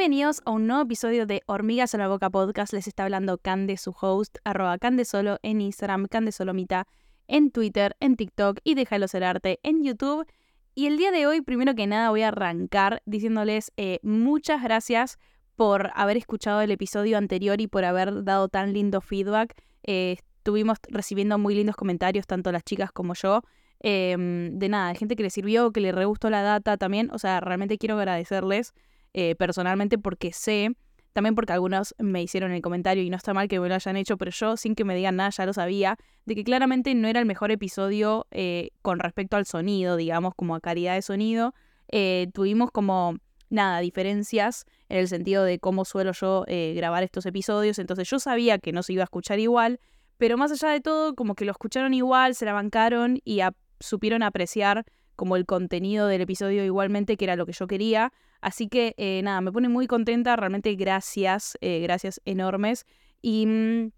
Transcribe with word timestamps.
Bienvenidos 0.00 0.40
a 0.46 0.52
un 0.52 0.66
nuevo 0.66 0.84
episodio 0.84 1.26
de 1.26 1.42
Hormigas 1.44 1.94
a 1.94 1.98
la 1.98 2.08
Boca 2.08 2.30
Podcast. 2.30 2.72
Les 2.72 2.88
está 2.88 3.04
hablando 3.04 3.36
Cande, 3.36 3.76
su 3.76 3.94
host, 4.00 4.38
arroba 4.44 4.78
Candesolo 4.78 5.38
en 5.42 5.60
Instagram, 5.60 6.06
Candesolomita 6.06 6.86
en 7.28 7.50
Twitter, 7.50 7.94
en 8.00 8.16
TikTok 8.16 8.60
y 8.64 8.76
Déjalo 8.76 9.08
Ser 9.08 9.24
Arte 9.24 9.60
en 9.62 9.84
YouTube. 9.84 10.26
Y 10.74 10.86
el 10.86 10.96
día 10.96 11.10
de 11.10 11.26
hoy, 11.26 11.42
primero 11.42 11.74
que 11.74 11.86
nada, 11.86 12.08
voy 12.08 12.22
a 12.22 12.28
arrancar 12.28 13.02
diciéndoles 13.04 13.72
eh, 13.76 13.98
muchas 14.02 14.62
gracias 14.62 15.18
por 15.54 15.90
haber 15.94 16.16
escuchado 16.16 16.62
el 16.62 16.70
episodio 16.70 17.18
anterior 17.18 17.60
y 17.60 17.66
por 17.66 17.84
haber 17.84 18.24
dado 18.24 18.48
tan 18.48 18.72
lindo 18.72 19.02
feedback. 19.02 19.54
Eh, 19.82 20.16
estuvimos 20.38 20.78
recibiendo 20.88 21.36
muy 21.36 21.54
lindos 21.54 21.76
comentarios, 21.76 22.26
tanto 22.26 22.50
las 22.52 22.64
chicas 22.64 22.90
como 22.90 23.12
yo. 23.12 23.42
Em, 23.80 24.58
de 24.58 24.70
nada, 24.70 24.88
de 24.88 24.94
gente 24.94 25.14
que 25.14 25.24
le 25.24 25.30
sirvió, 25.30 25.72
que 25.72 25.82
le 25.82 25.92
re 25.92 26.06
gustó 26.06 26.30
la 26.30 26.40
data 26.40 26.78
también. 26.78 27.10
O 27.12 27.18
sea, 27.18 27.40
realmente 27.40 27.76
quiero 27.76 27.98
agradecerles 27.98 28.72
eh, 29.12 29.34
personalmente 29.34 29.98
porque 29.98 30.32
sé, 30.32 30.70
también 31.12 31.34
porque 31.34 31.52
algunos 31.52 31.94
me 31.98 32.22
hicieron 32.22 32.52
el 32.52 32.62
comentario 32.62 33.02
y 33.02 33.10
no 33.10 33.16
está 33.16 33.34
mal 33.34 33.48
que 33.48 33.58
me 33.58 33.68
lo 33.68 33.74
hayan 33.74 33.96
hecho, 33.96 34.16
pero 34.16 34.30
yo 34.30 34.56
sin 34.56 34.74
que 34.74 34.84
me 34.84 34.94
digan 34.94 35.16
nada 35.16 35.30
ya 35.30 35.46
lo 35.46 35.52
sabía, 35.52 35.96
de 36.24 36.34
que 36.34 36.44
claramente 36.44 36.94
no 36.94 37.08
era 37.08 37.20
el 37.20 37.26
mejor 37.26 37.50
episodio 37.50 38.26
eh, 38.30 38.70
con 38.82 38.98
respecto 39.00 39.36
al 39.36 39.46
sonido, 39.46 39.96
digamos, 39.96 40.34
como 40.36 40.54
a 40.54 40.60
calidad 40.60 40.94
de 40.94 41.02
sonido. 41.02 41.54
Eh, 41.88 42.28
tuvimos 42.32 42.70
como, 42.70 43.16
nada, 43.48 43.80
diferencias 43.80 44.64
en 44.88 44.98
el 44.98 45.08
sentido 45.08 45.42
de 45.44 45.58
cómo 45.58 45.84
suelo 45.84 46.12
yo 46.12 46.44
grabar 46.46 47.02
estos 47.02 47.26
episodios, 47.26 47.78
entonces 47.78 48.08
yo 48.08 48.20
sabía 48.20 48.58
que 48.58 48.72
no 48.72 48.82
se 48.82 48.92
iba 48.92 49.02
a 49.02 49.04
escuchar 49.04 49.40
igual, 49.40 49.80
pero 50.18 50.36
más 50.36 50.52
allá 50.52 50.68
de 50.68 50.80
todo, 50.80 51.14
como 51.14 51.34
que 51.34 51.44
lo 51.44 51.52
escucharon 51.52 51.94
igual, 51.94 52.34
se 52.34 52.44
la 52.44 52.52
bancaron 52.52 53.20
y 53.24 53.40
supieron 53.80 54.22
apreciar 54.22 54.84
como 55.20 55.36
el 55.36 55.44
contenido 55.44 56.06
del 56.06 56.22
episodio 56.22 56.64
igualmente, 56.64 57.18
que 57.18 57.26
era 57.26 57.36
lo 57.36 57.44
que 57.44 57.52
yo 57.52 57.66
quería. 57.66 58.10
Así 58.40 58.68
que 58.68 58.94
eh, 58.96 59.20
nada, 59.22 59.42
me 59.42 59.52
pone 59.52 59.68
muy 59.68 59.86
contenta, 59.86 60.34
realmente 60.34 60.74
gracias, 60.76 61.58
eh, 61.60 61.80
gracias 61.80 62.22
enormes. 62.24 62.86
Y 63.20 63.44
mm, 63.44 63.90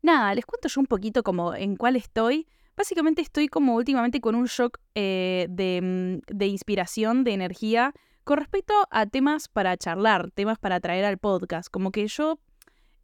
nada, 0.00 0.34
les 0.34 0.46
cuento 0.46 0.68
yo 0.68 0.80
un 0.80 0.86
poquito 0.86 1.22
como 1.22 1.54
en 1.54 1.76
cuál 1.76 1.94
estoy. 1.96 2.48
Básicamente 2.74 3.20
estoy 3.20 3.48
como 3.48 3.74
últimamente 3.74 4.22
con 4.22 4.34
un 4.34 4.46
shock 4.46 4.78
eh, 4.94 5.46
de, 5.50 5.80
mm, 5.82 6.34
de 6.34 6.46
inspiración, 6.46 7.22
de 7.22 7.34
energía, 7.34 7.92
con 8.24 8.38
respecto 8.38 8.72
a 8.90 9.04
temas 9.04 9.48
para 9.48 9.76
charlar, 9.76 10.30
temas 10.30 10.58
para 10.58 10.80
traer 10.80 11.04
al 11.04 11.18
podcast. 11.18 11.68
Como 11.70 11.90
que 11.90 12.06
yo 12.06 12.38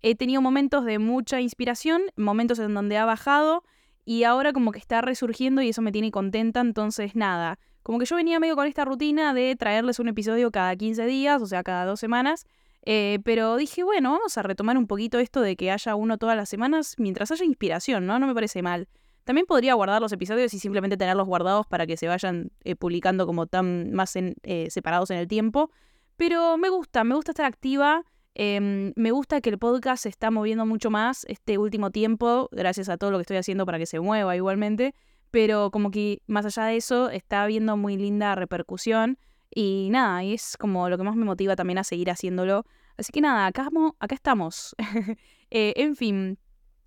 he 0.01 0.15
tenido 0.15 0.41
momentos 0.41 0.87
de 0.87 0.99
mucha 0.99 1.43
inspiración, 1.43 2.01
momentos 2.17 2.59
en 2.61 2.73
donde 2.73 2.97
ha 2.97 3.05
bajado 3.05 3.63
y 4.05 4.25
ahora 4.25 4.53
como 4.53 4.73
que 4.73 4.79
está 4.79 5.01
resurgiendo 5.01 5.63
y 5.63 5.69
eso 5.71 5.83
me 5.83 5.93
tiene 5.93 6.11
contenta, 6.11 6.61
entonces 6.61 7.15
nada, 7.15 7.59
como 7.83 7.99
que 7.99 8.07
yo 8.07 8.17
venía 8.17 8.39
medio 8.39 8.57
con 8.57 8.67
esta 8.67 8.85
rutina 8.85 9.35
de 9.35 9.57
traerles 9.57 9.99
un 9.99 10.09
episodio 10.09 10.51
cada 10.51 10.75
15 10.77 11.05
días, 11.07 11.43
o 11.43 11.47
sea, 11.47 11.63
cada 11.63 11.85
dos 11.85 12.01
semanas. 12.01 12.45
Eh, 12.85 13.21
pero 13.25 13.57
dije, 13.57 13.85
bueno, 13.85 14.13
vamos 14.13 14.37
a 14.37 14.43
retomar 14.43 14.77
un 14.77 14.87
poquito 14.87 15.19
esto 15.19 15.41
de 15.41 15.57
que 15.57 15.71
haya 15.71 15.95
uno 15.95 16.19
todas 16.19 16.37
las 16.37 16.49
semanas 16.49 16.97
mientras 16.99 17.31
haya 17.31 17.45
inspiración, 17.45 18.07
¿no? 18.07 18.19
No 18.19 18.27
me 18.27 18.35
parece 18.35 18.63
mal. 18.63 18.89
También 19.25 19.47
podría 19.47 19.75
guardar 19.75 20.03
los 20.03 20.13
episodios 20.13 20.53
y 20.53 20.59
simplemente 20.59 20.97
tenerlos 20.97 21.29
guardados 21.29 21.67
para 21.67 21.87
que 21.87 21.97
se 21.97 22.09
vayan 22.09 22.51
eh, 22.65 22.75
publicando 22.75 23.25
como 23.25 23.47
tan 23.47 23.93
más 23.93 24.17
eh, 24.17 24.67
separados 24.71 25.11
en 25.11 25.19
el 25.19 25.29
tiempo. 25.29 25.71
Pero 26.17 26.57
me 26.59 26.69
gusta, 26.71 27.05
me 27.05 27.15
gusta 27.15 27.31
estar 27.31 27.47
activa. 27.47 28.05
Em, 28.35 28.93
me 28.97 29.11
gusta 29.11 29.41
que 29.41 29.51
el 29.51 29.59
podcast 29.59 30.05
se 30.05 30.09
está 30.09 30.31
moviendo 30.31 30.65
mucho 30.67 30.91
más 30.91 31.25
este 31.29 31.59
último 31.59 31.91
tiempo, 31.91 32.49
gracias 32.53 32.89
a 32.89 32.97
todo 32.97 33.11
lo 33.11 33.19
que 33.19 33.23
estoy 33.23 33.37
haciendo 33.37 33.67
para 33.67 33.79
que 33.79 33.87
se 33.87 34.01
mueva 34.01 34.35
igualmente 34.37 34.95
pero 35.33 35.71
como 35.71 35.91
que 35.91 36.23
más 36.27 36.45
allá 36.45 36.67
de 36.67 36.77
eso 36.77 37.11
está 37.11 37.43
habiendo 37.43 37.77
muy 37.77 37.97
linda 37.97 38.37
repercusión 38.37 39.19
y 39.53 39.89
nada, 39.91 40.23
es 40.23 40.57
como 40.59 40.89
lo 40.89 40.99
que 40.99 41.05
más 41.05 41.17
me 41.17 41.25
motiva 41.25 41.57
también 41.57 41.79
a 41.79 41.85
seguir 41.85 42.11
haciéndolo. 42.11 42.65
Así 42.97 43.13
que 43.13 43.21
nada, 43.21 43.47
acá, 43.47 43.69
acá 43.99 44.15
estamos. 44.15 44.77
Eh, 45.55 45.75
en 45.77 45.97
fin, 45.97 46.39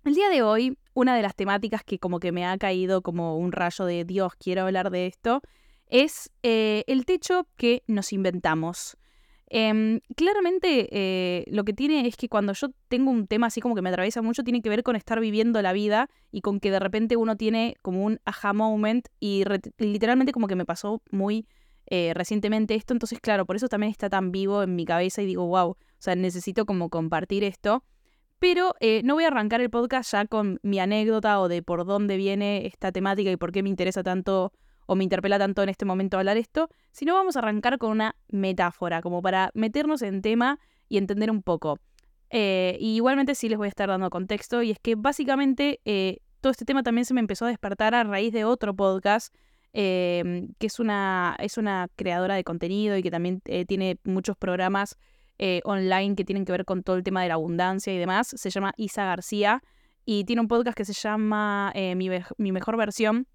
el 0.02 0.14
día 0.16 0.28
de 0.28 0.42
hoy, 0.42 0.76
una 0.92 1.14
de 1.14 1.22
las 1.22 1.36
temáticas 1.36 1.84
que 1.84 2.00
como 2.00 2.18
que 2.18 2.32
me 2.32 2.44
ha 2.44 2.58
caído 2.58 3.00
como 3.00 3.38
un 3.38 3.52
rayo 3.52 3.84
de 3.84 4.04
Dios, 4.04 4.32
quiero 4.40 4.62
hablar 4.62 4.90
de 4.90 5.06
esto, 5.06 5.40
es 5.86 6.32
eh, 6.42 6.82
el 6.88 7.04
techo 7.04 7.46
que 7.56 7.84
nos 7.86 8.12
inventamos. 8.12 8.96
Em, 9.48 10.00
claramente 10.16 10.88
eh, 10.90 11.44
lo 11.48 11.64
que 11.64 11.72
tiene 11.72 12.08
es 12.08 12.16
que 12.16 12.28
cuando 12.28 12.52
yo 12.52 12.68
tengo 12.88 13.12
un 13.12 13.28
tema 13.28 13.46
así 13.46 13.60
como 13.60 13.76
que 13.76 13.82
me 13.82 13.90
atraviesa 13.90 14.20
mucho, 14.20 14.42
tiene 14.42 14.60
que 14.60 14.68
ver 14.68 14.82
con 14.82 14.96
estar 14.96 15.20
viviendo 15.20 15.62
la 15.62 15.72
vida 15.72 16.10
y 16.32 16.40
con 16.40 16.58
que 16.58 16.72
de 16.72 16.80
repente 16.80 17.16
uno 17.16 17.36
tiene 17.36 17.76
como 17.82 18.04
un 18.04 18.18
aha 18.24 18.52
moment 18.52 19.06
y 19.20 19.44
literalmente 19.78 20.32
como 20.32 20.48
que 20.48 20.56
me 20.56 20.64
pasó 20.64 21.00
muy 21.12 21.46
eh, 21.86 22.12
recientemente 22.14 22.74
esto, 22.74 22.92
entonces 22.92 23.20
claro, 23.20 23.46
por 23.46 23.54
eso 23.54 23.68
también 23.68 23.92
está 23.92 24.10
tan 24.10 24.32
vivo 24.32 24.64
en 24.64 24.74
mi 24.74 24.84
cabeza 24.84 25.22
y 25.22 25.26
digo, 25.26 25.46
wow, 25.46 25.70
o 25.70 25.76
sea, 25.98 26.16
necesito 26.16 26.66
como 26.66 26.90
compartir 26.90 27.44
esto. 27.44 27.84
Pero 28.38 28.74
eh, 28.80 29.00
no 29.04 29.14
voy 29.14 29.24
a 29.24 29.28
arrancar 29.28 29.60
el 29.60 29.70
podcast 29.70 30.12
ya 30.12 30.26
con 30.26 30.58
mi 30.62 30.78
anécdota 30.78 31.40
o 31.40 31.48
de 31.48 31.62
por 31.62 31.86
dónde 31.86 32.16
viene 32.16 32.66
esta 32.66 32.92
temática 32.92 33.30
y 33.30 33.36
por 33.36 33.50
qué 33.52 33.62
me 33.62 33.70
interesa 33.70 34.02
tanto 34.02 34.52
o 34.86 34.94
me 34.94 35.04
interpela 35.04 35.38
tanto 35.38 35.62
en 35.62 35.68
este 35.68 35.84
momento 35.84 36.18
hablar 36.18 36.36
esto, 36.36 36.68
sino 36.96 37.12
vamos 37.12 37.36
a 37.36 37.40
arrancar 37.40 37.76
con 37.76 37.90
una 37.90 38.16
metáfora, 38.28 39.02
como 39.02 39.20
para 39.20 39.50
meternos 39.52 40.00
en 40.00 40.22
tema 40.22 40.58
y 40.88 40.96
entender 40.96 41.30
un 41.30 41.42
poco. 41.42 41.78
Eh, 42.30 42.78
y 42.80 42.96
igualmente 42.96 43.34
sí 43.34 43.50
les 43.50 43.58
voy 43.58 43.66
a 43.66 43.68
estar 43.68 43.90
dando 43.90 44.08
contexto, 44.08 44.62
y 44.62 44.70
es 44.70 44.78
que 44.78 44.94
básicamente 44.94 45.78
eh, 45.84 46.20
todo 46.40 46.52
este 46.52 46.64
tema 46.64 46.82
también 46.82 47.04
se 47.04 47.12
me 47.12 47.20
empezó 47.20 47.44
a 47.44 47.48
despertar 47.48 47.94
a 47.94 48.02
raíz 48.02 48.32
de 48.32 48.44
otro 48.44 48.74
podcast, 48.74 49.34
em, 49.74 50.48
que 50.58 50.68
es 50.68 50.80
una, 50.80 51.36
es 51.38 51.58
una 51.58 51.88
creadora 51.96 52.34
de 52.34 52.44
contenido 52.44 52.96
y 52.96 53.02
que 53.02 53.10
también 53.10 53.42
eh, 53.44 53.66
tiene 53.66 53.98
muchos 54.04 54.34
programas 54.38 54.96
online 55.64 56.16
que 56.16 56.24
tienen 56.24 56.46
que 56.46 56.52
ver 56.52 56.64
con 56.64 56.82
todo 56.82 56.96
el 56.96 57.02
tema 57.02 57.20
de 57.20 57.28
la 57.28 57.34
abundancia 57.34 57.92
y 57.92 57.98
demás. 57.98 58.28
Se 58.28 58.48
llama 58.48 58.72
Isa 58.78 59.04
García 59.04 59.62
y 60.06 60.24
tiene 60.24 60.40
un 60.40 60.48
podcast 60.48 60.74
que 60.74 60.86
se 60.86 60.94
llama 60.94 61.74
mi, 61.74 62.08
mi 62.38 62.52
mejor 62.52 62.78
versión 62.78 63.26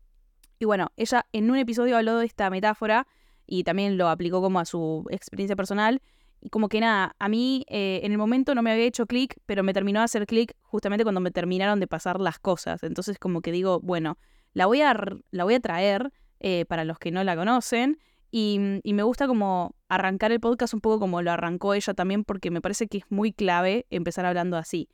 y 0.62 0.66
bueno, 0.66 0.92
ella 0.96 1.26
en 1.32 1.50
un 1.50 1.58
episodio 1.58 1.98
habló 1.98 2.18
de 2.18 2.26
esta 2.28 2.50
metáfora 2.52 3.08
y 3.52 3.66
también 3.66 3.98
lo 3.98 4.08
aplicó 4.08 4.42
como 4.42 4.62
a 4.62 4.66
su 4.66 5.06
experiencia 5.10 5.58
personal. 5.58 6.02
Y 6.40 6.50
como 6.50 6.70
que 6.70 6.80
nada, 6.80 7.18
a 7.20 7.28
mí 7.28 7.66
eh, 7.68 8.00
en 8.02 8.14
el 8.14 8.18
momento 8.18 8.56
no 8.56 8.62
me 8.62 8.72
había 8.72 8.86
hecho 8.86 9.06
clic, 9.08 9.36
pero 9.46 9.62
me 9.62 9.74
terminó 9.74 10.00
de 10.00 10.06
hacer 10.06 10.26
clic 10.26 10.56
justamente 10.62 11.04
cuando 11.04 11.20
me 11.20 11.32
terminaron 11.32 11.82
de 11.82 11.86
pasar 11.86 12.22
las 12.22 12.40
cosas. 12.40 12.82
Entonces 12.82 13.20
como 13.20 13.42
que 13.42 13.52
digo, 13.52 13.82
bueno, 13.82 14.18
la 14.54 14.68
voy 14.68 14.82
a, 14.82 14.98
la 15.32 15.44
voy 15.44 15.56
a 15.56 15.60
traer 15.60 16.14
eh, 16.40 16.64
para 16.66 16.86
los 16.86 16.98
que 16.98 17.12
no 17.12 17.26
la 17.26 17.36
conocen. 17.36 18.00
Y, 18.32 18.58
me 18.86 19.04
gusta 19.04 19.28
como 19.28 19.76
arrancar 19.90 20.32
el 20.32 20.40
podcast 20.40 20.74
un 20.74 20.80
poco 20.80 21.02
como 21.02 21.22
lo 21.22 21.32
arrancó 21.32 21.74
ella 21.74 21.94
también, 21.94 22.24
porque 22.24 22.52
me 22.52 22.62
parece 22.62 22.88
que 22.88 23.00
es 23.00 23.04
muy 23.10 23.34
clave 23.34 23.86
empezar 23.90 24.26
hablando 24.26 24.56
así. 24.56 24.88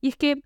Y 0.00 0.10
es 0.10 0.16
que, 0.16 0.44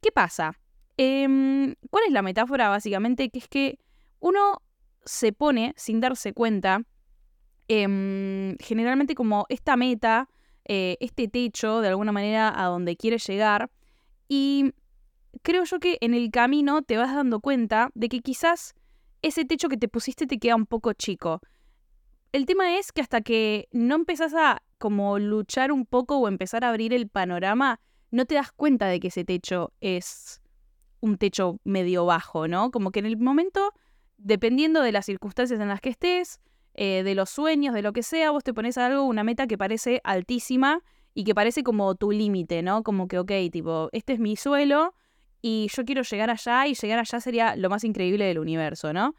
¿qué 0.00 0.12
pasa? 0.12 0.52
Em, 0.96 1.74
¿Cuál 1.90 2.04
es 2.06 2.12
la 2.12 2.22
metáfora 2.22 2.68
básicamente? 2.68 3.30
Que 3.30 3.40
es 3.40 3.48
que 3.48 3.80
uno 4.20 4.62
se 5.04 5.32
pone 5.32 5.74
sin 5.76 5.98
darse 5.98 6.32
cuenta, 6.32 6.84
em, 7.70 8.56
generalmente 8.58 9.14
como 9.14 9.46
esta 9.48 9.76
meta, 9.76 10.28
eh, 10.64 10.96
este 10.98 11.28
techo, 11.28 11.80
de 11.80 11.88
alguna 11.88 12.10
manera, 12.10 12.52
a 12.54 12.66
donde 12.66 12.96
quieres 12.96 13.24
llegar. 13.24 13.70
Y 14.28 14.72
creo 15.42 15.62
yo 15.62 15.78
que 15.78 15.96
en 16.00 16.12
el 16.12 16.32
camino 16.32 16.82
te 16.82 16.96
vas 16.96 17.14
dando 17.14 17.38
cuenta 17.38 17.90
de 17.94 18.08
que 18.08 18.20
quizás 18.20 18.74
ese 19.22 19.44
techo 19.44 19.68
que 19.68 19.76
te 19.76 19.86
pusiste 19.86 20.26
te 20.26 20.38
queda 20.38 20.56
un 20.56 20.66
poco 20.66 20.92
chico. 20.94 21.40
El 22.32 22.44
tema 22.44 22.76
es 22.76 22.90
que 22.90 23.02
hasta 23.02 23.20
que 23.20 23.68
no 23.70 23.94
empezás 23.94 24.34
a 24.34 24.62
como 24.78 25.20
luchar 25.20 25.70
un 25.70 25.86
poco 25.86 26.18
o 26.18 26.26
empezar 26.26 26.64
a 26.64 26.70
abrir 26.70 26.92
el 26.92 27.08
panorama, 27.08 27.78
no 28.10 28.24
te 28.24 28.34
das 28.34 28.50
cuenta 28.50 28.86
de 28.86 28.98
que 28.98 29.08
ese 29.08 29.24
techo 29.24 29.72
es 29.80 30.40
un 30.98 31.18
techo 31.18 31.60
medio 31.62 32.04
bajo, 32.04 32.48
¿no? 32.48 32.72
Como 32.72 32.90
que 32.90 32.98
en 32.98 33.06
el 33.06 33.16
momento 33.16 33.72
dependiendo 34.18 34.82
de 34.82 34.92
las 34.92 35.06
circunstancias 35.06 35.60
en 35.60 35.68
las 35.68 35.80
que 35.80 35.90
estés, 35.90 36.40
eh, 36.74 37.02
de 37.02 37.14
los 37.14 37.30
sueños, 37.30 37.74
de 37.74 37.82
lo 37.82 37.92
que 37.92 38.02
sea, 38.02 38.30
vos 38.30 38.44
te 38.44 38.54
pones 38.54 38.78
algo, 38.78 39.04
una 39.04 39.24
meta 39.24 39.46
que 39.46 39.58
parece 39.58 40.00
altísima 40.04 40.82
y 41.14 41.24
que 41.24 41.34
parece 41.34 41.62
como 41.62 41.94
tu 41.94 42.12
límite, 42.12 42.62
¿no? 42.62 42.82
Como 42.82 43.08
que, 43.08 43.18
ok, 43.18 43.32
tipo, 43.50 43.88
este 43.92 44.14
es 44.14 44.20
mi 44.20 44.36
suelo 44.36 44.94
y 45.42 45.68
yo 45.74 45.84
quiero 45.84 46.02
llegar 46.02 46.30
allá 46.30 46.66
y 46.66 46.74
llegar 46.74 46.98
allá 46.98 47.20
sería 47.20 47.56
lo 47.56 47.70
más 47.70 47.84
increíble 47.84 48.24
del 48.24 48.38
universo, 48.38 48.92
¿no? 48.92 49.14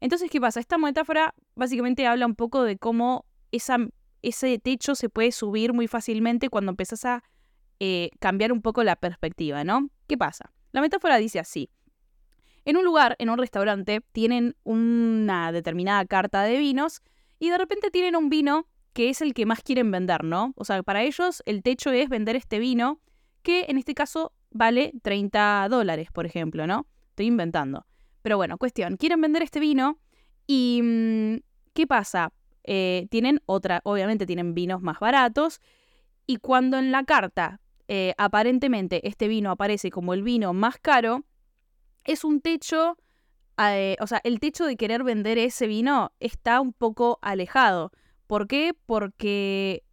Entonces, 0.00 0.30
¿qué 0.30 0.40
pasa? 0.40 0.60
Esta 0.60 0.78
metáfora 0.78 1.34
básicamente 1.54 2.06
habla 2.06 2.26
un 2.26 2.34
poco 2.34 2.62
de 2.64 2.76
cómo 2.76 3.24
esa, 3.50 3.78
ese 4.22 4.58
techo 4.58 4.94
se 4.94 5.08
puede 5.08 5.32
subir 5.32 5.72
muy 5.72 5.86
fácilmente 5.86 6.48
cuando 6.50 6.70
empezás 6.70 7.04
a 7.04 7.24
eh, 7.80 8.10
cambiar 8.18 8.52
un 8.52 8.62
poco 8.62 8.82
la 8.84 8.96
perspectiva, 8.96 9.64
¿no? 9.64 9.88
¿Qué 10.06 10.18
pasa? 10.18 10.52
La 10.72 10.80
metáfora 10.80 11.16
dice 11.18 11.38
así. 11.38 11.70
En 12.66 12.76
un 12.76 12.84
lugar, 12.84 13.14
en 13.20 13.30
un 13.30 13.38
restaurante, 13.38 14.00
tienen 14.10 14.56
una 14.64 15.52
determinada 15.52 16.04
carta 16.04 16.42
de 16.42 16.58
vinos 16.58 17.00
y 17.38 17.48
de 17.50 17.58
repente 17.58 17.92
tienen 17.92 18.16
un 18.16 18.28
vino 18.28 18.66
que 18.92 19.08
es 19.08 19.22
el 19.22 19.34
que 19.34 19.46
más 19.46 19.62
quieren 19.62 19.92
vender, 19.92 20.24
¿no? 20.24 20.52
O 20.56 20.64
sea, 20.64 20.82
para 20.82 21.04
ellos 21.04 21.44
el 21.46 21.62
techo 21.62 21.92
es 21.92 22.08
vender 22.08 22.34
este 22.34 22.58
vino 22.58 23.00
que 23.42 23.66
en 23.68 23.78
este 23.78 23.94
caso 23.94 24.32
vale 24.50 24.92
30 25.02 25.68
dólares, 25.70 26.08
por 26.10 26.26
ejemplo, 26.26 26.66
¿no? 26.66 26.88
Estoy 27.10 27.26
inventando. 27.26 27.86
Pero 28.22 28.36
bueno, 28.36 28.58
cuestión, 28.58 28.96
quieren 28.96 29.20
vender 29.20 29.44
este 29.44 29.60
vino 29.60 30.00
y 30.48 30.80
mm, 30.82 31.36
¿qué 31.72 31.86
pasa? 31.86 32.32
Eh, 32.64 33.06
tienen 33.10 33.40
otra, 33.46 33.80
obviamente 33.84 34.26
tienen 34.26 34.54
vinos 34.54 34.82
más 34.82 34.98
baratos 34.98 35.60
Y 36.26 36.38
cuando 36.38 36.78
en 36.78 36.90
la 36.90 37.04
carta 37.04 37.60
eh, 37.86 38.14
aparentemente 38.18 39.06
este 39.06 39.28
vino 39.28 39.52
aparece 39.52 39.90
como 39.90 40.14
el 40.14 40.24
vino 40.24 40.52
más 40.52 40.78
caro, 40.78 41.24
es 42.06 42.24
un 42.24 42.40
techo, 42.40 42.96
eh, 43.58 43.96
o 44.00 44.06
sea, 44.06 44.20
el 44.24 44.40
techo 44.40 44.64
de 44.64 44.76
querer 44.76 45.04
vender 45.04 45.38
ese 45.38 45.66
vino 45.66 46.12
está 46.20 46.60
un 46.60 46.72
poco 46.72 47.18
alejado. 47.22 47.92
¿Por 48.26 48.48
qué? 48.48 48.72
Porque 48.86 49.84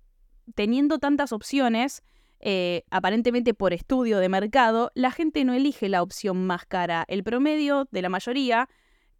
teniendo 0.55 0.99
tantas 0.99 1.31
opciones, 1.31 2.03
eh, 2.39 2.83
aparentemente 2.91 3.53
por 3.53 3.73
estudio 3.73 4.19
de 4.19 4.29
mercado, 4.29 4.91
la 4.95 5.11
gente 5.11 5.45
no 5.45 5.53
elige 5.53 5.87
la 5.87 6.01
opción 6.01 6.45
más 6.45 6.65
cara. 6.65 7.05
El 7.07 7.23
promedio 7.23 7.87
de 7.91 8.01
la 8.01 8.09
mayoría 8.09 8.67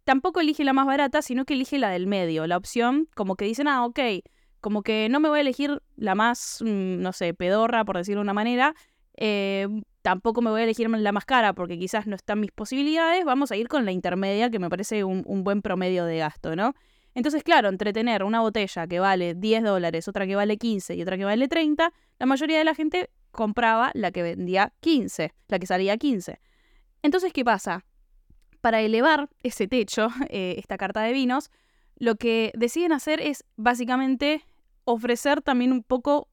tampoco 0.04 0.40
elige 0.40 0.64
la 0.64 0.74
más 0.74 0.86
barata, 0.86 1.22
sino 1.22 1.44
que 1.44 1.54
elige 1.54 1.78
la 1.78 1.88
del 1.88 2.06
medio. 2.06 2.46
La 2.46 2.56
opción 2.56 3.08
como 3.14 3.36
que 3.36 3.46
dicen, 3.46 3.68
ah, 3.68 3.86
ok, 3.86 3.98
como 4.60 4.82
que 4.82 5.08
no 5.08 5.20
me 5.20 5.28
voy 5.28 5.38
a 5.38 5.42
elegir 5.42 5.82
la 5.96 6.14
más, 6.14 6.58
mm, 6.60 7.00
no 7.00 7.12
sé, 7.12 7.34
pedorra, 7.34 7.84
por 7.84 7.96
decirlo 7.96 8.20
de 8.20 8.24
una 8.24 8.34
manera. 8.34 8.74
Eh, 9.16 9.68
tampoco 10.04 10.42
me 10.42 10.50
voy 10.50 10.60
a 10.60 10.64
elegir 10.64 10.90
la 10.90 11.12
más 11.12 11.24
cara 11.24 11.54
porque 11.54 11.78
quizás 11.78 12.06
no 12.06 12.14
están 12.14 12.38
mis 12.38 12.52
posibilidades. 12.52 13.24
Vamos 13.24 13.50
a 13.50 13.56
ir 13.56 13.68
con 13.68 13.86
la 13.86 13.90
intermedia, 13.90 14.50
que 14.50 14.58
me 14.58 14.68
parece 14.68 15.02
un, 15.02 15.24
buen 15.44 15.62
promedio 15.62 16.04
de 16.04 16.18
gasto, 16.18 16.54
¿no? 16.54 16.74
Entonces, 17.14 17.42
claro, 17.42 17.70
entre 17.70 17.94
tener 17.94 18.22
una 18.22 18.40
botella 18.40 18.86
que 18.86 19.00
vale 19.00 19.34
10 19.34 19.62
dólares, 19.62 20.06
otra 20.06 20.26
que 20.26 20.36
vale 20.36 20.58
15 20.58 20.94
y 20.94 21.00
otra 21.00 21.16
que 21.16 21.24
vale 21.24 21.48
30, 21.48 21.90
la 22.18 22.26
mayoría 22.26 22.58
de 22.58 22.64
la 22.64 22.74
gente 22.74 23.08
compraba 23.30 23.92
la 23.94 24.12
que 24.12 24.22
vendía 24.22 24.74
15, 24.80 25.32
la 25.48 25.58
que 25.58 25.66
salía 25.66 25.96
15. 25.96 26.38
Entonces, 27.00 27.32
¿qué 27.32 27.42
pasa? 27.42 27.86
Para 28.60 28.82
elevar 28.82 29.30
ese 29.42 29.68
techo, 29.68 30.08
eh, 30.28 30.56
esta 30.58 30.76
carta 30.76 31.00
de 31.00 31.14
vinos, 31.14 31.50
lo 31.96 32.16
que 32.16 32.52
deciden 32.54 32.92
hacer 32.92 33.22
es 33.22 33.46
básicamente 33.56 34.44
ofrecer 34.84 35.40
también 35.40 35.72
un 35.72 35.82
poco 35.82 36.28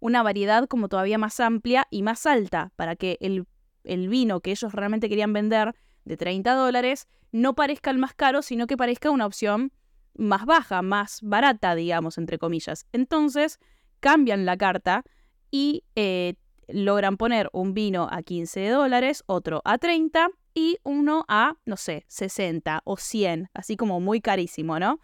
una 0.00 0.22
variedad 0.22 0.66
como 0.66 0.88
todavía 0.88 1.18
más 1.18 1.38
amplia 1.40 1.86
y 1.90 2.02
más 2.02 2.26
alta 2.26 2.72
para 2.76 2.96
que 2.96 3.18
el, 3.20 3.46
el 3.84 4.08
vino 4.08 4.40
que 4.40 4.50
ellos 4.50 4.72
realmente 4.72 5.08
querían 5.08 5.32
vender 5.32 5.74
de 6.04 6.16
30 6.16 6.54
dólares 6.54 7.08
no 7.32 7.54
parezca 7.54 7.90
el 7.90 7.98
más 7.98 8.14
caro, 8.14 8.42
sino 8.42 8.66
que 8.66 8.76
parezca 8.76 9.10
una 9.10 9.26
opción 9.26 9.72
más 10.14 10.44
baja, 10.44 10.82
más 10.82 11.20
barata, 11.22 11.74
digamos, 11.74 12.18
entre 12.18 12.38
comillas. 12.38 12.86
Entonces, 12.92 13.58
cambian 14.00 14.44
la 14.44 14.56
carta 14.56 15.04
y 15.50 15.84
eh, 15.94 16.34
logran 16.68 17.16
poner 17.16 17.48
un 17.52 17.74
vino 17.74 18.08
a 18.10 18.22
15 18.22 18.68
dólares, 18.68 19.22
otro 19.26 19.62
a 19.64 19.78
30 19.78 20.30
y 20.54 20.78
uno 20.82 21.24
a, 21.28 21.56
no 21.64 21.76
sé, 21.76 22.04
60 22.08 22.82
o 22.84 22.96
100, 22.96 23.50
así 23.54 23.76
como 23.76 24.00
muy 24.00 24.20
carísimo, 24.20 24.78
¿no? 24.78 25.00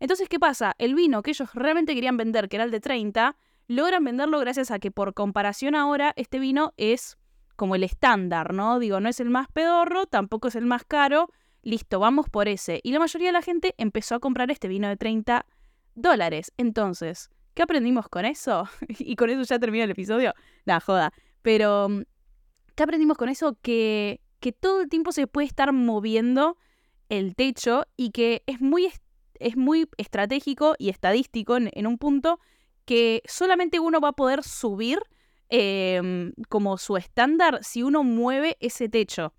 Entonces, 0.00 0.28
¿qué 0.28 0.38
pasa? 0.38 0.74
El 0.78 0.94
vino 0.94 1.22
que 1.22 1.30
ellos 1.30 1.54
realmente 1.54 1.94
querían 1.94 2.16
vender, 2.16 2.48
que 2.48 2.56
era 2.56 2.64
el 2.64 2.70
de 2.70 2.80
30, 2.80 3.36
logran 3.68 4.02
venderlo 4.02 4.40
gracias 4.40 4.70
a 4.70 4.78
que 4.78 4.90
por 4.90 5.14
comparación 5.14 5.74
ahora 5.74 6.12
este 6.16 6.38
vino 6.38 6.72
es 6.76 7.16
como 7.54 7.74
el 7.74 7.84
estándar, 7.84 8.54
¿no? 8.54 8.78
Digo, 8.78 9.00
no 9.00 9.08
es 9.08 9.20
el 9.20 9.30
más 9.30 9.48
pedorro, 9.52 10.06
tampoco 10.06 10.48
es 10.48 10.56
el 10.56 10.64
más 10.64 10.84
caro, 10.84 11.28
listo, 11.62 12.00
vamos 12.00 12.28
por 12.28 12.48
ese. 12.48 12.80
Y 12.82 12.92
la 12.92 12.98
mayoría 12.98 13.28
de 13.28 13.32
la 13.32 13.42
gente 13.42 13.74
empezó 13.78 14.14
a 14.14 14.20
comprar 14.20 14.50
este 14.50 14.68
vino 14.68 14.88
de 14.88 14.96
30 14.96 15.44
dólares. 15.94 16.52
Entonces, 16.56 17.30
¿qué 17.54 17.62
aprendimos 17.62 18.08
con 18.08 18.24
eso? 18.24 18.68
y 18.98 19.16
con 19.16 19.30
eso 19.30 19.42
ya 19.42 19.58
termina 19.58 19.84
el 19.84 19.90
episodio. 19.90 20.34
La 20.64 20.80
joda. 20.80 21.12
Pero, 21.42 21.88
¿qué 22.74 22.82
aprendimos 22.82 23.16
con 23.16 23.28
eso? 23.28 23.58
Que, 23.60 24.20
que 24.40 24.52
todo 24.52 24.80
el 24.80 24.88
tiempo 24.88 25.12
se 25.12 25.26
puede 25.26 25.46
estar 25.46 25.72
moviendo 25.72 26.56
el 27.08 27.34
techo 27.34 27.86
y 27.96 28.10
que 28.10 28.42
es 28.46 28.60
muy 28.60 28.88
es 29.40 29.56
muy 29.56 29.88
estratégico 29.96 30.74
y 30.78 30.88
estadístico 30.88 31.56
en, 31.56 31.86
un 31.86 31.98
punto 31.98 32.40
que 32.88 33.22
solamente 33.26 33.78
uno 33.80 34.00
va 34.00 34.08
a 34.08 34.12
poder 34.12 34.42
subir 34.42 34.98
em, 35.50 36.32
como 36.48 36.78
su 36.78 36.96
estándar 36.96 37.58
si 37.62 37.82
uno 37.82 38.02
mueve 38.02 38.56
ese 38.60 38.88
techo. 38.88 39.34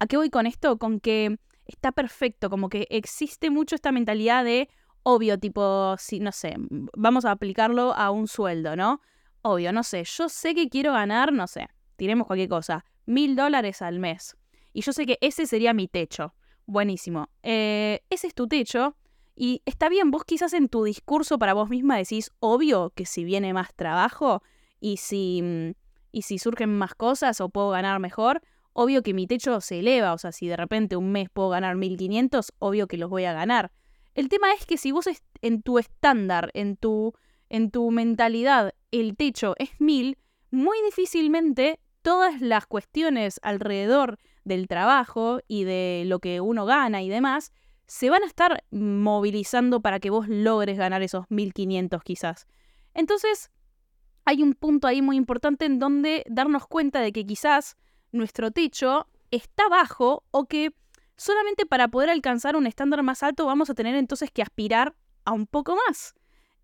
¿A 0.00 0.08
qué 0.08 0.16
voy 0.16 0.28
con 0.28 0.44
esto? 0.44 0.76
Con 0.76 0.98
que 0.98 1.38
está 1.66 1.92
perfecto, 1.92 2.50
como 2.50 2.68
que 2.68 2.88
existe 2.90 3.48
mucho 3.48 3.76
esta 3.76 3.92
mentalidad 3.92 4.44
de, 4.44 4.68
obvio, 5.04 5.38
tipo, 5.38 5.94
si, 5.98 6.18
no 6.18 6.32
sé, 6.32 6.56
vamos 6.96 7.24
a 7.24 7.30
aplicarlo 7.30 7.94
a 7.94 8.10
un 8.10 8.26
sueldo, 8.26 8.74
¿no? 8.74 9.00
Obvio, 9.42 9.72
no 9.72 9.84
sé, 9.84 10.02
yo 10.02 10.28
sé 10.28 10.56
que 10.56 10.68
quiero 10.68 10.92
ganar, 10.92 11.32
no 11.32 11.46
sé, 11.46 11.68
tiremos 11.94 12.26
cualquier 12.26 12.48
cosa, 12.48 12.84
mil 13.06 13.36
dólares 13.36 13.82
al 13.82 14.00
mes. 14.00 14.36
Y 14.72 14.82
yo 14.82 14.92
sé 14.92 15.06
que 15.06 15.16
ese 15.20 15.46
sería 15.46 15.72
mi 15.74 15.86
techo. 15.86 16.34
Buenísimo. 16.66 17.28
Eh, 17.44 18.00
ese 18.10 18.26
es 18.26 18.34
tu 18.34 18.48
techo 18.48 18.96
y 19.42 19.62
está 19.64 19.88
bien, 19.88 20.10
vos 20.10 20.24
quizás 20.26 20.52
en 20.52 20.68
tu 20.68 20.84
discurso 20.84 21.38
para 21.38 21.54
vos 21.54 21.70
misma 21.70 21.96
decís, 21.96 22.30
obvio 22.40 22.92
que 22.94 23.06
si 23.06 23.24
viene 23.24 23.54
más 23.54 23.74
trabajo 23.74 24.42
y 24.80 24.98
si, 24.98 25.40
mm, 25.42 25.70
y 26.12 26.22
si 26.22 26.38
surgen 26.38 26.76
más 26.76 26.94
cosas 26.94 27.40
o 27.40 27.48
puedo 27.48 27.70
ganar 27.70 28.00
mejor, 28.00 28.42
obvio 28.74 29.02
que 29.02 29.14
mi 29.14 29.26
techo 29.26 29.62
se 29.62 29.78
eleva, 29.78 30.12
o 30.12 30.18
sea, 30.18 30.32
si 30.32 30.46
de 30.46 30.58
repente 30.58 30.96
un 30.96 31.10
mes 31.10 31.30
puedo 31.30 31.48
ganar 31.48 31.76
1500, 31.76 32.52
obvio 32.58 32.86
que 32.86 32.98
los 32.98 33.08
voy 33.08 33.24
a 33.24 33.32
ganar. 33.32 33.72
El 34.14 34.28
tema 34.28 34.52
es 34.52 34.66
que 34.66 34.76
si 34.76 34.92
vos 34.92 35.06
en 35.40 35.62
tu 35.62 35.78
estándar, 35.78 36.50
en 36.52 36.76
tu, 36.76 37.14
en 37.48 37.70
tu 37.70 37.90
mentalidad, 37.90 38.74
el 38.90 39.16
techo 39.16 39.54
es 39.56 39.70
1000, 39.78 40.18
muy 40.50 40.76
difícilmente 40.84 41.80
todas 42.02 42.42
las 42.42 42.66
cuestiones 42.66 43.40
alrededor 43.42 44.18
del 44.44 44.68
trabajo 44.68 45.40
y 45.48 45.64
de 45.64 46.02
lo 46.04 46.18
que 46.18 46.42
uno 46.42 46.66
gana 46.66 47.00
y 47.00 47.08
demás 47.08 47.52
se 47.90 48.08
van 48.08 48.22
a 48.22 48.26
estar 48.26 48.62
movilizando 48.70 49.80
para 49.80 49.98
que 49.98 50.10
vos 50.10 50.28
logres 50.28 50.78
ganar 50.78 51.02
esos 51.02 51.24
1500 51.28 52.00
quizás. 52.04 52.46
Entonces, 52.94 53.50
hay 54.24 54.44
un 54.44 54.54
punto 54.54 54.86
ahí 54.86 55.02
muy 55.02 55.16
importante 55.16 55.64
en 55.64 55.80
donde 55.80 56.22
darnos 56.28 56.68
cuenta 56.68 57.00
de 57.00 57.10
que 57.10 57.26
quizás 57.26 57.76
nuestro 58.12 58.52
techo 58.52 59.08
está 59.32 59.68
bajo 59.68 60.22
o 60.30 60.46
que 60.46 60.72
solamente 61.16 61.66
para 61.66 61.88
poder 61.88 62.10
alcanzar 62.10 62.54
un 62.54 62.68
estándar 62.68 63.02
más 63.02 63.24
alto 63.24 63.44
vamos 63.44 63.70
a 63.70 63.74
tener 63.74 63.96
entonces 63.96 64.30
que 64.30 64.42
aspirar 64.42 64.94
a 65.24 65.32
un 65.32 65.48
poco 65.48 65.76
más. 65.88 66.14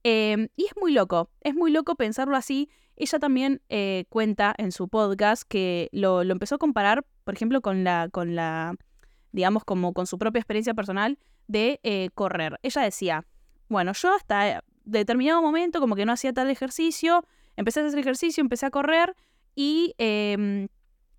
Em, 0.04 0.46
y 0.54 0.66
es 0.66 0.76
muy 0.80 0.92
loco, 0.92 1.32
es 1.40 1.56
muy 1.56 1.72
loco 1.72 1.96
pensarlo 1.96 2.36
así. 2.36 2.70
Ella 2.94 3.18
también 3.18 3.62
eh, 3.68 4.04
cuenta 4.10 4.54
en 4.58 4.70
su 4.70 4.88
podcast 4.88 5.42
que 5.42 5.88
lo, 5.90 6.22
lo, 6.22 6.30
empezó 6.30 6.54
a 6.54 6.58
comparar, 6.58 7.04
por 7.24 7.34
ejemplo, 7.34 7.62
con 7.62 7.82
la, 7.82 8.10
con 8.12 8.36
la 8.36 8.76
digamos, 9.36 9.64
como 9.64 9.92
con 9.92 10.06
su 10.06 10.16
propia 10.16 10.40
experiencia 10.40 10.72
personal 10.72 11.18
de 11.46 11.78
eh, 11.82 12.08
correr. 12.14 12.58
Ella 12.62 12.80
decía, 12.80 13.26
bueno, 13.68 13.92
yo 13.92 14.14
hasta 14.14 14.64
determinado 14.84 15.42
momento 15.42 15.78
como 15.78 15.94
que 15.94 16.06
no 16.06 16.12
hacía 16.12 16.32
tal 16.32 16.48
ejercicio, 16.48 17.22
empecé 17.54 17.80
a 17.80 17.86
hacer 17.86 17.98
ejercicio, 17.98 18.40
empecé 18.40 18.64
a 18.64 18.70
correr 18.70 19.14
y 19.54 19.94
em, 19.98 20.68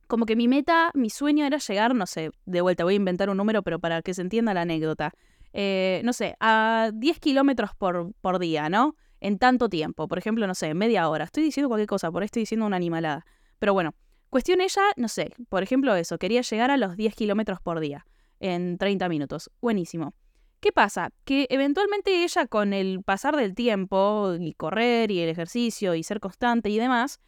como 0.07 0.25
que 0.25 0.35
mi 0.35 0.47
meta, 0.47 0.89
mi 0.95 1.11
sueño 1.11 1.45
era 1.45 1.59
llegar, 1.59 1.93
no 1.93 2.07
sé, 2.07 2.31
de 2.45 2.61
vuelta 2.61 2.83
voy 2.83 2.95
a 2.95 2.97
inventar 2.97 3.29
un 3.29 3.37
número, 3.37 3.61
pero 3.61 3.77
para 3.79 4.01
que 4.01 4.15
se 4.15 4.23
entienda 4.23 4.55
la 4.55 4.61
anécdota, 4.61 5.13
eh, 5.53 6.01
no 6.03 6.11
sé, 6.11 6.35
a 6.39 6.89
10 6.95 7.19
kilómetros 7.19 7.75
por, 7.77 8.13
por 8.19 8.39
día, 8.39 8.67
¿no? 8.67 8.95
En 9.19 9.37
tanto 9.37 9.69
tiempo, 9.69 10.07
por 10.07 10.17
ejemplo, 10.17 10.47
no 10.47 10.55
sé, 10.55 10.73
media 10.73 11.07
hora. 11.07 11.25
Estoy 11.25 11.43
diciendo 11.43 11.69
cualquier 11.69 11.87
cosa, 11.87 12.11
por 12.11 12.23
ahí 12.23 12.25
estoy 12.25 12.41
diciendo 12.41 12.65
una 12.65 12.77
animalada. 12.77 13.25
Pero 13.59 13.73
bueno, 13.73 13.93
Cuestión 14.29 14.61
ella, 14.61 14.81
no 14.97 15.07
sé, 15.07 15.33
por 15.49 15.63
ejemplo 15.63 15.95
eso, 15.95 16.17
quería 16.17 16.41
llegar 16.41 16.71
a 16.71 16.77
los 16.77 16.97
10 16.97 17.15
kilómetros 17.15 17.61
por 17.61 17.79
día 17.79 18.05
en 18.39 18.77
30 18.77 19.09
minutos. 19.09 19.49
Buenísimo. 19.61 20.13
¿Qué 20.59 20.71
pasa? 20.71 21.11
Que 21.23 21.47
eventualmente 21.49 22.23
ella 22.23 22.47
con 22.47 22.73
el 22.73 23.03
pasar 23.03 23.35
del 23.35 23.53
tiempo 23.53 24.35
y 24.39 24.53
correr 24.53 25.11
y 25.11 25.19
el 25.19 25.29
ejercicio 25.29 25.95
y 25.95 26.03
ser 26.03 26.19
constante 26.19 26.69
y 26.69 26.77
demás, 26.77 27.19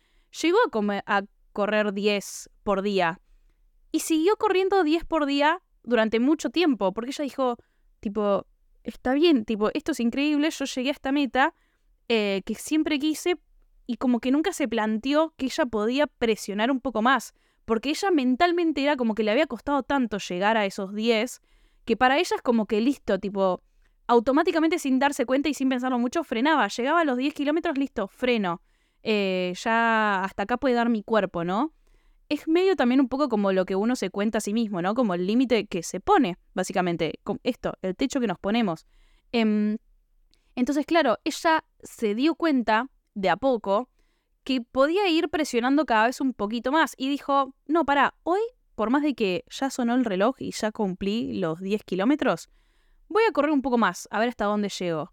llegó 0.41 0.57
a, 0.57 1.03
a 1.05 1.23
correr 1.53 1.93
10 1.93 2.49
por 2.63 2.81
día. 2.81 3.21
Y 3.91 3.99
siguió 4.01 4.35
corriendo 4.37 4.83
10 4.83 5.05
por 5.05 5.25
día 5.25 5.61
durante 5.83 6.19
mucho 6.19 6.49
tiempo, 6.49 6.91
porque 6.91 7.11
ella 7.11 7.23
dijo, 7.23 7.57
tipo, 7.99 8.45
está 8.83 9.13
bien, 9.13 9.45
tipo, 9.45 9.69
esto 9.73 9.91
es 9.91 9.99
increíble, 9.99 10.49
yo 10.49 10.65
llegué 10.65 10.89
a 10.89 10.93
esta 10.93 11.11
meta 11.11 11.53
eh, 12.07 12.41
que 12.45 12.55
siempre 12.55 12.99
quise, 12.99 13.37
y 13.89 13.97
como 13.97 14.19
que 14.19 14.29
nunca 14.29 14.53
se 14.53 14.67
planteó 14.67 15.33
que 15.35 15.47
ella 15.47 15.65
podía 15.65 16.05
presionar 16.05 16.69
un 16.69 16.79
poco 16.79 17.01
más, 17.01 17.33
porque 17.65 17.89
ella 17.89 18.11
mentalmente 18.11 18.83
era 18.83 18.95
como 18.95 19.15
que 19.15 19.23
le 19.23 19.31
había 19.31 19.47
costado 19.47 19.81
tanto 19.81 20.19
llegar 20.19 20.57
a 20.57 20.67
esos 20.67 20.93
10, 20.93 21.41
que 21.85 21.97
para 21.97 22.19
ella 22.19 22.35
es 22.35 22.41
como 22.43 22.67
que 22.67 22.81
listo, 22.81 23.17
tipo, 23.17 23.63
automáticamente 24.05 24.77
sin 24.77 24.99
darse 24.99 25.25
cuenta 25.25 25.49
y 25.49 25.55
sin 25.55 25.69
pensarlo 25.69 25.97
mucho, 25.97 26.23
frenaba, 26.23 26.67
llegaba 26.67 27.01
a 27.01 27.03
los 27.03 27.17
10 27.17 27.33
kilómetros, 27.33 27.79
listo, 27.79 28.07
freno, 28.07 28.61
eh, 29.01 29.55
ya 29.59 30.23
hasta 30.23 30.43
acá 30.43 30.57
puede 30.57 30.75
dar 30.75 30.89
mi 30.89 31.01
cuerpo, 31.01 31.43
¿no? 31.43 31.73
Es 32.29 32.47
medio 32.47 32.75
también 32.75 33.01
un 33.01 33.09
poco 33.09 33.27
como 33.27 33.51
lo 33.53 33.65
que 33.65 33.75
uno 33.75 33.95
se 33.95 34.11
cuenta 34.11 34.37
a 34.37 34.41
sí 34.41 34.53
mismo, 34.53 34.83
¿no? 34.83 34.93
Como 34.93 35.15
el 35.15 35.25
límite 35.25 35.65
que 35.65 35.81
se 35.81 35.99
pone, 35.99 36.37
básicamente, 36.53 37.19
esto, 37.41 37.73
el 37.81 37.95
techo 37.95 38.19
que 38.19 38.27
nos 38.27 38.37
ponemos. 38.37 38.85
Em, 39.31 39.79
entonces, 40.55 40.85
claro, 40.85 41.17
ella 41.23 41.65
se 41.81 42.13
dio 42.13 42.35
cuenta 42.35 42.87
de 43.19 43.29
a 43.29 43.37
poco 43.37 43.89
que 44.43 44.61
podía 44.61 45.07
ir 45.09 45.29
presionando 45.29 45.85
cada 45.85 46.07
vez 46.07 46.21
un 46.21 46.33
poquito 46.33 46.71
más 46.71 46.93
y 46.97 47.09
dijo, 47.09 47.53
no, 47.67 47.85
para, 47.85 48.15
hoy, 48.23 48.39
por 48.75 48.89
más 48.89 49.03
de 49.03 49.13
que 49.13 49.43
ya 49.49 49.69
sonó 49.69 49.95
el 49.95 50.05
reloj 50.05 50.37
y 50.39 50.51
ya 50.51 50.71
cumplí 50.71 51.33
los 51.39 51.59
10 51.59 51.83
kilómetros, 51.83 52.49
voy 53.09 53.23
a 53.27 53.31
correr 53.31 53.51
un 53.51 53.61
poco 53.61 53.77
más, 53.77 54.07
a 54.11 54.19
ver 54.19 54.29
hasta 54.29 54.45
dónde 54.45 54.69
llego. 54.69 55.11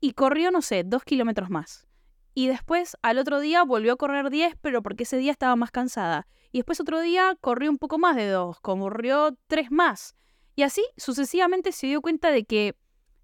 Y 0.00 0.12
corrió, 0.12 0.50
no 0.50 0.62
sé, 0.62 0.84
dos 0.84 1.04
kilómetros 1.04 1.50
más. 1.50 1.86
y 2.32 2.46
después 2.46 2.96
al 3.02 3.18
otro 3.18 3.40
día 3.40 3.64
volvió 3.64 3.94
a 3.94 3.96
correr 3.96 4.30
10, 4.30 4.54
pero 4.62 4.82
porque 4.82 5.02
ese 5.02 5.18
día 5.18 5.32
estaba 5.32 5.56
más 5.56 5.72
cansada. 5.72 6.26
Y 6.52 6.58
después 6.58 6.80
otro 6.80 7.00
día 7.00 7.36
corrió 7.40 7.70
un 7.70 7.78
poco 7.78 7.98
más 7.98 8.16
de 8.16 8.28
2, 8.28 8.60
corrió 8.60 9.36
3 9.48 9.70
más. 9.70 10.14
Y 10.54 10.62
así 10.62 10.82
sucesivamente 10.96 11.72
se 11.72 11.88
dio 11.88 12.00
cuenta 12.00 12.30
de 12.30 12.44
que 12.44 12.76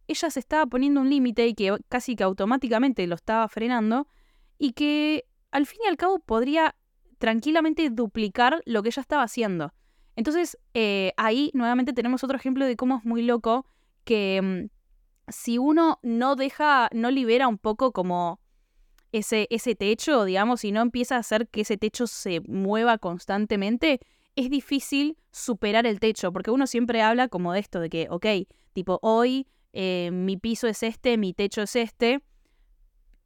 ella 0.08 0.30
se 0.30 0.40
estaba 0.40 0.66
poniendo 0.66 1.00
un 1.00 1.10
límite 1.10 1.46
y 1.46 1.54
que 1.54 1.76
casi 1.88 2.16
que 2.16 2.24
automáticamente 2.24 3.06
lo 3.06 3.14
estaba 3.14 3.48
frenando 3.48 4.08
y 4.58 4.72
que 4.72 5.24
al 5.50 5.66
fin 5.66 5.80
y 5.84 5.88
al 5.88 5.96
cabo 5.96 6.18
podría 6.18 6.76
tranquilamente 7.18 7.90
duplicar 7.90 8.62
lo 8.66 8.82
que 8.82 8.90
ella 8.90 9.02
estaba 9.02 9.22
haciendo. 9.22 9.72
Entonces 10.16 10.58
eh, 10.74 11.12
ahí 11.16 11.50
nuevamente 11.54 11.92
tenemos 11.92 12.24
otro 12.24 12.36
ejemplo 12.36 12.64
de 12.64 12.76
cómo 12.76 12.98
es 12.98 13.04
muy 13.04 13.22
loco 13.22 13.66
que 14.04 14.40
mm, 14.42 15.30
si 15.30 15.58
uno 15.58 15.98
no 16.02 16.36
deja, 16.36 16.88
no 16.92 17.10
libera 17.10 17.48
un 17.48 17.58
poco 17.58 17.92
como 17.92 18.40
ese, 19.12 19.46
ese 19.50 19.74
techo, 19.74 20.24
digamos, 20.24 20.64
y 20.64 20.72
no 20.72 20.82
empieza 20.82 21.16
a 21.16 21.20
hacer 21.20 21.48
que 21.48 21.62
ese 21.62 21.76
techo 21.76 22.06
se 22.06 22.40
mueva 22.40 22.98
constantemente, 22.98 24.00
es 24.36 24.50
difícil 24.50 25.16
superar 25.30 25.86
el 25.86 26.00
techo, 26.00 26.32
porque 26.32 26.50
uno 26.50 26.66
siempre 26.66 27.02
habla 27.02 27.28
como 27.28 27.52
de 27.52 27.60
esto, 27.60 27.80
de 27.80 27.88
que, 27.88 28.06
ok, 28.10 28.26
tipo, 28.72 28.98
hoy 29.02 29.46
eh, 29.78 30.10
mi 30.10 30.38
piso 30.38 30.66
es 30.68 30.82
este, 30.82 31.18
mi 31.18 31.34
techo 31.34 31.60
es 31.60 31.76
este, 31.76 32.22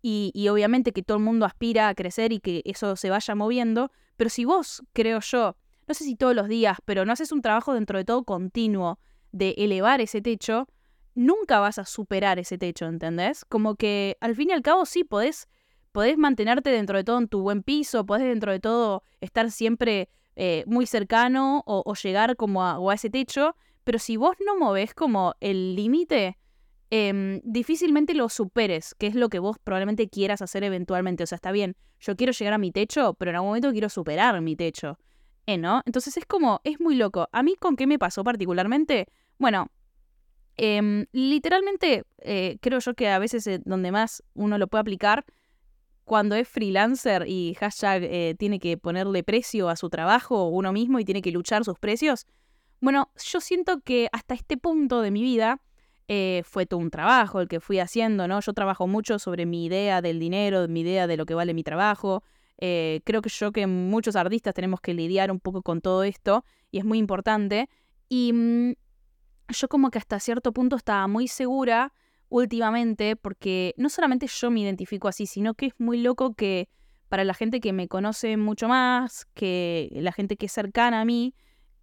y, 0.03 0.49
obviamente 0.49 0.93
que 0.93 1.03
todo 1.03 1.19
el 1.19 1.23
mundo 1.23 1.47
aspira 1.47 1.89
a 1.89 1.95
crecer 1.95 2.33
y 2.33 2.41
que 2.41 2.63
eso 2.65 2.97
se 2.97 3.09
vaya 3.09 3.35
moviendo, 3.37 3.93
pero 4.17 4.31
si 4.31 4.45
vos, 4.45 4.83
creo 4.93 5.21
yo, 5.21 5.57
no 5.87 5.95
sé 5.95 6.05
si 6.05 6.17
todos 6.17 6.35
los 6.35 6.49
días, 6.49 6.79
pero 6.85 7.05
no 7.05 7.13
haces 7.13 7.31
un 7.31 7.41
trabajo 7.41 7.73
dentro 7.75 7.99
de 7.99 8.05
todo 8.05 8.25
continuo 8.25 8.99
de 9.31 9.55
elevar 9.59 10.01
ese 10.01 10.23
techo, 10.23 10.67
nunca 11.15 11.61
vas 11.61 11.79
a 11.79 11.85
superar 11.85 12.39
ese 12.39 12.59
techo, 12.59 12.87
¿entendés? 12.87 13.45
Como 13.45 13.77
que 13.77 14.17
al 14.21 14.35
fin 14.35 14.51
y 14.51 14.53
al 14.53 14.63
cabo 14.63 14.87
sí 14.87 15.05
podés, 15.05 15.49
podés 15.93 16.19
mantenerte 16.19 16.71
dentro 16.71 16.97
de 16.97 17.05
todo 17.05 17.19
en 17.19 17.29
tu 17.29 17.43
buen 17.43 17.63
piso, 17.63 18.05
podés 18.07 18.27
dentro 18.27 18.51
de 18.51 18.59
todo 18.59 19.05
estar 19.21 19.51
siempre 19.53 20.09
eh, 20.35 20.65
muy 20.67 20.87
cercano 20.87 21.63
o, 21.67 21.95
llegar 21.95 22.37
como 22.37 22.65
a, 22.65 22.95
ese 22.95 23.11
techo, 23.11 23.55
pero 23.85 23.99
si 23.99 24.17
vos 24.17 24.37
no 24.45 24.59
movés 24.59 24.95
como 24.95 25.35
el 25.41 25.75
límite, 25.77 26.39
em, 26.91 27.41
difícilmente 27.45 28.15
lo 28.15 28.29
superes, 28.29 28.95
que 28.95 29.07
es 29.07 29.15
lo 29.15 29.29
que 29.29 29.39
vos 29.39 29.57
probablemente 29.63 30.09
quieras 30.09 30.43
hacer 30.43 30.65
eventualmente. 30.65 31.25
O 31.25 31.27
sea, 31.27 31.37
está 31.37 31.53
bien, 31.53 31.77
yo 32.01 32.17
quiero 32.17 32.33
llegar 32.33 32.55
a 32.55 32.59
mi 32.59 32.73
techo, 32.73 33.15
pero 33.15 33.31
en 33.31 33.37
algún 33.37 33.51
momento 33.51 33.73
quiero 33.73 33.89
superar 33.89 34.41
mi 34.41 34.57
techo. 34.57 34.99
¿Eh, 35.47 35.59
¿No? 35.59 35.83
Entonces 35.87 36.17
es 36.17 36.27
como, 36.27 36.61
es 36.65 36.81
muy 36.81 36.95
loco. 36.95 37.29
A 37.33 37.43
mí 37.43 37.57
con 37.59 37.77
qué 37.77 37.87
me 37.87 37.99
pasó 37.99 38.23
particularmente, 38.23 39.09
bueno, 39.39 39.71
Em, 40.63 41.07
literalmente, 41.13 42.05
eh, 42.19 42.59
creo 42.61 42.81
yo 42.81 42.93
que 42.93 43.09
a 43.09 43.19
veces 43.19 43.47
eh, 43.47 43.61
donde 43.65 43.93
más 43.93 44.23
uno 44.35 44.59
lo 44.59 44.69
puede 44.69 44.83
aplicar, 44.83 45.25
cuando 46.05 46.35
es 46.35 46.47
freelancer 46.49 47.25
y 47.27 47.55
hashtag 47.59 48.03
eh, 48.03 48.35
tiene 48.39 48.59
que 48.59 48.77
ponerle 48.77 49.23
precio 49.23 49.71
a 49.71 49.77
su 49.77 49.89
trabajo 49.89 50.49
uno 50.49 50.71
mismo 50.71 50.99
y 50.99 51.07
tiene 51.07 51.23
que 51.23 51.31
luchar 51.31 51.65
sus 51.65 51.79
precios, 51.79 52.27
bueno, 52.81 53.11
yo 53.23 53.41
siento 53.41 53.81
que 53.81 54.09
hasta 54.13 54.35
este 54.35 54.57
punto 54.57 55.01
de 55.03 55.11
mi 55.11 55.23
vida 55.23 55.61
fue 56.45 56.67
todo 56.67 56.81
un 56.81 56.91
trabajo 56.91 57.41
el 57.41 57.47
que 57.47 57.61
fui 57.61 57.79
haciendo, 57.79 58.27
¿no? 58.27 58.41
Yo 58.41 58.53
trabajo 58.53 58.89
mucho 58.89 59.21
sobre 59.21 59.47
mi 59.47 59.65
idea 59.65 60.03
del 60.03 60.19
dinero, 60.19 60.67
mi 60.67 60.81
idea 60.81 61.07
de 61.07 61.17
lo 61.17 61.25
que 61.25 61.35
vale 61.35 61.55
mi 61.55 61.63
trabajo. 61.63 62.25
creo 62.59 63.23
que 63.23 63.29
yo 63.31 63.53
que 63.53 63.69
muchos 63.69 64.17
artistas 64.17 64.53
tenemos 64.53 64.81
que 64.81 64.93
lidiar 64.93 65.31
un 65.31 65.39
poco 65.39 65.63
con 65.63 65.81
todo 65.81 66.03
esto 66.03 66.45
y 66.73 66.79
es 66.79 66.85
muy 66.85 66.99
importante. 66.99 67.69
Y 68.09 68.33
mm, 68.33 68.73
yo 69.51 69.69
como 69.69 69.91
que 69.91 69.99
hasta 69.99 70.19
cierto 70.19 70.53
punto 70.53 70.77
estaba 70.77 71.07
muy 71.07 71.29
segura 71.29 71.93
últimamente, 72.29 73.17
porque 73.17 73.75
no 73.77 73.89
solamente 73.89 74.27
yo 74.27 74.51
me 74.51 74.61
identifico 74.61 75.09
así, 75.09 75.27
sino 75.27 75.55
que 75.55 75.67
es 75.67 75.75
muy 75.79 75.99
loco 75.99 76.35
que 76.35 76.69
para 77.09 77.25
la 77.25 77.35
gente 77.35 77.61
que 77.61 77.73
me 77.73 77.89
conoce 77.89 78.37
mucho 78.37 78.69
más, 78.69 79.27
que 79.35 79.91
la 79.93 80.13
gente 80.13 80.37
que 80.37 80.47
es 80.47 80.53
cercana 80.53 81.01
a 81.01 81.05
mí, 81.05 81.35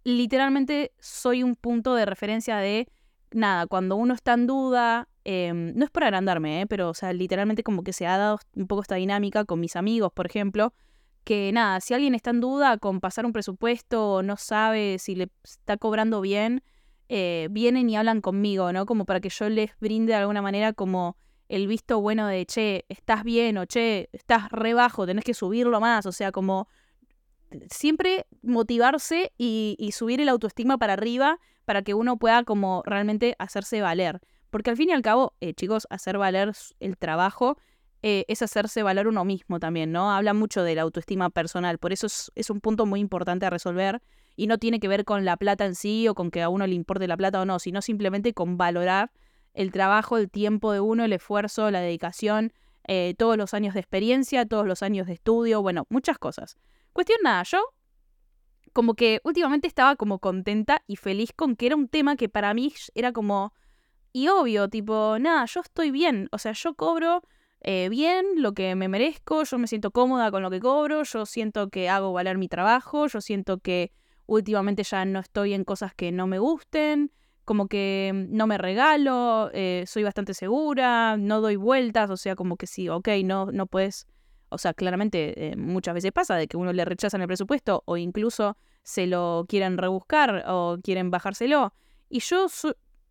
literalmente 0.04 0.92
soy 0.98 1.42
un 1.42 1.56
punto 1.56 1.94
de 1.94 2.06
referencia 2.06 2.56
de, 2.58 2.88
nada, 3.32 3.66
cuando 3.66 3.96
uno 3.96 4.14
está 4.14 4.34
en 4.34 4.46
duda, 4.46 5.08
em, 5.24 5.74
no 5.74 5.84
es 5.84 5.90
por 5.90 6.04
agrandarme, 6.04 6.62
¿eh? 6.62 6.66
pero 6.66 6.90
o 6.90 6.94
sea, 6.94 7.12
literalmente 7.12 7.62
como 7.62 7.82
que 7.82 7.92
se 7.92 8.06
ha 8.06 8.16
dado 8.16 8.38
un 8.54 8.66
poco 8.66 8.82
esta 8.82 8.96
dinámica 8.96 9.44
con 9.44 9.60
mis 9.60 9.76
amigos, 9.76 10.12
por 10.12 10.26
ejemplo, 10.26 10.72
que 11.24 11.50
nada, 11.52 11.80
si 11.80 11.94
alguien 11.94 12.14
está 12.14 12.30
en 12.30 12.40
duda 12.40 12.78
con 12.78 13.00
pasar 13.00 13.26
un 13.26 13.32
presupuesto 13.32 14.14
o 14.14 14.22
no 14.22 14.36
sabe 14.36 14.98
si 14.98 15.14
le 15.14 15.28
está 15.44 15.76
cobrando 15.76 16.20
bien, 16.20 16.62
eh, 17.10 17.48
vienen 17.50 17.90
y 17.90 17.96
hablan 17.96 18.20
conmigo, 18.20 18.72
¿no? 18.72 18.86
Como 18.86 19.04
para 19.04 19.20
que 19.20 19.28
yo 19.28 19.48
les 19.48 19.70
brinde 19.80 20.12
de 20.12 20.18
alguna 20.18 20.42
manera 20.42 20.72
como 20.72 21.16
el 21.48 21.66
visto 21.66 22.00
bueno 22.00 22.26
de, 22.26 22.44
che, 22.46 22.84
estás 22.88 23.24
bien 23.24 23.58
o 23.58 23.64
che, 23.64 24.08
estás 24.12 24.50
re 24.50 24.74
bajo, 24.74 25.06
tenés 25.06 25.24
que 25.24 25.34
subirlo 25.34 25.80
más, 25.80 26.06
o 26.06 26.12
sea, 26.12 26.32
como 26.32 26.68
siempre 27.70 28.26
motivarse 28.42 29.32
y, 29.38 29.90
subir 29.92 30.20
el 30.20 30.28
autoestima 30.28 30.78
para 30.78 30.94
arriba 30.94 31.38
para 31.64 31.82
que 31.82 31.94
uno 31.94 32.16
pueda 32.16 32.44
como 32.44 32.82
realmente 32.86 33.34
hacerse 33.38 33.80
valer. 33.80 34.20
Porque 34.50 34.70
al 34.70 34.76
fin 34.76 34.90
y 34.90 34.92
al 34.92 35.02
cabo, 35.02 35.34
eh, 35.40 35.54
chicos, 35.54 35.86
hacer 35.90 36.16
valer 36.16 36.52
el 36.80 36.96
trabajo 36.96 37.58
eh, 38.02 38.24
es 38.28 38.42
hacerse 38.42 38.82
valer 38.82 39.08
uno 39.08 39.24
mismo 39.24 39.60
también, 39.60 39.92
¿no? 39.92 40.10
Habla 40.10 40.32
mucho 40.32 40.62
de 40.62 40.74
la 40.74 40.82
autoestima 40.82 41.30
personal, 41.30 41.78
por 41.78 41.92
eso 41.92 42.06
es, 42.06 42.30
es 42.34 42.48
un 42.48 42.60
punto 42.60 42.86
muy 42.86 43.00
importante 43.00 43.44
a 43.44 43.50
resolver 43.50 44.00
y 44.36 44.46
no 44.46 44.58
tiene 44.58 44.78
que 44.78 44.88
ver 44.88 45.04
con 45.04 45.24
la 45.24 45.36
plata 45.36 45.64
en 45.66 45.74
sí 45.74 46.06
o 46.06 46.14
con 46.14 46.30
que 46.30 46.42
a 46.42 46.48
uno 46.48 46.66
le 46.66 46.74
importe 46.74 47.08
la 47.08 47.16
plata 47.16 47.40
o 47.40 47.44
no, 47.44 47.58
sino 47.58 47.82
simplemente 47.82 48.32
con 48.34 48.56
valorar 48.56 49.10
el 49.52 49.72
trabajo, 49.72 50.16
el 50.16 50.30
tiempo 50.30 50.72
de 50.72 50.78
uno, 50.78 51.04
el 51.04 51.12
esfuerzo, 51.12 51.70
la 51.72 51.80
dedicación, 51.80 52.52
eh, 52.86 53.14
todos 53.18 53.36
los 53.36 53.52
años 53.52 53.74
de 53.74 53.80
experiencia, 53.80 54.46
todos 54.46 54.66
los 54.66 54.82
años 54.82 55.08
de 55.08 55.14
estudio, 55.14 55.60
bueno, 55.60 55.86
muchas 55.90 56.18
cosas. 56.18 56.56
Cuestión 56.92 57.18
nada, 57.22 57.42
yo 57.44 57.58
como 58.72 58.94
que 58.94 59.20
últimamente 59.24 59.66
estaba 59.66 59.96
como 59.96 60.18
contenta 60.18 60.82
y 60.86 60.96
feliz 60.96 61.32
con 61.34 61.56
que 61.56 61.66
era 61.66 61.76
un 61.76 61.88
tema 61.88 62.16
que 62.16 62.28
para 62.28 62.54
mí 62.54 62.72
era 62.94 63.12
como, 63.12 63.52
y 64.12 64.28
obvio, 64.28 64.68
tipo, 64.68 65.18
nada, 65.18 65.44
yo 65.46 65.60
estoy 65.60 65.90
bien, 65.90 66.28
o 66.32 66.38
sea, 66.38 66.52
yo 66.52 66.74
cobro 66.74 67.22
eh, 67.60 67.88
bien 67.88 68.24
lo 68.36 68.52
que 68.54 68.74
me 68.76 68.88
merezco, 68.88 69.42
yo 69.44 69.58
me 69.58 69.66
siento 69.66 69.90
cómoda 69.90 70.30
con 70.30 70.42
lo 70.42 70.50
que 70.50 70.60
cobro, 70.60 71.02
yo 71.02 71.26
siento 71.26 71.70
que 71.70 71.88
hago 71.88 72.12
valer 72.12 72.38
mi 72.38 72.48
trabajo, 72.48 73.08
yo 73.08 73.20
siento 73.20 73.58
que 73.58 73.90
últimamente 74.26 74.84
ya 74.84 75.04
no 75.04 75.18
estoy 75.18 75.54
en 75.54 75.64
cosas 75.64 75.94
que 75.94 76.12
no 76.12 76.26
me 76.26 76.38
gusten, 76.38 77.10
como 77.44 77.66
que 77.66 78.12
no 78.28 78.46
me 78.46 78.58
regalo, 78.58 79.50
eh, 79.54 79.84
soy 79.86 80.02
bastante 80.04 80.34
segura, 80.34 81.16
no 81.16 81.40
doy 81.40 81.56
vueltas, 81.56 82.10
o 82.10 82.16
sea, 82.16 82.36
como 82.36 82.56
que 82.56 82.66
sí, 82.66 82.88
ok, 82.88 83.08
no, 83.24 83.46
no 83.46 83.66
puedes, 83.66 84.06
o 84.50 84.58
sea, 84.58 84.74
claramente 84.74 85.48
eh, 85.48 85.56
muchas 85.56 85.94
veces 85.94 86.12
pasa 86.12 86.36
de 86.36 86.48
que 86.48 86.56
uno 86.56 86.72
le 86.72 86.84
rechazan 86.84 87.20
el 87.20 87.26
presupuesto 87.26 87.82
o 87.86 87.96
incluso 87.96 88.56
se 88.82 89.06
lo 89.06 89.46
quieren 89.48 89.78
rebuscar 89.78 90.44
o 90.46 90.78
quieren 90.82 91.10
bajárselo. 91.10 91.74
Y 92.08 92.20
yo 92.20 92.46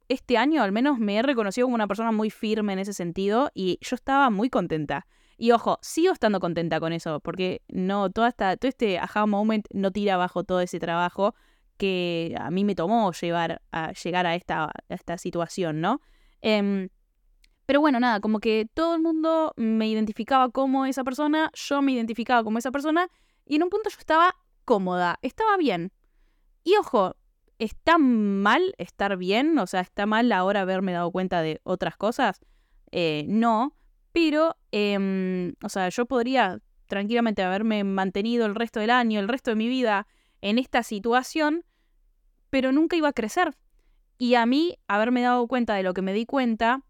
este 0.07 0.37
año 0.37 0.63
al 0.63 0.71
menos 0.71 0.99
me 0.99 1.17
he 1.17 1.21
reconocido 1.21 1.67
como 1.67 1.75
una 1.75 1.87
persona 1.87 2.11
muy 2.11 2.29
firme 2.29 2.73
en 2.73 2.79
ese 2.79 2.93
sentido 2.93 3.51
y 3.53 3.77
yo 3.81 3.95
estaba 3.95 4.29
muy 4.29 4.49
contenta. 4.49 5.05
Y 5.37 5.51
ojo, 5.51 5.77
sigo 5.81 6.13
estando 6.13 6.39
contenta 6.39 6.79
con 6.79 6.93
eso, 6.93 7.19
porque 7.19 7.61
no, 7.67 8.09
toda 8.09 8.29
esta, 8.29 8.57
todo 8.57 8.69
este 8.69 8.97
aha 8.97 9.27
moment 9.27 9.67
no 9.71 9.91
tira 9.91 10.15
abajo 10.15 10.43
todo 10.43 10.61
ese 10.61 10.79
trabajo 10.79 11.35
que 11.77 12.35
a 12.39 12.49
mí 12.49 12.65
me 12.65 12.73
tomó 12.73 13.11
llevar 13.11 13.61
a 13.71 13.91
llegar 13.91 14.25
a 14.25 14.33
esta, 14.33 14.71
esta 14.89 15.17
situación, 15.19 15.79
¿no? 15.79 16.01
Em, 16.41 16.89
pero 17.67 17.81
bueno, 17.81 17.99
nada, 17.99 18.21
como 18.21 18.39
que 18.39 18.65
todo 18.73 18.95
el 18.95 19.01
mundo 19.01 19.53
me 19.57 19.89
identificaba 19.89 20.49
como 20.49 20.85
esa 20.85 21.03
persona, 21.03 21.51
yo 21.53 21.81
me 21.81 21.91
identificaba 21.91 22.41
como 22.41 22.57
esa 22.57 22.71
persona, 22.71 23.09
y 23.45 23.57
en 23.57 23.63
un 23.63 23.69
punto 23.69 23.89
yo 23.89 23.97
estaba 23.99 24.33
cómoda, 24.63 25.19
estaba 25.21 25.57
bien. 25.57 25.91
Y 26.63 26.77
ojo, 26.77 27.17
¿está 27.59 27.97
mal 27.97 28.73
estar 28.77 29.17
bien? 29.17 29.59
O 29.59 29.67
sea, 29.67 29.81
¿está 29.81 30.05
mal 30.05 30.31
ahora 30.31 30.61
haberme 30.61 30.93
dado 30.93 31.11
cuenta 31.11 31.41
de 31.41 31.59
otras 31.63 31.97
cosas? 31.97 32.39
Eh, 32.91 33.25
no, 33.27 33.75
pero, 34.13 34.55
em, 34.71 35.53
o 35.61 35.67
sea, 35.67 35.89
yo 35.89 36.05
podría 36.05 36.61
tranquilamente 36.87 37.43
haberme 37.43 37.83
mantenido 37.83 38.45
el 38.45 38.55
resto 38.55 38.79
del 38.79 38.91
año, 38.91 39.19
el 39.19 39.27
resto 39.27 39.51
de 39.51 39.57
mi 39.57 39.67
vida 39.67 40.07
en 40.39 40.57
esta 40.57 40.83
situación, 40.83 41.65
pero 42.49 42.71
nunca 42.71 42.95
iba 42.95 43.09
a 43.09 43.13
crecer. 43.13 43.57
Y 44.17 44.35
a 44.35 44.45
mí, 44.45 44.77
haberme 44.87 45.21
dado 45.21 45.45
cuenta 45.47 45.75
de 45.75 45.83
lo 45.83 45.93
que 45.93 46.01
me 46.01 46.13
di 46.13 46.25
cuenta, 46.25 46.86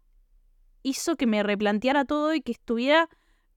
hizo 0.88 1.16
que 1.16 1.26
me 1.26 1.42
replanteara 1.42 2.04
todo 2.04 2.34
y 2.34 2.40
que 2.40 2.52
estuviera 2.52 3.08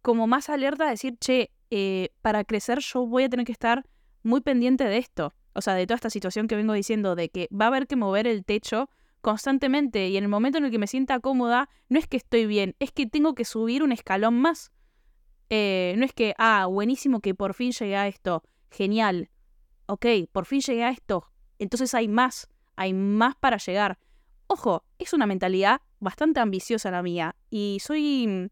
como 0.01 0.27
más 0.27 0.49
alerta 0.49 0.87
a 0.87 0.89
decir, 0.89 1.17
che, 1.19 1.51
eh, 1.69 2.09
para 2.21 2.43
crecer 2.43 2.79
yo 2.79 3.05
voy 3.05 3.23
a 3.23 3.29
tener 3.29 3.45
que 3.45 3.51
estar 3.51 3.85
muy 4.23 4.41
pendiente 4.41 4.83
de 4.85 4.97
esto. 4.97 5.33
O 5.53 5.61
sea, 5.61 5.73
de 5.73 5.85
toda 5.85 5.95
esta 5.95 6.09
situación 6.09 6.47
que 6.47 6.55
vengo 6.55 6.73
diciendo, 6.73 7.15
de 7.15 7.29
que 7.29 7.47
va 7.51 7.65
a 7.65 7.67
haber 7.67 7.87
que 7.87 7.95
mover 7.95 8.27
el 8.27 8.45
techo 8.45 8.89
constantemente 9.21 10.09
y 10.09 10.17
en 10.17 10.23
el 10.23 10.29
momento 10.29 10.57
en 10.57 10.65
el 10.65 10.71
que 10.71 10.79
me 10.79 10.87
sienta 10.87 11.19
cómoda, 11.19 11.69
no 11.89 11.99
es 11.99 12.07
que 12.07 12.17
estoy 12.17 12.45
bien, 12.45 12.75
es 12.79 12.91
que 12.91 13.05
tengo 13.05 13.35
que 13.35 13.45
subir 13.45 13.83
un 13.83 13.91
escalón 13.91 14.35
más. 14.35 14.71
Eh, 15.49 15.93
no 15.97 16.05
es 16.05 16.13
que, 16.13 16.33
ah, 16.37 16.65
buenísimo 16.65 17.19
que 17.19 17.35
por 17.35 17.53
fin 17.53 17.71
llegué 17.71 17.97
a 17.97 18.07
esto, 18.07 18.43
genial, 18.71 19.29
ok, 19.85 20.05
por 20.31 20.45
fin 20.45 20.61
llegué 20.61 20.85
a 20.85 20.89
esto, 20.89 21.29
entonces 21.59 21.93
hay 21.93 22.07
más, 22.07 22.47
hay 22.77 22.93
más 22.93 23.35
para 23.35 23.57
llegar. 23.57 23.99
Ojo, 24.53 24.83
es 24.99 25.13
una 25.13 25.27
mentalidad 25.27 25.79
bastante 26.01 26.41
ambiciosa 26.41 26.91
la 26.91 27.01
mía 27.01 27.37
y 27.49 27.77
soy, 27.81 28.49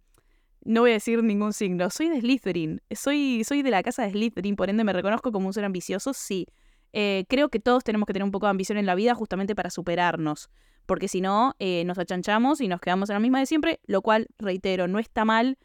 no 0.63 0.79
voy 0.79 0.91
a 0.91 0.93
decir 0.93 1.21
ningún 1.21 1.51
signo, 1.51 1.89
soy 1.89 2.07
de 2.07 2.21
Slytherin, 2.21 2.81
soy, 2.89 3.43
soy 3.43 3.63
de 3.63 3.69
la 3.69 3.83
casa 3.83 4.03
de 4.03 4.11
Slytherin, 4.11 4.55
por 4.55 4.69
ende 4.69 4.85
me 4.85 4.93
reconozco 4.93 5.33
como 5.33 5.47
un 5.47 5.53
ser 5.53 5.65
ambicioso, 5.65 6.13
sí. 6.13 6.47
Eh, 6.93 7.25
creo 7.27 7.49
que 7.49 7.59
todos 7.59 7.83
tenemos 7.83 8.07
que 8.07 8.13
tener 8.13 8.23
un 8.23 8.31
poco 8.31 8.45
de 8.45 8.51
ambición 8.51 8.77
en 8.77 8.85
la 8.85 8.95
vida 8.95 9.13
justamente 9.13 9.55
para 9.55 9.69
superarnos, 9.69 10.49
porque 10.85 11.09
si 11.09 11.19
no, 11.19 11.53
eh, 11.59 11.83
nos 11.83 11.99
achanchamos 11.99 12.61
y 12.61 12.69
nos 12.69 12.79
quedamos 12.79 13.09
en 13.09 13.15
la 13.15 13.19
misma 13.19 13.39
de 13.39 13.45
siempre, 13.45 13.81
lo 13.85 14.01
cual, 14.01 14.27
reitero, 14.37 14.87
no 14.87 14.99
está 14.99 15.25
mal, 15.25 15.57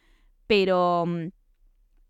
pero 0.47 1.05
mm, 1.07 1.27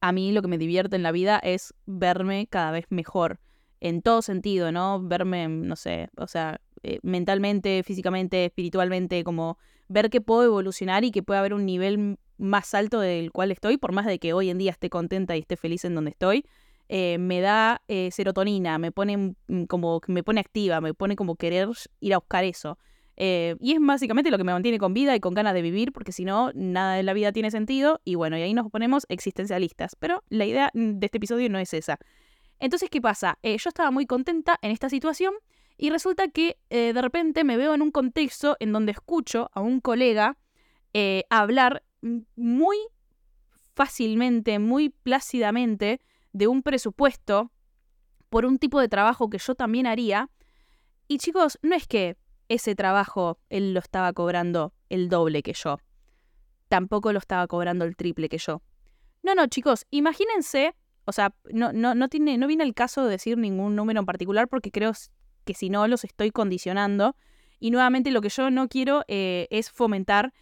a 0.01 0.11
mí 0.13 0.31
lo 0.31 0.41
que 0.41 0.47
me 0.47 0.57
divierte 0.57 0.95
en 0.95 1.03
la 1.03 1.11
vida 1.11 1.37
es 1.37 1.75
verme 1.85 2.47
cada 2.47 2.71
vez 2.71 2.87
mejor, 2.89 3.39
en 3.81 4.01
todo 4.01 4.23
sentido, 4.23 4.71
¿no? 4.71 4.99
Verme, 4.99 5.47
no 5.47 5.75
sé, 5.75 6.09
o 6.17 6.25
sea, 6.25 6.59
eh, 6.87 6.99
mentalmente, 7.01 7.81
físicamente, 7.81 8.45
espiritualmente, 8.45 9.23
como 9.23 9.57
ver 9.87 10.11
que 10.11 10.21
puedo 10.21 10.43
evolucionar 10.43 11.03
y 11.03 11.09
que 11.09 11.23
puede 11.23 11.39
haber 11.39 11.55
un 11.55 11.65
nivel 11.65 12.19
más 12.37 12.75
alto 12.75 12.99
del 12.99 13.31
cual 13.31 13.49
estoy, 13.49 13.77
por 13.77 13.91
más 13.91 14.05
de 14.05 14.19
que 14.19 14.33
hoy 14.33 14.51
en 14.51 14.59
día 14.59 14.69
esté 14.69 14.91
contenta 14.91 15.35
y 15.35 15.39
esté 15.39 15.57
feliz 15.57 15.83
en 15.83 15.95
donde 15.95 16.11
estoy, 16.11 16.45
eh, 16.87 17.17
me 17.17 17.41
da 17.41 17.81
eh, 17.87 18.11
serotonina, 18.11 18.77
me 18.77 18.91
pone 18.91 19.33
como 19.67 19.99
me 20.05 20.21
pone 20.21 20.39
activa, 20.39 20.79
me 20.79 20.93
pone 20.93 21.15
como 21.15 21.37
querer 21.37 21.69
ir 22.01 22.13
a 22.13 22.17
buscar 22.19 22.43
eso. 22.43 22.77
Y 23.17 23.73
es 23.73 23.79
básicamente 23.79 24.29
lo 24.29 24.37
que 24.37 24.43
me 24.43 24.53
mantiene 24.53 24.77
con 24.77 24.93
vida 24.93 25.15
y 25.15 25.19
con 25.19 25.33
ganas 25.33 25.55
de 25.55 25.63
vivir, 25.63 25.91
porque 25.91 26.11
si 26.11 26.23
no, 26.23 26.51
nada 26.53 26.93
de 26.93 27.01
la 27.01 27.13
vida 27.13 27.31
tiene 27.31 27.49
sentido. 27.49 27.99
Y 28.05 28.13
bueno, 28.13 28.37
y 28.37 28.43
ahí 28.43 28.53
nos 28.53 28.69
ponemos 28.69 29.07
existencialistas. 29.09 29.95
Pero 29.95 30.21
la 30.29 30.45
idea 30.45 30.69
mm, 30.75 30.99
de 30.99 31.05
este 31.07 31.17
episodio 31.17 31.49
no 31.49 31.57
es 31.57 31.73
esa. 31.73 31.97
Entonces, 32.59 32.91
¿qué 32.91 33.01
pasa? 33.01 33.39
yo 33.41 33.69
estaba 33.69 33.89
muy 33.89 34.05
contenta 34.05 34.59
en 34.61 34.69
esta 34.69 34.89
situación 34.89 35.33
y 35.77 35.89
resulta 35.89 36.27
que 36.27 36.57
de 36.69 37.01
repente 37.01 37.43
me 37.43 37.57
veo 37.57 37.73
en 37.73 37.81
un 37.81 37.91
contexto 37.91 38.55
en 38.59 38.71
donde 38.71 38.91
escucho 38.91 39.49
a 39.53 39.61
un 39.61 39.81
colega 39.81 40.37
hablar 41.29 41.83
muy 42.35 42.77
fácilmente, 43.75 44.59
muy 44.59 44.89
plácidamente 44.89 45.99
de 46.31 46.47
un 46.47 46.63
presupuesto 46.63 47.51
por 48.29 48.45
un 48.45 48.57
tipo 48.57 48.79
de 48.79 48.89
trabajo 48.89 49.29
que 49.29 49.37
yo 49.37 49.55
también 49.55 49.87
haría. 49.87 50.29
Y 51.07 51.17
chicos, 51.19 51.59
no 51.61 51.75
es 51.75 51.87
que 51.87 52.17
ese 52.47 52.75
trabajo 52.75 53.39
él 53.49 53.73
lo 53.73 53.79
estaba 53.79 54.11
cobrando 54.13 54.73
el 54.89 55.09
doble 55.09 55.43
que 55.43 55.53
yo. 55.53 55.79
Tampoco 56.67 57.13
lo 57.13 57.19
estaba 57.19 57.47
cobrando 57.47 57.85
el 57.85 57.95
triple 57.95 58.29
que 58.29 58.37
yo. 58.37 58.61
No, 59.23 59.35
no, 59.35 59.47
chicos, 59.47 59.85
imagínense, 59.89 60.75
o 61.05 61.11
sea, 61.11 61.33
no, 61.45 61.73
no, 61.73 61.95
no, 61.95 62.09
tiene, 62.09 62.37
no 62.37 62.47
viene 62.47 62.63
el 62.63 62.73
caso 62.73 63.03
de 63.03 63.11
decir 63.11 63.37
ningún 63.37 63.75
número 63.75 63.99
en 63.99 64.05
particular 64.05 64.47
porque 64.47 64.71
creo 64.71 64.91
que 65.45 65.53
si 65.53 65.69
no 65.69 65.87
los 65.87 66.03
estoy 66.03 66.31
condicionando. 66.31 67.15
Y 67.59 67.71
nuevamente 67.71 68.11
lo 68.11 68.21
que 68.21 68.29
yo 68.29 68.49
no 68.51 68.67
quiero 68.67 69.03
eh, 69.07 69.47
es 69.49 69.71
fomentar 69.71 70.33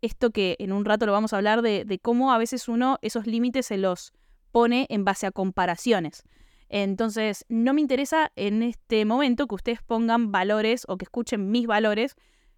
esto 0.00 0.30
que 0.30 0.56
en 0.58 0.72
un 0.72 0.84
rato 0.84 1.06
lo 1.06 1.12
vamos 1.12 1.32
a 1.32 1.36
hablar 1.36 1.60
de, 1.60 1.84
de 1.84 1.98
cómo 1.98 2.32
a 2.32 2.38
veces 2.38 2.68
uno 2.68 2.98
esos 3.02 3.26
límites 3.26 3.66
se 3.66 3.76
los 3.76 4.12
pone 4.50 4.86
en 4.88 5.04
base 5.04 5.26
a 5.26 5.32
comparaciones. 5.32 6.22
Entonces, 6.68 7.44
no 7.48 7.72
me 7.72 7.80
interesa 7.80 8.30
en 8.36 8.62
este 8.62 9.04
momento 9.04 9.46
que 9.46 9.54
ustedes 9.54 9.82
pongan 9.82 10.32
valores 10.32 10.84
o 10.88 10.98
que 10.98 11.04
escuchen 11.04 11.50
mis 11.50 11.66
valores, 11.66 12.14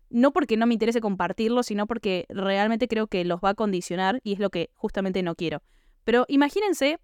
no 0.09 0.33
porque 0.33 0.57
no 0.57 0.67
me 0.67 0.75
interese 0.75 1.01
compartirlos, 1.01 1.67
sino 1.67 1.87
porque 1.87 2.27
realmente 2.29 2.89
creo 2.89 3.07
que 3.07 3.25
los 3.25 3.41
va 3.41 3.51
a 3.51 3.55
condicionar 3.55 4.21
y 4.25 4.33
es 4.33 4.41
lo 4.41 4.51
que 4.51 4.71
justamente 4.75 5.23
no 5.23 5.37
quiero. 5.37 5.63
Pero 6.05 6.25
imagínense 6.29 6.99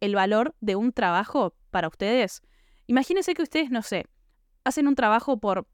el 0.00 0.14
valor 0.14 0.54
de 0.60 0.76
un 0.76 0.92
trabajo 0.92 1.54
para 1.70 1.88
ustedes. 1.88 2.40
Imagínense 2.88 3.34
que 3.34 3.42
ustedes, 3.42 3.70
no 3.70 3.82
sé, 3.82 4.06
hacen 4.64 4.88
un 4.88 4.94
trabajo 4.94 5.38
por 5.38 5.66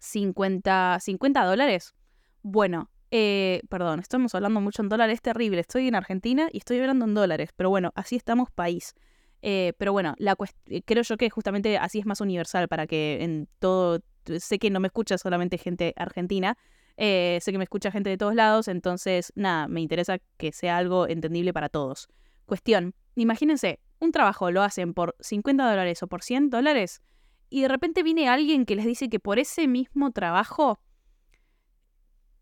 50, 0.00 0.98
50 1.00 1.44
dólares. 1.44 1.94
Bueno, 2.42 2.90
eh, 3.12 3.62
perdón, 3.68 4.00
estamos 4.00 4.34
hablando 4.34 4.60
mucho 4.60 4.82
en 4.82 4.88
dólares, 4.88 5.14
es 5.14 5.22
terrible. 5.22 5.60
Estoy 5.60 5.86
en 5.86 5.94
Argentina 5.94 6.48
y 6.52 6.58
estoy 6.58 6.80
hablando 6.80 7.04
en 7.04 7.14
dólares, 7.14 7.50
pero 7.54 7.70
bueno, 7.70 7.92
así 7.94 8.16
estamos 8.16 8.50
país. 8.50 8.94
Eh, 9.40 9.72
pero 9.78 9.92
bueno, 9.92 10.16
la 10.18 10.36
eh, 10.66 10.82
creo 10.82 11.04
yo 11.04 11.16
que 11.16 11.30
justamente 11.30 11.78
así 11.78 12.00
es 12.00 12.06
más 12.06 12.20
universal 12.20 12.66
para 12.66 12.88
que 12.88 13.22
en 13.22 13.48
todo, 13.60 14.00
sé 14.40 14.58
que 14.58 14.70
no 14.70 14.80
me 14.80 14.88
escucha 14.88 15.18
solamente 15.18 15.58
gente 15.58 15.94
argentina, 15.96 16.58
sé 16.96 17.40
que 17.46 17.58
me 17.58 17.64
escucha 17.64 17.92
gente 17.92 18.10
de 18.10 18.18
todos 18.18 18.34
lados, 18.34 18.66
entonces 18.66 19.32
nada, 19.36 19.68
me 19.68 19.80
interesa 19.80 20.18
que 20.38 20.50
sea 20.50 20.76
algo 20.76 21.06
entendible 21.06 21.52
para 21.52 21.68
todos. 21.68 22.08
Cuestión, 22.46 22.94
imagínense, 23.14 23.78
un 24.02 24.10
trabajo 24.10 24.50
lo 24.50 24.62
hacen 24.62 24.94
por 24.94 25.14
50 25.20 25.70
dólares 25.70 26.02
o 26.02 26.08
por 26.08 26.22
100 26.22 26.50
dólares 26.50 27.02
y 27.48 27.62
de 27.62 27.68
repente 27.68 28.02
viene 28.02 28.28
alguien 28.28 28.66
que 28.66 28.74
les 28.74 28.84
dice 28.84 29.08
que 29.08 29.20
por 29.20 29.38
ese 29.38 29.68
mismo 29.68 30.10
trabajo 30.10 30.80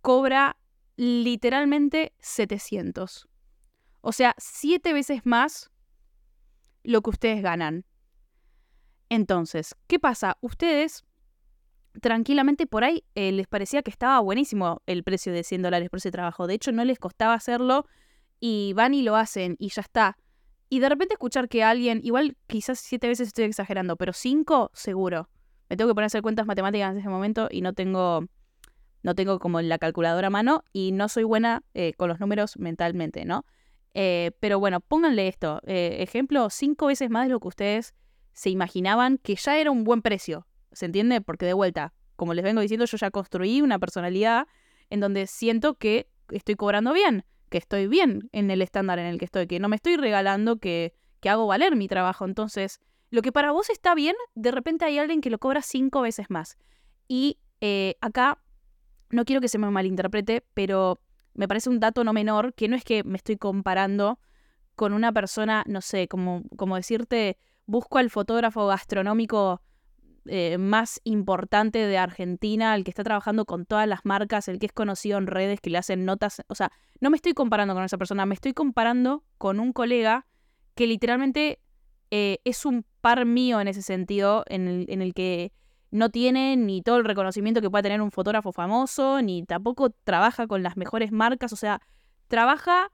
cobra 0.01 0.57
literalmente 0.97 2.15
700. 2.21 3.29
O 4.01 4.13
sea, 4.13 4.35
siete 4.39 4.95
veces 4.95 5.21
más 5.25 5.71
lo 6.83 7.03
que 7.03 7.11
ustedes 7.11 7.43
ganan. 7.43 7.85
Entonces, 9.11 9.77
¿qué 9.87 9.99
pasa? 9.99 10.39
Ustedes 10.41 11.05
tranquilamente 12.01 12.67
por 12.67 12.85
ahí 12.85 13.05
eh, 13.15 13.33
les 13.33 13.49
parecía 13.49 13.83
que 13.83 13.91
estaba 13.91 14.21
buenísimo 14.21 14.81
el 14.87 15.03
precio 15.03 15.33
de 15.33 15.43
100 15.43 15.63
dólares 15.63 15.91
por 15.91 15.99
ese 15.99 16.11
trabajo. 16.11 16.47
De 16.47 16.55
hecho, 16.55 16.73
no 16.73 16.85
les 16.85 16.99
costaba 16.99 17.35
hacerlo 17.35 17.85
y 18.39 18.73
van 18.73 18.95
y 18.95 19.03
lo 19.03 19.17
hacen 19.17 19.57
y 19.59 19.69
ya 19.69 19.83
está. 19.83 20.17
Y 20.73 20.79
de 20.79 20.89
repente 20.89 21.15
escuchar 21.15 21.49
que 21.49 21.65
alguien, 21.65 22.01
igual 22.05 22.37
quizás 22.47 22.79
siete 22.79 23.09
veces 23.09 23.27
estoy 23.27 23.45
exagerando, 23.45 23.97
pero 23.97 24.13
cinco 24.13 24.71
seguro. 24.73 25.29
Me 25.69 25.77
tengo 25.77 25.91
que 25.91 25.95
poner 25.95 26.05
a 26.05 26.07
hacer 26.07 26.23
cuentas 26.23 26.47
matemáticas 26.47 26.93
en 26.93 26.99
ese 26.99 27.09
momento 27.09 27.49
y 27.51 27.61
no 27.61 27.75
tengo 27.75 28.25
no 29.03 29.15
tengo 29.15 29.39
como 29.39 29.61
la 29.63 29.79
calculadora 29.79 30.29
a 30.29 30.31
mano 30.31 30.63
y 30.73 30.93
no 30.93 31.09
soy 31.09 31.25
buena 31.25 31.65
eh, 31.75 31.95
con 31.95 32.09
los 32.09 32.21
números 32.21 32.57
mentalmente, 32.57 33.25
¿no? 33.25 33.45
Eh, 33.95 34.31
pero 34.39 34.61
bueno, 34.61 34.81
pónganle 34.81 35.27
esto. 35.27 35.61
Eh, 35.67 35.97
ejemplo, 36.01 36.49
cinco 36.51 36.87
veces 36.87 37.11
más 37.11 37.27
de 37.27 37.31
lo 37.31 37.41
que 37.41 37.49
ustedes 37.49 37.95
se 38.33 38.51
imaginaban 38.51 39.19
que 39.19 39.35
ya 39.35 39.59
era 39.59 39.73
un 39.73 39.83
buen 39.83 40.03
precio. 40.03 40.47
¿Se 40.71 40.87
entiende? 40.87 41.21
Porque 41.21 41.47
de 41.47 41.55
vuelta, 41.55 41.95
como 42.15 42.33
les 42.33 42.45
vengo 42.45 42.61
diciendo, 42.61 42.85
yo 42.85 42.97
ya 42.97 43.11
construí 43.11 43.61
una 43.61 43.81
personalidad 43.81 44.47
en 44.89 45.01
donde 45.01 45.27
siento 45.27 45.75
que 45.75 46.09
estoy 46.31 46.55
cobrando 46.55 46.93
bien, 46.93 47.25
que 47.51 47.59
estoy 47.59 47.87
bien 47.87 48.31
en 48.33 48.51
el 48.51 48.63
estándar 48.63 48.99
en 48.99 49.07
el 49.07 49.19
que 49.19 49.27
estoy, 49.27 49.47
que 49.47 49.61
no 49.61 49.69
me 49.69 49.77
estoy 49.77 49.97
regalando, 49.97 50.59
que, 50.59 50.95
que 51.21 51.29
hago 51.29 51.47
valer 51.47 51.77
mi 51.77 51.89
trabajo. 51.89 52.25
Entonces, 52.25 52.81
lo 53.11 53.23
que 53.23 53.33
para 53.33 53.53
vos 53.53 53.69
está 53.69 53.95
bien, 53.95 54.17
de 54.35 54.51
repente 54.51 54.85
hay 54.87 54.99
alguien 54.99 55.21
que 55.21 55.31
lo 55.31 55.39
cobra 55.39 55.61
cinco 55.61 56.01
veces 56.01 56.31
más. 56.31 56.57
Y 57.09 57.39
acá 58.01 58.39
no 59.11 59.25
quiero 59.25 59.41
que 59.41 59.49
se 59.49 59.59
me 59.59 59.71
malinterprete, 59.71 60.45
pero 60.55 61.01
me 61.35 61.49
parece 61.49 61.69
un 61.69 61.81
dato 61.81 62.05
no 62.05 62.13
menor 62.13 62.55
que 62.55 62.69
no 62.69 62.77
es 62.77 62.85
que 62.85 63.05
me 63.05 63.17
estoy 63.17 63.37
comparando 63.37 64.19
con 64.77 64.93
una 64.93 65.13
persona, 65.13 65.65
no 65.67 65.81
sé, 65.81 66.09
como, 66.09 66.43
como 66.57 66.77
decirte, 66.77 67.37
busco 67.67 67.99
al 67.99 68.11
fotógrafo 68.11 68.67
gastronómico 68.67 69.61
eh, 70.27 70.59
más 70.59 71.01
importante 71.05 71.79
de 71.79 71.99
Argentina, 71.99 72.75
el 72.75 72.85
que 72.85 72.91
está 72.91 73.03
trabajando 73.03 73.45
con 73.45 73.67
todas 73.67 73.89
las 73.89 74.05
marcas, 74.05 74.49
el 74.49 74.59
que 74.59 74.67
es 74.67 74.73
conocido 74.73 75.19
en 75.19 75.27
redes, 75.27 75.61
que 75.61 75.71
le 75.71 75.79
hacen 75.79 76.05
notas. 76.05 76.43
O 76.49 76.55
sea, 76.55 76.71
no 77.01 77.11
me 77.11 77.17
estoy 77.17 77.33
comparando 77.33 77.75
con 77.75 77.85
esa 77.85 77.99
persona, 77.99 78.27
me 78.27 78.35
estoy 78.35 78.53
comparando 78.53 79.25
con 79.39 79.61
un 79.61 79.73
colega 79.73 80.27
que 80.75 80.87
literalmente 80.87 81.61
eh, 82.11 82.39
es 82.45 82.67
un 82.67 82.85
par 83.01 83.25
mío 83.25 83.61
en 83.61 83.69
ese 83.69 83.83
sentido, 83.83 84.45
en 84.49 84.67
el, 84.89 85.15
que 85.15 85.53
no 85.91 86.11
tiene 86.11 86.57
ni 86.57 86.83
todo 86.83 86.97
el 86.99 87.05
reconocimiento 87.05 87.61
que 87.61 87.71
pueda 87.71 87.83
tener 87.83 88.03
un 88.03 88.11
fotógrafo 88.11 88.53
famoso, 88.53 89.23
ni 89.23 89.45
tampoco 89.45 89.91
trabaja 89.91 90.47
con 90.47 90.63
las 90.63 90.77
mejores 90.77 91.13
marcas, 91.13 91.53
o 91.53 91.57
sea, 91.57 91.81
trabaja 92.29 92.91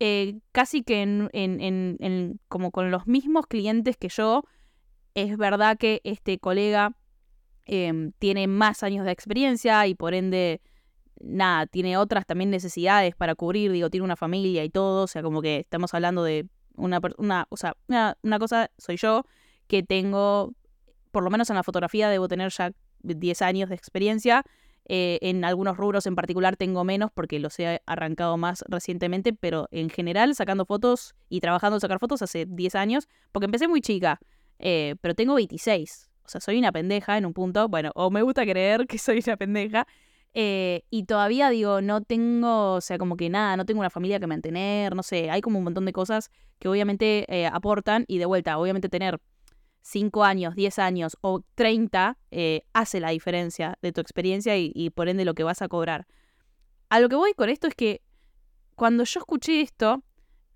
eh, 0.00 0.40
casi 0.52 0.82
que 0.82 1.02
en, 1.02 2.40
como 2.48 2.70
con 2.70 2.90
los 2.90 3.06
mismos 3.06 3.46
clientes 3.46 3.96
que 3.96 4.08
yo. 4.08 4.44
Es 5.14 5.36
verdad 5.36 5.76
que 5.76 6.00
este 6.04 6.38
colega 6.38 6.96
em, 7.66 8.12
tiene 8.18 8.46
más 8.46 8.82
años 8.82 9.04
de 9.04 9.12
experiencia 9.12 9.86
y 9.86 9.94
por 9.94 10.14
ende, 10.14 10.60
nada, 11.20 11.66
tiene 11.66 11.96
otras 11.96 12.26
también 12.26 12.50
necesidades 12.50 13.14
para 13.14 13.34
cubrir, 13.34 13.72
digo, 13.72 13.90
tiene 13.90 14.04
una 14.04 14.16
familia 14.16 14.64
y 14.64 14.70
todo, 14.70 15.04
o 15.04 15.06
sea, 15.06 15.22
como 15.22 15.42
que 15.42 15.58
estamos 15.58 15.92
hablando 15.94 16.24
de 16.24 16.46
una, 16.74 17.00
una 17.18 17.46
o 17.50 17.56
sea, 17.56 17.76
una, 17.88 18.16
una 18.22 18.38
cosa 18.38 18.70
soy 18.78 18.96
yo 18.96 19.24
que 19.66 19.82
tengo 19.82 20.54
por 21.12 21.22
lo 21.22 21.30
menos 21.30 21.48
en 21.50 21.56
la 21.56 21.62
fotografía 21.62 22.08
debo 22.08 22.26
tener 22.26 22.50
ya 22.50 22.72
10 23.02 23.42
años 23.42 23.68
de 23.68 23.76
experiencia. 23.76 24.42
Eh, 24.86 25.20
en 25.22 25.44
algunos 25.44 25.76
rubros 25.76 26.06
en 26.06 26.16
particular 26.16 26.56
tengo 26.56 26.82
menos 26.82 27.12
porque 27.12 27.38
los 27.38 27.56
he 27.60 27.80
arrancado 27.86 28.36
más 28.36 28.64
recientemente, 28.66 29.32
pero 29.32 29.68
en 29.70 29.90
general 29.90 30.34
sacando 30.34 30.66
fotos 30.66 31.14
y 31.28 31.38
trabajando 31.38 31.76
en 31.76 31.80
sacar 31.80 32.00
fotos 32.00 32.20
hace 32.20 32.46
10 32.48 32.74
años, 32.74 33.08
porque 33.30 33.44
empecé 33.44 33.68
muy 33.68 33.80
chica, 33.80 34.18
eh, 34.62 34.96
pero 35.00 35.14
tengo 35.14 35.34
26. 35.34 36.10
O 36.24 36.28
sea, 36.28 36.40
soy 36.40 36.58
una 36.58 36.72
pendeja 36.72 37.18
en 37.18 37.26
un 37.26 37.34
punto, 37.34 37.68
bueno, 37.68 37.90
o 37.94 38.10
me 38.10 38.22
gusta 38.22 38.44
creer 38.44 38.86
que 38.86 38.98
soy 38.98 39.22
una 39.26 39.36
pendeja, 39.36 39.86
eh, 40.34 40.84
y 40.88 41.04
todavía 41.04 41.50
digo, 41.50 41.82
no 41.82 42.00
tengo, 42.00 42.74
o 42.74 42.80
sea, 42.80 42.96
como 42.96 43.18
que 43.18 43.28
nada, 43.28 43.56
no 43.58 43.66
tengo 43.66 43.80
una 43.80 43.90
familia 43.90 44.18
que 44.18 44.26
mantener, 44.26 44.96
no 44.96 45.02
sé, 45.02 45.30
hay 45.30 45.42
como 45.42 45.58
un 45.58 45.64
montón 45.64 45.84
de 45.84 45.92
cosas 45.92 46.30
que 46.58 46.68
obviamente 46.68 47.26
aportan 47.52 48.06
y 48.08 48.16
de 48.16 48.24
vuelta, 48.24 48.56
obviamente 48.56 48.88
tener 48.88 49.20
5 49.82 50.24
años, 50.24 50.54
10 50.54 50.78
años 50.78 51.18
o 51.20 51.42
30 51.54 52.18
eh, 52.30 52.62
hace 52.72 53.00
la 53.00 53.10
diferencia 53.10 53.78
de 53.82 53.92
tu 53.92 54.00
experiencia 54.00 54.56
y, 54.56 54.90
por 54.90 55.08
ende 55.08 55.24
lo 55.24 55.34
que 55.34 55.42
vas 55.42 55.60
a 55.60 55.68
cobrar. 55.68 56.06
A 56.88 57.00
lo 57.00 57.08
que 57.08 57.16
voy 57.16 57.34
con 57.34 57.48
esto 57.50 57.66
es 57.66 57.74
que 57.74 58.02
cuando 58.74 59.04
yo 59.04 59.20
escuché 59.20 59.60
esto, 59.60 60.02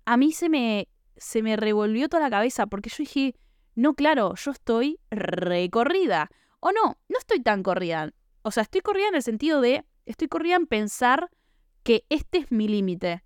a 0.05 0.17
mí 0.17 0.31
se 0.31 0.49
me, 0.49 0.87
se 1.17 1.43
me 1.43 1.55
revolvió 1.55 2.09
toda 2.09 2.23
la 2.23 2.29
cabeza 2.29 2.67
porque 2.67 2.89
yo 2.89 2.97
dije, 2.99 3.35
no, 3.77 3.93
claro, 3.93 4.33
yo 4.33 4.49
estoy 4.49 4.99
recorrida. 5.11 6.31
O 6.59 6.71
no, 6.71 6.97
no 7.07 7.19
estoy 7.19 7.41
tan 7.43 7.61
corrida. 7.61 8.11
O 8.41 8.49
sea, 8.49 8.63
estoy 8.63 8.81
corrida 8.81 9.07
en 9.07 9.13
el 9.13 9.21
sentido 9.21 9.61
de, 9.61 9.85
estoy 10.07 10.27
corrida 10.27 10.55
en 10.55 10.65
pensar 10.65 11.29
que 11.83 12.03
este 12.09 12.39
es 12.39 12.51
mi 12.51 12.67
límite, 12.67 13.23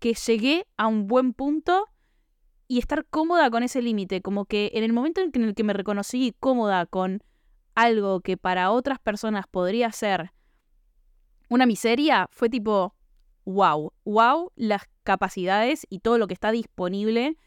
que 0.00 0.12
llegué 0.12 0.66
a 0.76 0.88
un 0.88 1.06
buen 1.06 1.32
punto 1.32 1.86
y 2.68 2.80
estar 2.80 3.06
cómoda 3.06 3.50
con 3.50 3.62
ese 3.62 3.80
límite, 3.80 4.20
como 4.20 4.44
que 4.44 4.72
en 4.74 4.84
el 4.84 4.92
momento 4.92 5.22
en 5.22 5.42
el 5.42 5.54
que 5.54 5.64
me 5.64 5.72
reconocí 5.72 6.36
cómoda 6.38 6.84
con 6.84 7.22
algo 7.74 8.20
que 8.20 8.36
para 8.36 8.70
otras 8.72 8.98
personas 8.98 9.46
podría 9.46 9.90
ser 9.90 10.32
una 11.48 11.64
miseria, 11.64 12.28
fue 12.30 12.50
tipo, 12.50 12.94
wow, 13.46 13.94
wow, 14.04 14.52
las 14.54 14.82
capacidades 15.02 15.86
y 15.88 16.00
todo 16.00 16.18
lo 16.18 16.26
que 16.26 16.34
está 16.34 16.52
disponible 16.52 17.38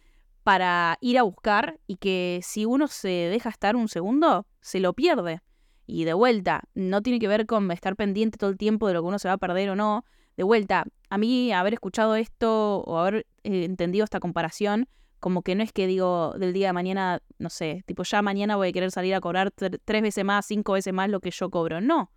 para 0.47 0.97
ir 1.01 1.17
a 1.17 1.23
buscar 1.23 1.77
y 1.87 1.97
que 1.97 2.39
si 2.41 2.63
uno 2.63 2.87
se 2.87 3.09
deja 3.09 3.49
estar 3.49 3.75
un 3.75 3.89
segundo, 3.89 4.47
se 4.61 4.79
lo 4.79 4.93
pierde. 4.93 5.41
Y 5.85 6.05
de 6.05 6.13
vuelta, 6.13 6.63
no 6.73 7.01
tiene 7.01 7.19
que 7.19 7.27
ver 7.27 7.45
con 7.45 7.69
estar 7.69 7.97
pendiente 7.97 8.37
todo 8.37 8.51
el 8.51 8.57
tiempo 8.57 8.87
de 8.87 8.93
lo 8.93 9.01
que 9.01 9.09
uno 9.09 9.19
se 9.19 9.27
va 9.27 9.33
a 9.33 9.37
perder 9.37 9.71
o 9.71 9.75
no. 9.75 10.05
De 10.37 10.43
vuelta, 10.43 10.85
a 11.09 11.17
mí 11.17 11.51
haber 11.51 11.73
escuchado 11.73 12.15
esto 12.15 12.77
o 12.79 12.97
haber 12.97 13.27
eh, 13.43 13.65
entendido 13.65 14.05
esta 14.05 14.21
comparación, 14.21 14.87
como 15.19 15.41
que 15.41 15.53
no 15.53 15.63
es 15.63 15.73
que 15.73 15.85
digo 15.85 16.33
del 16.39 16.53
día 16.53 16.67
de 16.67 16.73
mañana, 16.73 17.21
no 17.39 17.49
sé, 17.49 17.83
tipo 17.85 18.03
ya 18.03 18.21
mañana 18.21 18.55
voy 18.55 18.69
a 18.69 18.71
querer 18.71 18.91
salir 18.91 19.15
a 19.15 19.19
cobrar 19.19 19.51
tres 19.51 20.01
veces 20.01 20.23
más, 20.23 20.45
cinco 20.45 20.71
veces 20.71 20.93
más 20.93 21.09
lo 21.09 21.19
que 21.19 21.31
yo 21.31 21.49
cobro. 21.49 21.81
No. 21.81 22.09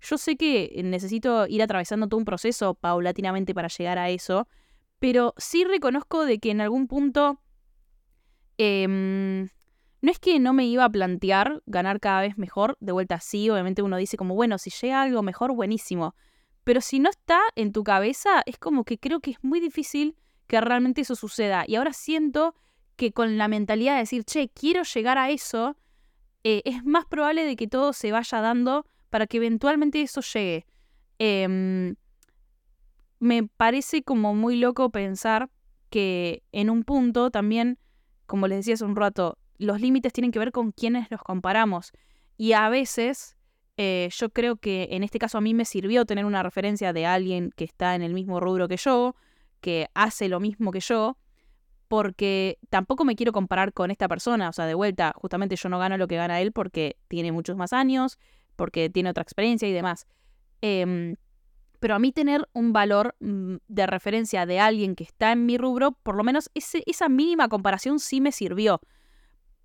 Yo 0.00 0.16
sé 0.16 0.38
que 0.38 0.80
necesito 0.82 1.46
ir 1.48 1.62
atravesando 1.62 2.08
todo 2.08 2.16
un 2.16 2.24
proceso 2.24 2.72
paulatinamente 2.76 3.52
para 3.52 3.68
llegar 3.68 3.98
a 3.98 4.08
eso, 4.08 4.48
pero 5.00 5.34
sí 5.36 5.64
reconozco 5.64 6.24
de 6.24 6.38
que 6.38 6.50
en 6.50 6.62
algún 6.62 6.86
punto 6.86 7.42
em, 8.58 9.48
no 10.00 10.10
es 10.10 10.18
que 10.18 10.38
no 10.38 10.52
me 10.52 10.66
iba 10.66 10.84
a 10.84 10.90
plantear 10.90 11.62
ganar 11.66 12.00
cada 12.00 12.20
vez 12.20 12.36
mejor, 12.36 12.76
de 12.80 12.92
vuelta 12.92 13.20
sí, 13.20 13.48
obviamente 13.50 13.82
uno 13.82 13.96
dice 13.96 14.16
como, 14.16 14.34
bueno, 14.34 14.58
si 14.58 14.70
llega 14.70 15.02
algo 15.02 15.22
mejor, 15.22 15.52
buenísimo, 15.54 16.14
pero 16.64 16.80
si 16.80 16.98
no 16.98 17.10
está 17.10 17.40
en 17.56 17.72
tu 17.72 17.84
cabeza, 17.84 18.42
es 18.46 18.58
como 18.58 18.84
que 18.84 18.98
creo 18.98 19.20
que 19.20 19.32
es 19.32 19.38
muy 19.42 19.60
difícil 19.60 20.16
que 20.46 20.60
realmente 20.60 21.02
eso 21.02 21.14
suceda. 21.14 21.64
Y 21.66 21.76
ahora 21.76 21.92
siento 21.92 22.54
que 22.96 23.12
con 23.12 23.38
la 23.38 23.48
mentalidad 23.48 23.94
de 23.94 24.00
decir, 24.00 24.24
che, 24.24 24.48
quiero 24.48 24.82
llegar 24.82 25.18
a 25.18 25.30
eso, 25.30 25.76
eh, 26.42 26.62
es 26.64 26.84
más 26.84 27.06
probable 27.06 27.44
de 27.44 27.56
que 27.56 27.66
todo 27.66 27.92
se 27.92 28.12
vaya 28.12 28.40
dando 28.40 28.86
para 29.10 29.26
que 29.26 29.38
eventualmente 29.38 30.00
eso 30.02 30.20
llegue. 30.20 30.66
Em, 31.18 31.96
me 33.18 33.44
parece 33.44 34.02
como 34.02 34.34
muy 34.34 34.56
loco 34.56 34.90
pensar 34.90 35.50
que 35.90 36.42
en 36.52 36.70
un 36.70 36.84
punto 36.84 37.30
también, 37.30 37.78
como 38.26 38.48
les 38.48 38.58
decía 38.58 38.74
hace 38.74 38.84
un 38.84 38.96
rato, 38.96 39.38
los 39.58 39.80
límites 39.80 40.12
tienen 40.12 40.32
que 40.32 40.38
ver 40.38 40.52
con 40.52 40.72
quienes 40.72 41.10
los 41.10 41.22
comparamos. 41.22 41.92
Y 42.36 42.52
a 42.52 42.68
veces 42.68 43.36
eh, 43.76 44.08
yo 44.12 44.30
creo 44.30 44.56
que 44.56 44.88
en 44.92 45.02
este 45.02 45.18
caso 45.18 45.38
a 45.38 45.40
mí 45.40 45.54
me 45.54 45.64
sirvió 45.64 46.04
tener 46.04 46.24
una 46.24 46.42
referencia 46.42 46.92
de 46.92 47.06
alguien 47.06 47.50
que 47.56 47.64
está 47.64 47.94
en 47.94 48.02
el 48.02 48.14
mismo 48.14 48.40
rubro 48.40 48.68
que 48.68 48.76
yo, 48.76 49.16
que 49.60 49.88
hace 49.94 50.28
lo 50.28 50.40
mismo 50.40 50.70
que 50.70 50.80
yo, 50.80 51.16
porque 51.88 52.58
tampoco 52.70 53.04
me 53.04 53.16
quiero 53.16 53.32
comparar 53.32 53.72
con 53.72 53.90
esta 53.90 54.08
persona. 54.08 54.48
O 54.48 54.52
sea, 54.52 54.66
de 54.66 54.74
vuelta, 54.74 55.12
justamente 55.16 55.56
yo 55.56 55.68
no 55.68 55.78
gano 55.78 55.96
lo 55.96 56.08
que 56.08 56.16
gana 56.16 56.40
él 56.40 56.52
porque 56.52 56.96
tiene 57.08 57.32
muchos 57.32 57.56
más 57.56 57.72
años, 57.72 58.18
porque 58.56 58.90
tiene 58.90 59.10
otra 59.10 59.22
experiencia 59.22 59.68
y 59.68 59.72
demás. 59.72 60.06
Em, 60.60 61.16
pero 61.84 61.96
a 61.96 61.98
mí 61.98 62.12
tener 62.12 62.48
un 62.54 62.72
valor 62.72 63.14
mm, 63.20 63.56
de 63.68 63.86
referencia 63.86 64.46
de 64.46 64.58
alguien 64.58 64.94
que 64.94 65.04
está 65.04 65.32
en 65.32 65.44
mi 65.44 65.58
rubro, 65.58 65.92
por 65.92 66.16
lo 66.16 66.24
menos 66.24 66.48
esa 66.54 67.10
mínima 67.10 67.50
comparación 67.50 67.98
sí 67.98 68.22
me 68.22 68.32
sirvió. 68.32 68.80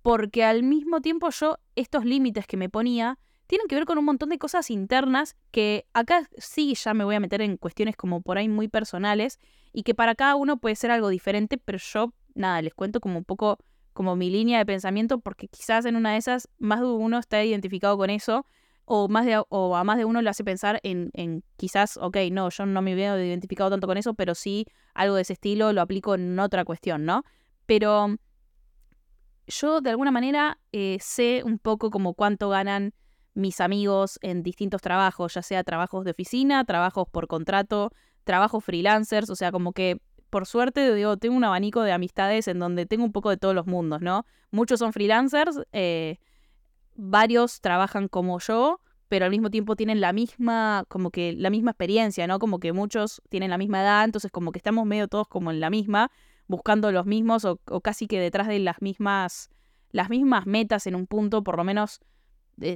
Porque 0.02 0.44
al 0.44 0.62
mismo 0.62 1.00
tiempo 1.00 1.30
yo 1.30 1.56
estos 1.76 2.04
límites 2.04 2.46
que 2.46 2.58
me 2.58 2.68
ponía 2.68 3.18
tienen 3.46 3.68
que 3.68 3.74
ver 3.74 3.86
con 3.86 3.96
un 3.96 4.04
montón 4.04 4.28
de 4.28 4.36
cosas 4.36 4.70
internas 4.70 5.34
que 5.50 5.86
acá 5.94 6.28
sí 6.36 6.74
ya 6.74 6.92
me 6.92 7.04
voy 7.04 7.14
a 7.14 7.20
meter 7.20 7.40
en 7.40 7.56
cuestiones 7.56 7.96
como 7.96 8.20
por 8.20 8.36
ahí 8.36 8.50
muy 8.50 8.68
personales 8.68 9.38
y 9.72 9.82
que 9.82 9.94
para 9.94 10.14
cada 10.14 10.36
uno 10.36 10.58
puede 10.58 10.76
ser 10.76 10.90
algo 10.90 11.08
diferente, 11.08 11.56
pero 11.56 11.78
yo 11.78 12.12
nada, 12.34 12.60
les 12.60 12.74
cuento 12.74 13.00
como 13.00 13.16
un 13.16 13.24
poco 13.24 13.56
como 13.94 14.14
mi 14.14 14.28
línea 14.28 14.58
de 14.58 14.66
pensamiento 14.66 15.20
porque 15.20 15.48
quizás 15.48 15.86
en 15.86 15.96
una 15.96 16.12
de 16.12 16.18
esas 16.18 16.50
más 16.58 16.80
de 16.80 16.86
uno 16.86 17.18
está 17.18 17.42
identificado 17.42 17.96
con 17.96 18.10
eso 18.10 18.44
o, 18.92 19.06
más 19.06 19.24
de, 19.24 19.40
o 19.50 19.76
a 19.76 19.84
más 19.84 19.98
de 19.98 20.04
uno 20.04 20.20
le 20.20 20.28
hace 20.28 20.42
pensar 20.42 20.80
en, 20.82 21.10
en 21.14 21.44
quizás, 21.56 21.96
ok, 21.96 22.16
no, 22.32 22.50
yo 22.50 22.66
no 22.66 22.82
me 22.82 22.96
veo 22.96 23.16
identificado 23.22 23.70
tanto 23.70 23.86
con 23.86 23.96
eso, 23.96 24.14
pero 24.14 24.34
sí 24.34 24.66
algo 24.94 25.14
de 25.14 25.22
ese 25.22 25.34
estilo 25.34 25.72
lo 25.72 25.80
aplico 25.80 26.16
en 26.16 26.36
otra 26.40 26.64
cuestión, 26.64 27.04
¿no? 27.04 27.22
Pero 27.66 28.16
yo 29.46 29.80
de 29.80 29.90
alguna 29.90 30.10
manera 30.10 30.58
eh, 30.72 30.98
sé 31.00 31.42
un 31.44 31.60
poco 31.60 31.92
como 31.92 32.14
cuánto 32.14 32.48
ganan 32.48 32.92
mis 33.34 33.60
amigos 33.60 34.18
en 34.22 34.42
distintos 34.42 34.82
trabajos, 34.82 35.34
ya 35.34 35.42
sea 35.42 35.62
trabajos 35.62 36.04
de 36.04 36.10
oficina, 36.10 36.64
trabajos 36.64 37.06
por 37.08 37.28
contrato, 37.28 37.92
trabajos 38.24 38.64
freelancers, 38.64 39.30
o 39.30 39.36
sea, 39.36 39.52
como 39.52 39.72
que 39.72 40.00
por 40.30 40.46
suerte, 40.46 40.92
digo, 40.96 41.16
tengo 41.16 41.36
un 41.36 41.44
abanico 41.44 41.82
de 41.82 41.92
amistades 41.92 42.48
en 42.48 42.58
donde 42.58 42.86
tengo 42.86 43.04
un 43.04 43.12
poco 43.12 43.30
de 43.30 43.36
todos 43.36 43.54
los 43.54 43.68
mundos, 43.68 44.00
¿no? 44.00 44.26
Muchos 44.50 44.80
son 44.80 44.92
freelancers, 44.92 45.60
eh, 45.70 46.18
varios 47.00 47.60
trabajan 47.60 48.08
como 48.08 48.38
yo, 48.38 48.80
pero 49.08 49.24
al 49.24 49.30
mismo 49.30 49.50
tiempo 49.50 49.74
tienen 49.74 50.00
la 50.00 50.12
misma, 50.12 50.84
como 50.88 51.10
que 51.10 51.32
la 51.32 51.50
misma 51.50 51.72
experiencia, 51.72 52.26
¿no? 52.26 52.38
Como 52.38 52.60
que 52.60 52.72
muchos 52.72 53.20
tienen 53.28 53.50
la 53.50 53.58
misma 53.58 53.82
edad, 53.82 54.04
entonces 54.04 54.30
como 54.30 54.52
que 54.52 54.58
estamos 54.58 54.86
medio 54.86 55.08
todos 55.08 55.26
como 55.26 55.50
en 55.50 55.58
la 55.58 55.68
misma, 55.68 56.12
buscando 56.46 56.92
los 56.92 57.06
mismos 57.06 57.44
o, 57.44 57.58
casi 57.82 58.06
que 58.06 58.20
detrás 58.20 58.46
de 58.46 58.60
las 58.60 58.80
mismas, 58.82 59.50
las 59.90 60.10
mismas 60.10 60.46
metas 60.46 60.86
en 60.86 60.94
un 60.94 61.06
punto, 61.06 61.42
por 61.42 61.56
lo 61.56 61.64
menos, 61.64 62.00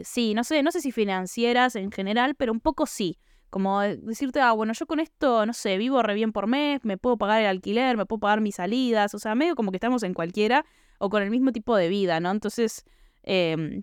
sí, 0.02 0.34
no 0.34 0.42
sé, 0.42 0.62
no 0.62 0.72
sé 0.72 0.80
si 0.80 0.90
financieras 0.90 1.76
en 1.76 1.92
general, 1.92 2.34
pero 2.34 2.52
un 2.52 2.60
poco 2.60 2.87
sí. 2.87 3.18
Como 3.50 3.82
decirte, 3.82 4.40
ah, 4.40 4.50
bueno, 4.50 4.72
yo 4.72 4.87
con 4.87 4.98
esto, 4.98 5.46
no 5.46 5.52
sé, 5.52 5.78
vivo 5.78 6.02
re 6.02 6.14
bien 6.14 6.32
por 6.32 6.48
mes, 6.48 6.84
me 6.84 6.98
puedo 6.98 7.16
pagar 7.16 7.40
el 7.42 7.46
alquiler, 7.46 7.96
me 7.96 8.06
puedo 8.06 8.18
pagar 8.18 8.40
mis 8.40 8.56
salidas, 8.56 9.14
o 9.14 9.20
sea, 9.20 9.37
medio 9.37 9.54
como 9.54 9.70
que 9.70 9.76
estamos 9.76 10.02
en 10.02 10.14
cualquiera 10.14 10.64
o 10.98 11.08
con 11.08 11.22
el 11.22 11.30
mismo 11.30 11.52
tipo 11.52 11.76
de 11.76 11.88
vida, 11.88 12.18
¿no? 12.18 12.32
Entonces, 12.32 12.84
eh, 13.22 13.82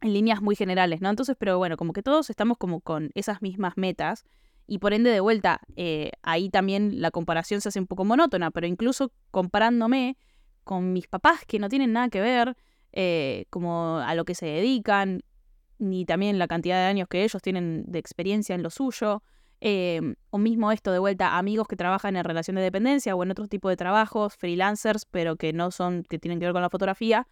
en 0.00 0.12
líneas 0.12 0.42
muy 0.42 0.56
generales, 0.56 1.00
¿no? 1.00 1.10
Entonces, 1.10 1.36
pero 1.38 1.58
bueno, 1.58 1.76
como 1.76 1.92
que 1.92 2.02
todos 2.02 2.30
estamos 2.30 2.58
como 2.58 2.80
con 2.80 3.10
esas 3.14 3.42
mismas 3.42 3.74
metas 3.76 4.24
y 4.66 4.78
por 4.78 4.92
ende 4.92 5.10
de 5.10 5.20
vuelta, 5.20 5.60
eh, 5.76 6.12
ahí 6.22 6.50
también 6.50 7.00
la 7.00 7.10
comparación 7.10 7.60
se 7.60 7.70
hace 7.70 7.80
un 7.80 7.86
poco 7.86 8.04
monótona, 8.04 8.50
pero 8.50 8.66
incluso 8.66 9.12
comparándome 9.30 10.16
con 10.62 10.92
mis 10.92 11.08
papás 11.08 11.44
que 11.46 11.58
no 11.58 11.68
tienen 11.68 11.92
nada 11.92 12.10
que 12.10 12.20
ver 12.20 12.54
eh, 12.92 13.46
como 13.50 13.98
a 13.98 14.14
lo 14.14 14.24
que 14.24 14.34
se 14.34 14.46
dedican, 14.46 15.22
ni 15.78 16.04
también 16.04 16.38
la 16.38 16.48
cantidad 16.48 16.76
de 16.76 16.84
años 16.86 17.08
que 17.08 17.24
ellos 17.24 17.40
tienen 17.40 17.84
de 17.86 17.98
experiencia 17.98 18.54
en 18.54 18.62
lo 18.62 18.70
suyo, 18.70 19.22
eh, 19.60 20.14
o 20.30 20.38
mismo 20.38 20.70
esto 20.70 20.92
de 20.92 20.98
vuelta, 20.98 21.38
amigos 21.38 21.66
que 21.66 21.76
trabajan 21.76 22.16
en 22.16 22.24
relación 22.24 22.56
de 22.56 22.62
dependencia 22.62 23.16
o 23.16 23.22
en 23.22 23.30
otro 23.30 23.48
tipo 23.48 23.68
de 23.68 23.76
trabajos, 23.76 24.34
freelancers, 24.36 25.04
pero 25.06 25.36
que 25.36 25.52
no 25.52 25.70
son, 25.70 26.04
que 26.04 26.18
tienen 26.18 26.38
que 26.38 26.46
ver 26.46 26.52
con 26.52 26.62
la 26.62 26.70
fotografía, 26.70 27.26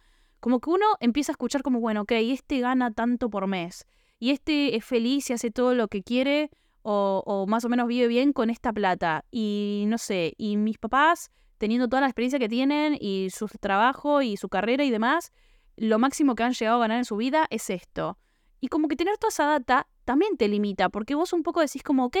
como 0.47 0.61
que 0.61 0.69
uno 0.69 0.85
empieza 1.01 1.33
a 1.33 1.33
escuchar 1.33 1.61
como, 1.61 1.81
bueno, 1.81 2.03
ok, 2.03 2.13
este 2.13 2.61
gana 2.61 2.93
tanto 2.93 3.29
por 3.29 3.47
mes, 3.47 3.85
y 4.17 4.31
este 4.31 4.77
es 4.77 4.85
feliz 4.85 5.29
y 5.29 5.33
hace 5.33 5.51
todo 5.51 5.75
lo 5.75 5.89
que 5.89 6.03
quiere, 6.03 6.51
o, 6.83 7.21
o 7.25 7.45
más 7.47 7.65
o 7.65 7.69
menos 7.69 7.85
vive 7.85 8.07
bien 8.07 8.31
con 8.31 8.49
esta 8.49 8.71
plata, 8.71 9.25
y 9.29 9.83
no 9.87 9.97
sé, 9.97 10.35
y 10.37 10.55
mis 10.55 10.77
papás, 10.77 11.31
teniendo 11.57 11.89
toda 11.89 11.99
la 11.99 12.07
experiencia 12.07 12.39
que 12.39 12.47
tienen, 12.47 12.97
y 12.97 13.27
su 13.29 13.49
trabajo, 13.59 14.21
y 14.21 14.37
su 14.37 14.47
carrera 14.47 14.85
y 14.85 14.89
demás, 14.89 15.33
lo 15.75 15.99
máximo 15.99 16.33
que 16.33 16.43
han 16.43 16.53
llegado 16.53 16.77
a 16.77 16.79
ganar 16.79 16.99
en 16.99 17.03
su 17.03 17.17
vida 17.17 17.45
es 17.49 17.69
esto. 17.69 18.17
Y 18.61 18.69
como 18.69 18.87
que 18.87 18.95
tener 18.95 19.17
toda 19.17 19.31
esa 19.31 19.47
data 19.47 19.85
también 20.05 20.37
te 20.37 20.47
limita, 20.47 20.87
porque 20.87 21.15
vos 21.15 21.33
un 21.33 21.43
poco 21.43 21.59
decís 21.59 21.83
como, 21.83 22.05
ok, 22.05 22.15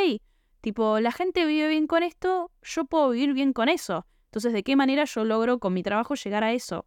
tipo, 0.59 0.99
la 0.99 1.13
gente 1.13 1.45
vive 1.45 1.69
bien 1.69 1.87
con 1.87 2.03
esto, 2.03 2.51
yo 2.61 2.83
puedo 2.83 3.11
vivir 3.11 3.33
bien 3.33 3.53
con 3.53 3.69
eso. 3.69 4.05
Entonces, 4.25 4.51
¿de 4.51 4.63
qué 4.63 4.75
manera 4.75 5.05
yo 5.05 5.23
logro 5.23 5.59
con 5.59 5.73
mi 5.73 5.81
trabajo 5.81 6.15
llegar 6.15 6.43
a 6.43 6.51
eso? 6.51 6.85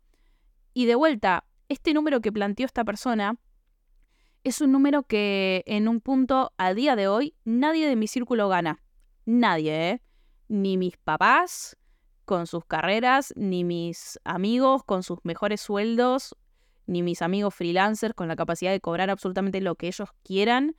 Y 0.73 0.87
de 0.87 0.95
vuelta, 0.95 1.45
este 1.69 1.95
número 1.95 2.21
que 2.21 2.33
planteó 2.33 2.67
esta 2.67 2.85
persona 2.85 3.37
es 4.45 4.61
un 4.61 4.73
número 4.73 5.03
que 5.03 5.63
en 5.67 5.89
un 5.89 6.01
punto 6.01 6.53
a 6.57 6.75
día 6.75 6.97
de 6.97 7.09
hoy 7.09 7.35
nadie 7.45 7.89
de 7.89 7.97
mi 7.97 8.07
círculo 8.07 8.49
gana. 8.49 8.83
Nadie, 9.27 9.91
¿eh? 9.91 10.03
Ni 10.49 10.77
mis 10.77 10.97
papás 10.97 11.77
con 12.25 12.47
sus 12.47 12.65
carreras, 12.65 13.33
ni 13.37 13.65
mis 13.65 14.19
amigos 14.25 14.83
con 14.85 15.03
sus 15.03 15.19
mejores 15.25 15.61
sueldos, 15.61 16.37
ni 16.87 17.03
mis 17.03 17.23
amigos 17.23 17.55
freelancers 17.55 18.15
con 18.15 18.29
la 18.29 18.37
capacidad 18.37 18.71
de 18.71 18.81
cobrar 18.81 19.11
absolutamente 19.11 19.61
lo 19.61 19.75
que 19.75 19.89
ellos 19.89 20.09
quieran. 20.23 20.77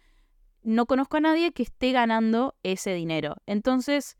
No 0.64 0.86
conozco 0.86 1.18
a 1.18 1.22
nadie 1.22 1.52
que 1.52 1.64
esté 1.64 1.92
ganando 1.92 2.56
ese 2.64 2.94
dinero. 2.94 3.36
Entonces, 3.46 4.18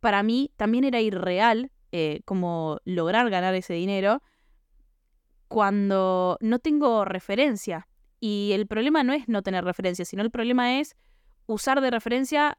para 0.00 0.22
mí 0.22 0.52
también 0.56 0.84
era 0.84 1.00
irreal 1.00 1.70
eh, 1.92 2.20
como 2.24 2.78
lograr 2.84 3.30
ganar 3.30 3.54
ese 3.54 3.74
dinero 3.74 4.22
cuando 5.48 6.38
no 6.40 6.58
tengo 6.58 7.04
referencia. 7.04 7.88
Y 8.20 8.50
el 8.52 8.66
problema 8.66 9.02
no 9.02 9.12
es 9.12 9.28
no 9.28 9.42
tener 9.42 9.64
referencia, 9.64 10.04
sino 10.04 10.22
el 10.22 10.30
problema 10.30 10.80
es 10.80 10.96
usar 11.46 11.80
de 11.80 11.90
referencia 11.90 12.58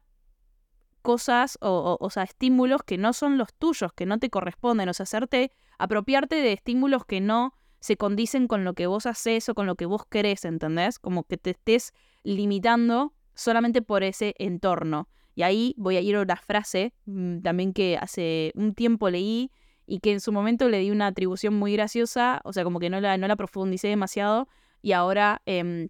cosas 1.02 1.58
o, 1.60 1.96
o, 2.00 2.10
sea, 2.10 2.22
estímulos 2.22 2.82
que 2.82 2.98
no 2.98 3.12
son 3.12 3.38
los 3.38 3.54
tuyos, 3.54 3.92
que 3.92 4.06
no 4.06 4.18
te 4.18 4.30
corresponden, 4.30 4.88
o 4.88 4.94
sea, 4.94 5.04
hacerte, 5.04 5.52
apropiarte 5.78 6.36
de 6.36 6.52
estímulos 6.52 7.04
que 7.04 7.20
no 7.20 7.54
se 7.80 7.96
condicen 7.96 8.48
con 8.48 8.64
lo 8.64 8.74
que 8.74 8.86
vos 8.86 9.06
haces 9.06 9.48
o 9.48 9.54
con 9.54 9.66
lo 9.66 9.76
que 9.76 9.86
vos 9.86 10.04
querés, 10.06 10.44
¿entendés? 10.44 10.98
Como 10.98 11.24
que 11.24 11.36
te 11.36 11.50
estés 11.50 11.92
limitando 12.24 13.14
solamente 13.34 13.82
por 13.82 14.02
ese 14.02 14.34
entorno. 14.38 15.08
Y 15.34 15.42
ahí 15.42 15.74
voy 15.76 15.96
a 15.96 16.00
ir 16.00 16.16
a 16.16 16.22
una 16.22 16.36
frase 16.36 16.92
mm, 17.06 17.40
también 17.40 17.72
que 17.72 17.96
hace 17.96 18.52
un 18.56 18.74
tiempo 18.74 19.08
leí 19.08 19.52
y 19.88 20.00
que 20.00 20.12
en 20.12 20.20
su 20.20 20.32
momento 20.32 20.68
le 20.68 20.78
di 20.78 20.90
una 20.90 21.06
atribución 21.06 21.54
muy 21.54 21.72
graciosa, 21.72 22.40
o 22.44 22.52
sea, 22.52 22.62
como 22.62 22.78
que 22.78 22.90
no 22.90 23.00
la, 23.00 23.16
no 23.16 23.26
la 23.26 23.36
profundicé 23.36 23.88
demasiado 23.88 24.46
y 24.82 24.92
ahora 24.92 25.40
em, 25.46 25.88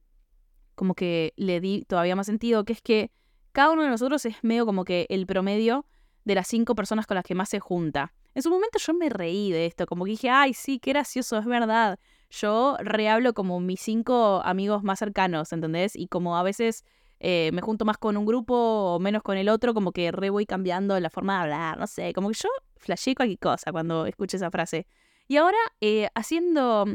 como 0.77 0.95
que 0.95 1.35
le 1.37 1.61
di 1.61 1.85
todavía 1.87 2.15
más 2.15 2.27
sentido, 2.27 2.65
que 2.65 2.73
es 2.73 2.81
que 2.81 3.11
cada 3.51 3.73
uno 3.73 3.83
de 3.83 3.89
nosotros 3.89 4.25
es 4.25 4.37
medio 4.43 4.65
como 4.65 4.85
que 4.85 5.07
el 5.11 5.27
promedio 5.27 5.85
de 6.25 6.37
las 6.37 6.47
cinco 6.47 6.77
personas 6.77 7.07
con 7.07 7.17
las 7.17 7.25
que 7.25 7.35
más 7.35 7.49
se 7.49 7.59
junta. 7.59 8.15
En 8.35 8.43
su 8.43 8.51
momento 8.51 8.79
yo 8.79 8.95
me 8.95 9.09
reí 9.09 9.51
de 9.51 9.67
esto, 9.67 9.85
como 9.87 10.05
que 10.05 10.13
dije, 10.13 10.31
ay, 10.31 10.55
sí, 10.55 10.79
qué 10.79 10.93
gracioso, 10.93 11.37
es 11.39 11.47
verdad. 11.47 11.99
Yo 12.31 12.77
rehablo 12.79 13.35
como 13.35 13.59
mis 13.59 13.81
cinco 13.81 14.43
amigos 14.45 14.85
más 14.85 15.01
cercanos, 15.01 15.53
¿entendés? 15.53 15.97
Y 15.97 16.07
como 16.07 16.37
a 16.37 16.45
veces 16.45 16.85
eh, 17.19 17.51
me 17.53 17.63
junto 17.63 17.85
más 17.85 17.99
con 17.99 18.17
un 18.17 18.27
grupo 18.27 18.55
o 18.55 19.01
menos 19.01 19.23
con 19.25 19.37
el 19.37 19.49
otro, 19.49 19.75
como 19.75 19.91
que 19.91 20.13
re 20.13 20.31
voy 20.31 20.47
cambiando 20.47 21.01
la 21.01 21.11
forma 21.11 21.35
de 21.35 21.43
hablar, 21.43 21.79
no 21.79 21.89
sé, 21.89 22.13
como 22.13 22.29
que 22.29 22.35
yo 22.41 22.49
flashé 22.79 23.15
cualquier 23.15 23.39
cosa 23.39 23.73
cuando 23.73 24.07
escuché 24.07 24.37
esa 24.37 24.51
frase. 24.51 24.87
Y 25.27 25.37
ahora, 25.37 25.59
eh, 25.81 26.09
haciendo, 26.15 26.87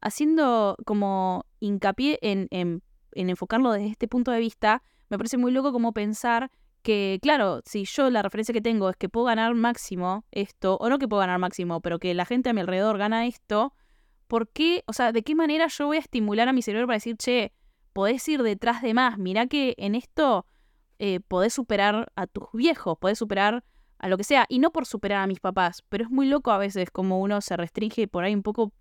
haciendo 0.00 0.76
como 0.86 1.44
hincapié 1.60 2.18
en, 2.22 2.48
en, 2.50 2.82
en 3.12 3.30
enfocarlo 3.30 3.72
desde 3.72 3.88
este 3.88 4.08
punto 4.08 4.30
de 4.30 4.40
vista, 4.40 4.82
me 5.08 5.18
parece 5.18 5.36
muy 5.36 5.52
loco 5.52 5.72
como 5.72 5.92
pensar 5.92 6.50
que, 6.82 7.18
claro, 7.20 7.62
si 7.64 7.84
yo 7.84 8.10
la 8.10 8.22
referencia 8.22 8.52
que 8.52 8.60
tengo 8.60 8.88
es 8.88 8.96
que 8.96 9.08
puedo 9.08 9.26
ganar 9.26 9.54
máximo 9.54 10.24
esto, 10.30 10.76
o 10.76 10.88
no 10.88 10.98
que 10.98 11.08
puedo 11.08 11.20
ganar 11.20 11.38
máximo, 11.38 11.80
pero 11.80 11.98
que 11.98 12.14
la 12.14 12.24
gente 12.24 12.50
a 12.50 12.52
mi 12.52 12.60
alrededor 12.60 12.96
gana 12.96 13.26
esto, 13.26 13.74
¿por 14.28 14.48
qué, 14.48 14.84
o 14.86 14.92
sea, 14.92 15.12
de 15.12 15.22
qué 15.22 15.34
manera 15.34 15.66
yo 15.66 15.86
voy 15.86 15.96
a 15.96 16.00
estimular 16.00 16.48
a 16.48 16.52
mi 16.52 16.62
cerebro 16.62 16.86
para 16.86 16.96
decir, 16.96 17.16
che, 17.16 17.52
podés 17.96 18.28
ir 18.28 18.42
detrás 18.42 18.82
de 18.82 18.92
más. 18.92 19.16
Mirá 19.16 19.46
que 19.46 19.74
en 19.78 19.94
esto 19.94 20.44
eh, 20.98 21.20
podés 21.20 21.54
superar 21.54 22.12
a 22.14 22.26
tus 22.26 22.44
viejos, 22.52 22.98
podés 22.98 23.18
superar 23.18 23.64
a 23.98 24.08
lo 24.08 24.16
que 24.16 24.24
sea. 24.24 24.46
Y 24.48 24.58
no 24.58 24.72
por 24.72 24.86
superar 24.86 25.22
a 25.22 25.26
mis 25.26 25.40
papás, 25.40 25.82
pero 25.88 26.04
es 26.04 26.10
muy 26.10 26.26
loco 26.26 26.50
a 26.50 26.58
veces 26.58 26.90
como 26.90 27.20
uno 27.20 27.40
se 27.40 27.56
restringe 27.56 28.08
por 28.08 28.24
ahí 28.24 28.34
un 28.34 28.42
poco 28.42 28.72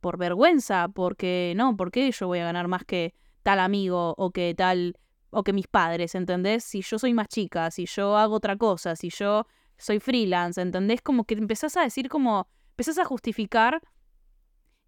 por 0.00 0.18
vergüenza, 0.18 0.88
porque 0.88 1.54
no, 1.56 1.76
¿por 1.76 1.90
qué 1.90 2.10
yo 2.10 2.26
voy 2.26 2.40
a 2.40 2.44
ganar 2.44 2.68
más 2.68 2.84
que 2.84 3.14
tal 3.42 3.58
amigo 3.58 4.14
o 4.16 4.30
que 4.30 4.54
tal 4.54 4.98
o 5.30 5.42
que 5.42 5.52
mis 5.52 5.66
padres, 5.66 6.14
¿entendés? 6.14 6.64
Si 6.64 6.82
yo 6.82 6.98
soy 6.98 7.12
más 7.12 7.28
chica, 7.28 7.70
si 7.70 7.86
yo 7.86 8.16
hago 8.16 8.36
otra 8.36 8.56
cosa, 8.56 8.94
si 8.96 9.10
yo 9.10 9.46
soy 9.78 9.98
freelance, 9.98 10.60
¿entendés? 10.60 11.02
Como 11.02 11.24
que 11.24 11.34
empezás 11.34 11.76
a 11.76 11.82
decir 11.82 12.08
como, 12.08 12.48
empezás 12.70 12.98
a 12.98 13.04
justificar 13.04 13.80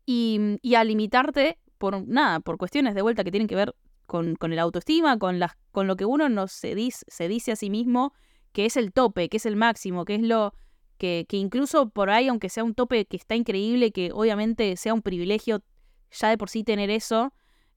y, 0.05 0.59
y 0.63 0.77
a 0.77 0.85
limitarte 0.85 1.59
por 1.79 2.07
nada, 2.07 2.41
por 2.41 2.59
cuestiones 2.59 2.95
de 2.95 3.03
vuelta 3.03 3.25
que 3.25 3.31
tienen 3.31 3.49
que 3.49 3.57
ver 3.57 3.75
con, 4.07 4.37
con 4.37 4.53
el 4.53 4.59
autoestima, 4.59 5.19
con, 5.19 5.39
las, 5.39 5.53
con 5.73 5.87
lo 5.87 5.97
que 5.97 6.05
uno 6.05 6.29
no 6.29 6.47
se, 6.47 6.75
dice, 6.75 7.05
se 7.09 7.29
dice 7.29 7.53
a 7.53 7.57
sí 7.57 7.71
mismo 7.71 8.13
que 8.57 8.65
es 8.65 8.79
el 8.79 8.91
tope, 8.91 9.29
que 9.29 9.37
es 9.37 9.45
el 9.45 9.55
máximo, 9.55 10.07
que 10.07 10.15
es 10.15 10.23
lo 10.23 10.55
que, 10.97 11.27
que 11.29 11.37
incluso 11.37 11.91
por 11.91 12.09
ahí, 12.09 12.29
aunque 12.29 12.49
sea 12.49 12.65
un 12.65 12.75
tope 12.75 13.05
que 13.05 13.19
está 13.19 13.35
increíble, 13.35 13.93
que 13.93 14.13
obviamente 14.15 14.79
sea 14.79 14.95
un 14.95 15.03
privilegio 15.03 15.63
ya 16.11 16.31
de 16.31 16.39
por 16.39 16.49
sí 16.49 16.65
tener 16.65 16.89
eso, 16.89 17.35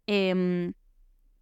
em, 0.08 0.72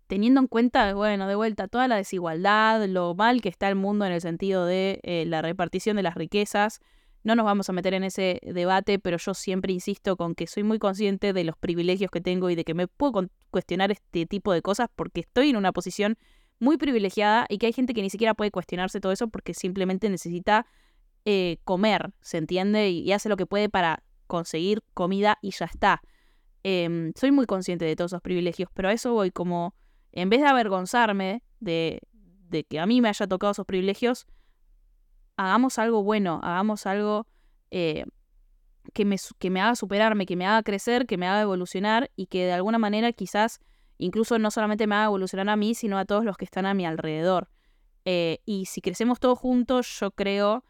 teniendo 0.08 0.42
en 0.42 0.48
cuenta, 0.48 0.92
bueno, 0.96 1.28
de 1.28 1.36
vuelta, 1.36 1.68
toda 1.68 1.88
la 1.88 1.98
desigualdad, 1.98 2.84
lo 2.88 3.14
mal 3.14 3.44
que 3.44 3.50
está 3.50 3.70
el 3.70 3.76
mundo 3.76 4.08
en 4.08 4.14
el 4.14 4.22
sentido 4.22 4.66
de 4.66 5.02
eh, 5.04 5.26
la 5.28 5.44
repartición 5.44 5.98
de 5.98 6.02
las 6.02 6.16
riquezas, 6.16 6.80
no 7.24 7.36
nos 7.36 7.46
vamos 7.46 7.70
a 7.70 7.74
meter 7.74 7.94
en 7.94 8.06
ese 8.06 8.40
debate, 8.42 8.98
pero 8.98 9.18
yo 9.18 9.36
siempre 9.36 9.72
insisto 9.72 10.18
con 10.18 10.34
que 10.34 10.48
soy 10.48 10.64
muy 10.64 10.80
consciente 10.80 11.32
de 11.32 11.44
los 11.44 11.56
privilegios 11.56 12.10
que 12.10 12.22
tengo 12.22 12.50
y 12.50 12.56
de 12.56 12.64
que 12.64 12.74
me 12.74 12.88
puedo 12.88 13.28
cuestionar 13.52 13.92
este 13.92 14.26
tipo 14.26 14.52
de 14.52 14.64
cosas 14.64 14.88
porque 14.96 15.20
estoy 15.20 15.52
en 15.52 15.58
una 15.58 15.74
posición 15.74 16.18
muy 16.60 16.78
privilegiada 16.78 17.46
y 17.50 17.58
que 17.58 17.68
hay 17.68 17.74
gente 17.74 17.94
que 17.94 18.02
ni 18.02 18.10
siquiera 18.10 18.34
puede 18.34 18.52
cuestionarse 18.52 19.00
todo 19.00 19.12
eso 19.12 19.28
porque 19.28 19.54
simplemente 19.54 20.10
necesita 20.10 20.66
eh, 21.26 21.58
comer, 21.64 22.14
¿se 22.22 22.38
entiende? 22.38 22.90
Y, 22.90 23.12
hace 23.12 23.30
lo 23.30 23.38
que 23.38 23.46
puede 23.46 23.70
para 23.70 24.04
conseguir 24.28 24.82
comida 24.94 25.38
y 25.42 25.52
ya 25.52 25.66
está. 25.66 26.02
Em, 26.64 27.14
soy 27.16 27.32
muy 27.32 27.46
consciente 27.46 27.86
de 27.86 27.96
todos 27.96 28.12
esos 28.12 28.22
privilegios, 28.22 28.70
pero 28.74 28.90
a 28.90 28.94
eso 28.94 29.14
voy 29.14 29.32
como, 29.32 29.76
en 30.12 30.30
vez 30.30 30.42
de 30.42 30.48
avergonzarme 30.48 31.44
de, 31.60 32.00
de 32.50 32.64
que 32.64 32.80
a 32.80 32.86
mí 32.86 33.02
me 33.02 33.10
haya 33.10 33.28
tocado 33.28 33.52
esos 33.52 33.66
privilegios, 33.66 34.26
hagamos 35.38 35.78
algo 35.78 36.04
bueno, 36.04 36.40
hagamos 36.44 36.86
algo 36.86 37.28
eh, 37.72 38.06
que, 38.94 39.06
me, 39.06 39.18
que 39.38 39.50
me 39.50 39.62
haga 39.62 39.76
superarme, 39.76 40.26
que 40.26 40.36
me 40.36 40.46
haga 40.46 40.64
crecer, 40.64 41.06
que 41.06 41.18
me 41.18 41.28
haga 41.28 41.42
evolucionar 41.42 42.12
y 42.16 42.28
que 42.28 42.46
de 42.46 42.54
alguna 42.54 42.80
manera 42.80 43.14
quizás 43.14 43.60
incluso 43.98 44.40
no 44.40 44.52
solamente 44.52 44.88
me 44.88 44.96
haga 44.96 45.06
evolucionar 45.06 45.50
a 45.50 45.56
mí, 45.56 45.76
sino 45.76 45.98
a 45.98 46.06
todos 46.06 46.26
los 46.26 46.38
que 46.38 46.46
están 46.46 46.66
a 46.66 46.74
mi 46.74 46.86
alrededor. 46.86 47.50
Eh, 48.06 48.40
y 48.46 48.66
si 48.66 48.82
crecemos 48.82 49.20
todos 49.20 49.38
juntos, 49.38 49.98
yo 50.00 50.12
creo 50.12 50.64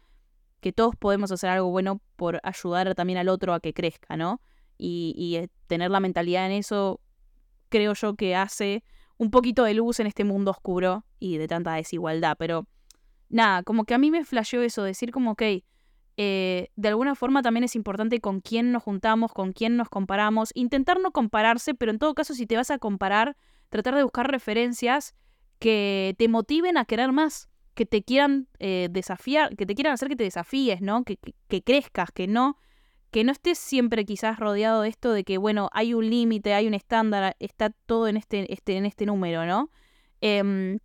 que 0.60 0.72
todos 0.72 0.96
podemos 0.96 1.30
hacer 1.30 1.50
algo 1.50 1.70
bueno 1.70 2.00
por 2.16 2.40
ayudar 2.42 2.94
también 2.94 3.18
al 3.18 3.28
otro 3.28 3.54
a 3.54 3.60
que 3.60 3.72
crezca, 3.72 4.16
¿no? 4.16 4.40
Y, 4.76 5.14
y 5.16 5.36
eh, 5.36 5.48
tener 5.66 5.90
la 5.90 6.00
mentalidad 6.00 6.46
en 6.46 6.52
eso, 6.52 7.00
creo 7.68 7.94
yo 7.94 8.14
que 8.16 8.34
hace 8.34 8.82
un 9.18 9.30
poquito 9.30 9.64
de 9.64 9.74
luz 9.74 10.00
en 10.00 10.06
este 10.06 10.24
mundo 10.24 10.50
oscuro 10.50 11.04
y 11.18 11.38
de 11.38 11.48
tanta 11.48 11.74
desigualdad. 11.74 12.36
Pero 12.38 12.66
nada, 13.28 13.62
como 13.62 13.84
que 13.84 13.94
a 13.94 13.98
mí 13.98 14.10
me 14.10 14.24
flasheó 14.24 14.62
eso, 14.62 14.82
decir 14.82 15.10
como, 15.12 15.32
ok, 15.32 15.42
eh, 16.20 16.72
de 16.74 16.88
alguna 16.88 17.14
forma 17.14 17.42
también 17.42 17.62
es 17.62 17.76
importante 17.76 18.20
con 18.20 18.40
quién 18.40 18.72
nos 18.72 18.82
juntamos, 18.82 19.32
con 19.32 19.52
quién 19.52 19.76
nos 19.76 19.88
comparamos, 19.88 20.50
intentar 20.54 20.98
no 20.98 21.12
compararse, 21.12 21.74
pero 21.74 21.92
en 21.92 22.00
todo 22.00 22.12
caso 22.16 22.34
si 22.34 22.44
te 22.44 22.56
vas 22.56 22.72
a 22.72 22.78
comparar, 22.78 23.36
tratar 23.68 23.94
de 23.94 24.02
buscar 24.02 24.28
referencias 24.28 25.14
que 25.60 26.16
te 26.18 26.26
motiven 26.26 26.76
a 26.76 26.86
querer 26.86 27.12
más, 27.12 27.48
que 27.74 27.86
te 27.86 28.02
quieran 28.02 28.48
eh, 28.58 28.88
desafiar, 28.90 29.54
que 29.54 29.64
te 29.64 29.76
quieran 29.76 29.92
hacer 29.92 30.08
que 30.08 30.16
te 30.16 30.24
desafíes, 30.24 30.80
¿no? 30.80 31.04
Que, 31.04 31.20
que, 31.46 31.62
crezcas, 31.62 32.10
que 32.10 32.26
no, 32.26 32.58
que 33.12 33.22
no 33.22 33.30
estés 33.30 33.56
siempre 33.56 34.04
quizás 34.04 34.40
rodeado 34.40 34.82
de 34.82 34.88
esto 34.88 35.12
de 35.12 35.22
que, 35.22 35.38
bueno, 35.38 35.70
hay 35.72 35.94
un 35.94 36.10
límite, 36.10 36.52
hay 36.52 36.66
un 36.66 36.74
estándar, 36.74 37.36
está 37.38 37.70
todo 37.70 38.08
en 38.08 38.16
este, 38.16 38.52
este, 38.52 38.76
en 38.76 38.86
este 38.86 39.06
número, 39.06 39.46
¿no? 39.46 39.70
Em, 40.20 40.80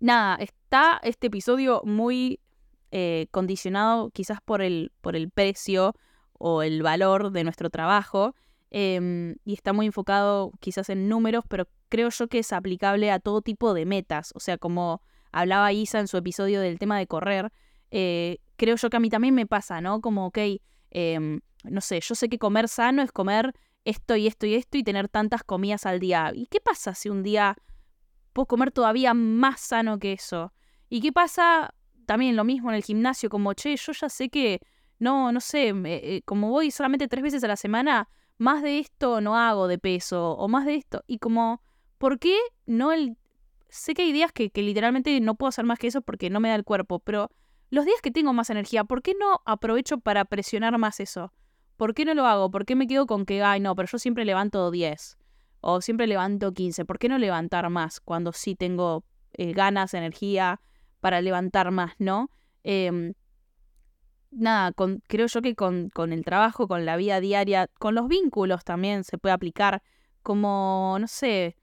nada, 0.00 0.34
está 0.42 0.98
este 1.04 1.28
episodio 1.28 1.82
muy 1.84 2.40
eh, 2.90 3.26
condicionado 3.30 4.10
quizás 4.10 4.40
por 4.44 4.62
el, 4.62 4.92
por 5.00 5.16
el 5.16 5.30
precio 5.30 5.94
o 6.38 6.62
el 6.62 6.82
valor 6.82 7.30
de 7.32 7.44
nuestro 7.44 7.70
trabajo 7.70 8.34
em, 8.70 9.36
y 9.44 9.54
está 9.54 9.72
muy 9.72 9.86
enfocado 9.86 10.52
quizás 10.60 10.88
en 10.90 11.08
números, 11.08 11.44
pero 11.48 11.68
creo 11.88 12.08
yo 12.10 12.28
que 12.28 12.38
es 12.38 12.52
aplicable 12.52 13.10
a 13.10 13.18
todo 13.18 13.42
tipo 13.42 13.74
de 13.74 13.86
metas. 13.86 14.32
O 14.34 14.40
sea, 14.40 14.58
como 14.58 15.02
hablaba 15.32 15.72
Isa 15.72 16.00
en 16.00 16.08
su 16.08 16.16
episodio 16.16 16.60
del 16.60 16.78
tema 16.78 16.98
de 16.98 17.06
correr, 17.06 17.52
eh, 17.90 18.38
creo 18.56 18.76
yo 18.76 18.90
que 18.90 18.96
a 18.96 19.00
mí 19.00 19.10
también 19.10 19.34
me 19.34 19.46
pasa, 19.46 19.80
¿no? 19.80 20.00
Como, 20.00 20.26
ok, 20.26 20.38
em, 20.90 21.40
no 21.64 21.80
sé, 21.80 22.00
yo 22.00 22.14
sé 22.14 22.28
que 22.28 22.38
comer 22.38 22.68
sano 22.68 23.02
es 23.02 23.12
comer 23.12 23.54
esto 23.84 24.16
y 24.16 24.26
esto 24.26 24.46
y 24.46 24.54
esto 24.54 24.78
y 24.78 24.82
tener 24.82 25.08
tantas 25.08 25.42
comidas 25.44 25.86
al 25.86 26.00
día. 26.00 26.32
¿Y 26.34 26.46
qué 26.46 26.60
pasa 26.60 26.94
si 26.94 27.08
un 27.08 27.22
día 27.22 27.56
puedo 28.32 28.46
comer 28.46 28.70
todavía 28.70 29.14
más 29.14 29.60
sano 29.60 29.98
que 29.98 30.12
eso. 30.12 30.52
¿Y 30.88 31.00
qué 31.00 31.12
pasa? 31.12 31.74
También 32.10 32.34
lo 32.34 32.42
mismo 32.42 32.70
en 32.70 32.74
el 32.74 32.82
gimnasio, 32.82 33.30
como, 33.30 33.54
che, 33.54 33.76
yo 33.76 33.92
ya 33.92 34.08
sé 34.08 34.30
que, 34.30 34.60
no, 34.98 35.30
no 35.30 35.38
sé, 35.38 35.72
eh, 35.84 36.22
como 36.24 36.50
voy 36.50 36.72
solamente 36.72 37.06
tres 37.06 37.22
veces 37.22 37.44
a 37.44 37.46
la 37.46 37.54
semana, 37.54 38.08
más 38.36 38.64
de 38.64 38.80
esto 38.80 39.20
no 39.20 39.36
hago 39.36 39.68
de 39.68 39.78
peso, 39.78 40.32
o 40.32 40.48
más 40.48 40.66
de 40.66 40.74
esto. 40.74 41.04
Y 41.06 41.18
como, 41.18 41.62
¿por 41.98 42.18
qué 42.18 42.36
no 42.66 42.90
el... 42.90 43.16
Sé 43.68 43.94
que 43.94 44.02
hay 44.02 44.10
días 44.10 44.32
que, 44.32 44.50
que 44.50 44.60
literalmente 44.62 45.20
no 45.20 45.36
puedo 45.36 45.50
hacer 45.50 45.64
más 45.64 45.78
que 45.78 45.86
eso 45.86 46.02
porque 46.02 46.30
no 46.30 46.40
me 46.40 46.48
da 46.48 46.56
el 46.56 46.64
cuerpo, 46.64 46.98
pero 46.98 47.30
los 47.70 47.84
días 47.84 48.00
que 48.02 48.10
tengo 48.10 48.32
más 48.32 48.50
energía, 48.50 48.82
¿por 48.82 49.02
qué 49.02 49.14
no 49.14 49.40
aprovecho 49.44 49.98
para 49.98 50.24
presionar 50.24 50.76
más 50.78 50.98
eso? 50.98 51.32
¿Por 51.76 51.94
qué 51.94 52.04
no 52.04 52.14
lo 52.14 52.26
hago? 52.26 52.50
¿Por 52.50 52.66
qué 52.66 52.74
me 52.74 52.88
quedo 52.88 53.06
con 53.06 53.24
que, 53.24 53.40
ay, 53.40 53.60
no, 53.60 53.76
pero 53.76 53.86
yo 53.86 54.00
siempre 54.00 54.24
levanto 54.24 54.72
10? 54.72 55.16
o 55.60 55.80
siempre 55.80 56.08
levanto 56.08 56.52
15. 56.52 56.84
¿Por 56.86 56.98
qué 56.98 57.08
no 57.08 57.18
levantar 57.18 57.70
más 57.70 58.00
cuando 58.00 58.32
sí 58.32 58.56
tengo 58.56 59.04
eh, 59.34 59.52
ganas, 59.52 59.94
energía 59.94 60.60
para 61.00 61.20
levantar 61.20 61.70
más, 61.70 61.94
no? 61.98 62.30
Em, 62.62 63.14
nada, 64.30 64.72
creo 65.08 65.26
yo 65.26 65.42
que 65.42 65.54
con, 65.54 65.90
con, 65.90 66.12
el 66.12 66.24
trabajo, 66.24 66.68
con 66.68 66.84
la 66.84 66.96
vida 66.96 67.20
diaria, 67.20 67.68
con 67.78 67.94
los 67.94 68.08
vínculos 68.08 68.64
también 68.64 69.04
se 69.04 69.18
puede 69.18 69.34
aplicar 69.34 69.82
como, 70.22 70.96
no 71.00 71.06
sé, 71.06 71.56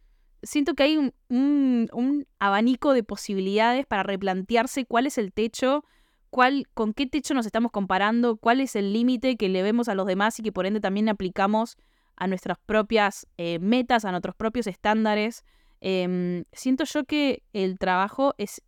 siento 0.43 0.73
que 0.73 0.83
hay 0.83 0.97
un, 0.97 1.13
un, 1.29 1.89
un 1.93 2.27
abanico 2.39 2.93
de 2.93 3.03
posibilidades 3.03 3.85
para 3.85 4.03
replantearse 4.03 4.85
cuál 4.85 5.07
es 5.07 5.17
el 5.17 5.31
techo, 5.31 5.83
cuál, 6.29 6.67
con 6.73 6.93
qué 6.93 7.07
techo 7.07 7.33
nos 7.33 7.45
estamos 7.45 7.71
comparando, 7.71 8.37
cuál 8.37 8.61
es 8.61 8.75
el 8.75 8.93
límite 8.93 9.37
que 9.37 9.49
le 9.49 9.63
vemos 9.63 9.87
a 9.89 9.95
los 9.95 10.07
demás 10.07 10.39
y 10.39 10.43
que 10.43 10.51
por 10.51 10.65
ende 10.65 10.79
también 10.79 11.09
aplicamos 11.09 11.77
a 12.15 12.27
nuestras 12.27 12.57
propias 12.65 13.27
eh, 13.37 13.59
metas, 13.59 14.05
a 14.05 14.11
nuestros 14.11 14.35
propios 14.35 14.67
estándares. 14.67 15.43
Em, 15.79 16.43
siento 16.51 16.83
yo 16.85 17.05
que 17.05 17.43
el 17.53 17.77
trabajo 17.77 18.33
es, 18.37 18.61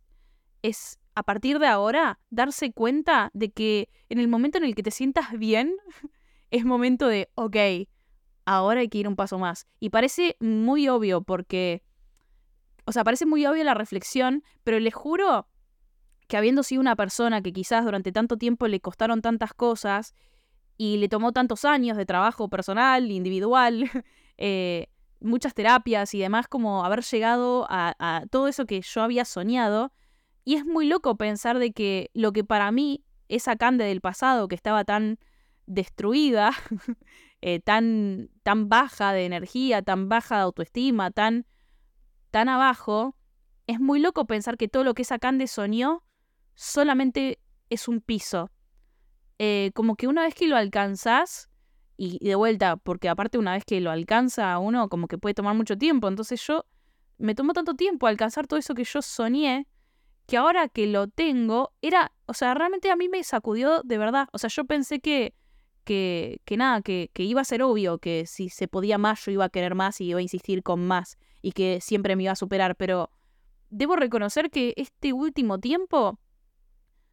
es 0.62 1.00
a 1.14 1.22
partir 1.22 1.58
de 1.58 1.66
ahora, 1.66 2.18
darse 2.30 2.72
cuenta 2.72 3.30
de 3.34 3.50
que 3.50 3.88
en 4.08 4.18
el 4.18 4.28
momento 4.28 4.58
en 4.58 4.64
el 4.64 4.74
que 4.74 4.82
te 4.82 4.90
sientas 4.90 5.32
bien, 5.32 5.76
es 6.50 6.64
momento 6.64 7.08
de, 7.08 7.28
ok, 7.34 7.56
ahora 8.44 8.80
hay 8.80 8.88
que 8.88 8.98
ir 8.98 9.08
un 9.08 9.16
paso 9.16 9.38
más. 9.38 9.66
Y 9.80 9.90
parece 9.90 10.36
muy 10.40 10.88
obvio 10.88 11.22
porque, 11.22 11.82
o 12.84 12.92
sea, 12.92 13.04
parece 13.04 13.26
muy 13.26 13.44
obvio 13.46 13.64
la 13.64 13.74
reflexión, 13.74 14.44
pero 14.64 14.78
les 14.80 14.94
juro 14.94 15.48
que 16.26 16.36
habiendo 16.36 16.62
sido 16.62 16.80
una 16.80 16.96
persona 16.96 17.42
que 17.42 17.52
quizás 17.52 17.84
durante 17.84 18.12
tanto 18.12 18.36
tiempo 18.36 18.68
le 18.68 18.80
costaron 18.80 19.20
tantas 19.20 19.52
cosas 19.52 20.14
y 20.76 20.96
le 20.98 21.08
tomó 21.08 21.32
tantos 21.32 21.64
años 21.64 21.96
de 21.96 22.06
trabajo 22.06 22.48
personal, 22.48 23.10
individual, 23.10 23.90
eh, 24.38 24.86
muchas 25.20 25.54
terapias 25.54 26.14
y 26.14 26.20
demás, 26.20 26.46
como 26.48 26.84
haber 26.84 27.02
llegado 27.02 27.66
a 27.68 28.24
todo 28.30 28.48
eso 28.48 28.64
que 28.64 28.80
yo 28.80 29.02
había 29.02 29.24
soñado. 29.24 29.92
Y 30.44 30.56
es 30.56 30.64
muy 30.64 30.86
loco 30.86 31.16
pensar 31.16 31.58
de 31.58 31.72
que 31.72 32.10
lo 32.14 32.32
que 32.32 32.44
para 32.44 32.70
mí, 32.70 33.04
esa 33.28 33.56
Cande 33.56 33.84
del 33.84 34.00
pasado 34.00 34.48
que 34.48 34.54
estaba 34.54 34.84
tan 34.84 35.18
destruida, 35.66 36.52
eh, 37.40 37.60
tan, 37.60 38.30
tan 38.42 38.68
baja 38.68 39.12
de 39.12 39.24
energía, 39.24 39.82
tan 39.82 40.08
baja 40.08 40.36
de 40.36 40.42
autoestima, 40.42 41.10
tan, 41.10 41.46
tan 42.30 42.48
abajo, 42.48 43.16
es 43.66 43.78
muy 43.80 44.00
loco 44.00 44.26
pensar 44.26 44.56
que 44.56 44.68
todo 44.68 44.84
lo 44.84 44.94
que 44.94 45.02
esa 45.02 45.18
Cande 45.18 45.46
soñó 45.46 46.02
solamente 46.54 47.38
es 47.68 47.88
un 47.88 48.00
piso. 48.00 48.50
Eh, 49.38 49.70
como 49.74 49.96
que 49.96 50.08
una 50.08 50.22
vez 50.22 50.34
que 50.34 50.48
lo 50.48 50.56
alcanzás, 50.56 51.48
y 51.96 52.18
de 52.26 52.34
vuelta, 52.34 52.76
porque 52.76 53.08
aparte 53.08 53.38
una 53.38 53.52
vez 53.52 53.64
que 53.64 53.80
lo 53.80 53.90
alcanza 53.90 54.52
a 54.52 54.58
uno, 54.58 54.88
como 54.88 55.06
que 55.06 55.18
puede 55.18 55.34
tomar 55.34 55.54
mucho 55.54 55.76
tiempo, 55.76 56.08
entonces 56.08 56.44
yo 56.46 56.64
me 57.18 57.34
tomó 57.34 57.52
tanto 57.52 57.74
tiempo 57.74 58.06
alcanzar 58.06 58.46
todo 58.46 58.58
eso 58.58 58.74
que 58.74 58.84
yo 58.84 59.02
soñé, 59.02 59.68
que 60.30 60.36
ahora 60.36 60.68
que 60.68 60.86
lo 60.86 61.08
tengo, 61.08 61.72
era, 61.82 62.12
o 62.26 62.34
sea, 62.34 62.54
realmente 62.54 62.88
a 62.88 62.94
mí 62.94 63.08
me 63.08 63.24
sacudió 63.24 63.82
de 63.82 63.98
verdad. 63.98 64.28
O 64.32 64.38
sea, 64.38 64.48
yo 64.48 64.64
pensé 64.64 65.00
que 65.00 65.34
que, 65.82 66.40
que 66.44 66.56
nada, 66.56 66.82
que, 66.82 67.10
que, 67.12 67.24
iba 67.24 67.40
a 67.40 67.44
ser 67.44 67.64
obvio 67.64 67.98
que 67.98 68.26
si 68.26 68.48
se 68.48 68.68
podía 68.68 68.96
más 68.96 69.24
yo 69.24 69.32
iba 69.32 69.46
a 69.46 69.48
querer 69.48 69.74
más 69.74 70.00
y 70.00 70.04
iba 70.04 70.20
a 70.20 70.22
insistir 70.22 70.62
con 70.62 70.86
más 70.86 71.18
y 71.42 71.50
que 71.50 71.80
siempre 71.80 72.14
me 72.14 72.22
iba 72.22 72.32
a 72.32 72.36
superar, 72.36 72.76
pero 72.76 73.10
debo 73.70 73.96
reconocer 73.96 74.50
que 74.50 74.72
este 74.76 75.12
último 75.12 75.58
tiempo 75.58 76.20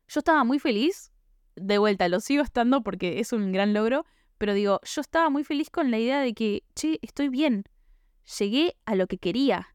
yo 0.08 0.20
estaba 0.20 0.44
muy 0.44 0.60
feliz, 0.60 1.12
de 1.56 1.80
vuelta, 1.80 2.08
lo 2.08 2.20
sigo 2.20 2.44
estando 2.44 2.84
porque 2.84 3.20
es 3.20 3.34
un 3.34 3.52
gran 3.52 3.74
logro, 3.74 4.06
pero 4.38 4.54
digo, 4.54 4.80
yo 4.84 5.02
estaba 5.02 5.32
muy 5.32 5.44
feliz 5.44 5.72
con 5.72 5.90
la 5.90 5.98
idea 5.98 6.20
de 6.20 6.36
que, 6.36 6.64
che, 6.76 7.00
estoy 7.02 7.30
bien, 7.30 7.64
llegué 8.38 8.76
a 8.86 8.94
lo 8.94 9.08
que 9.08 9.18
quería 9.18 9.70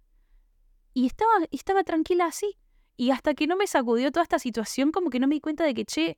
y 0.95 1.07
estaba, 1.07 1.33
estaba 1.51 1.83
tranquila 1.83 2.27
así. 2.27 2.57
Y 2.97 3.11
hasta 3.11 3.35
que 3.35 3.47
no 3.47 3.57
me 3.57 3.67
sacudió 3.67 4.11
toda 4.13 4.23
esta 4.23 4.39
situación, 4.39 4.93
como 4.93 5.11
que 5.11 5.19
no 5.19 5.27
me 5.27 5.35
di 5.35 5.41
cuenta 5.41 5.65
de 5.65 5.75
que, 5.75 5.85
che, 5.85 6.17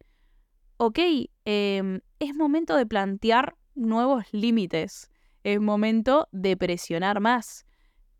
ok, 0.76 0.98
em, 1.44 2.00
es 2.18 2.34
momento 2.34 2.76
de 2.76 2.86
plantear 2.86 3.56
nuevos 3.74 4.24
límites, 4.32 5.10
es 5.44 5.60
momento 5.60 6.28
de 6.32 6.56
presionar 6.56 7.20
más. 7.20 7.66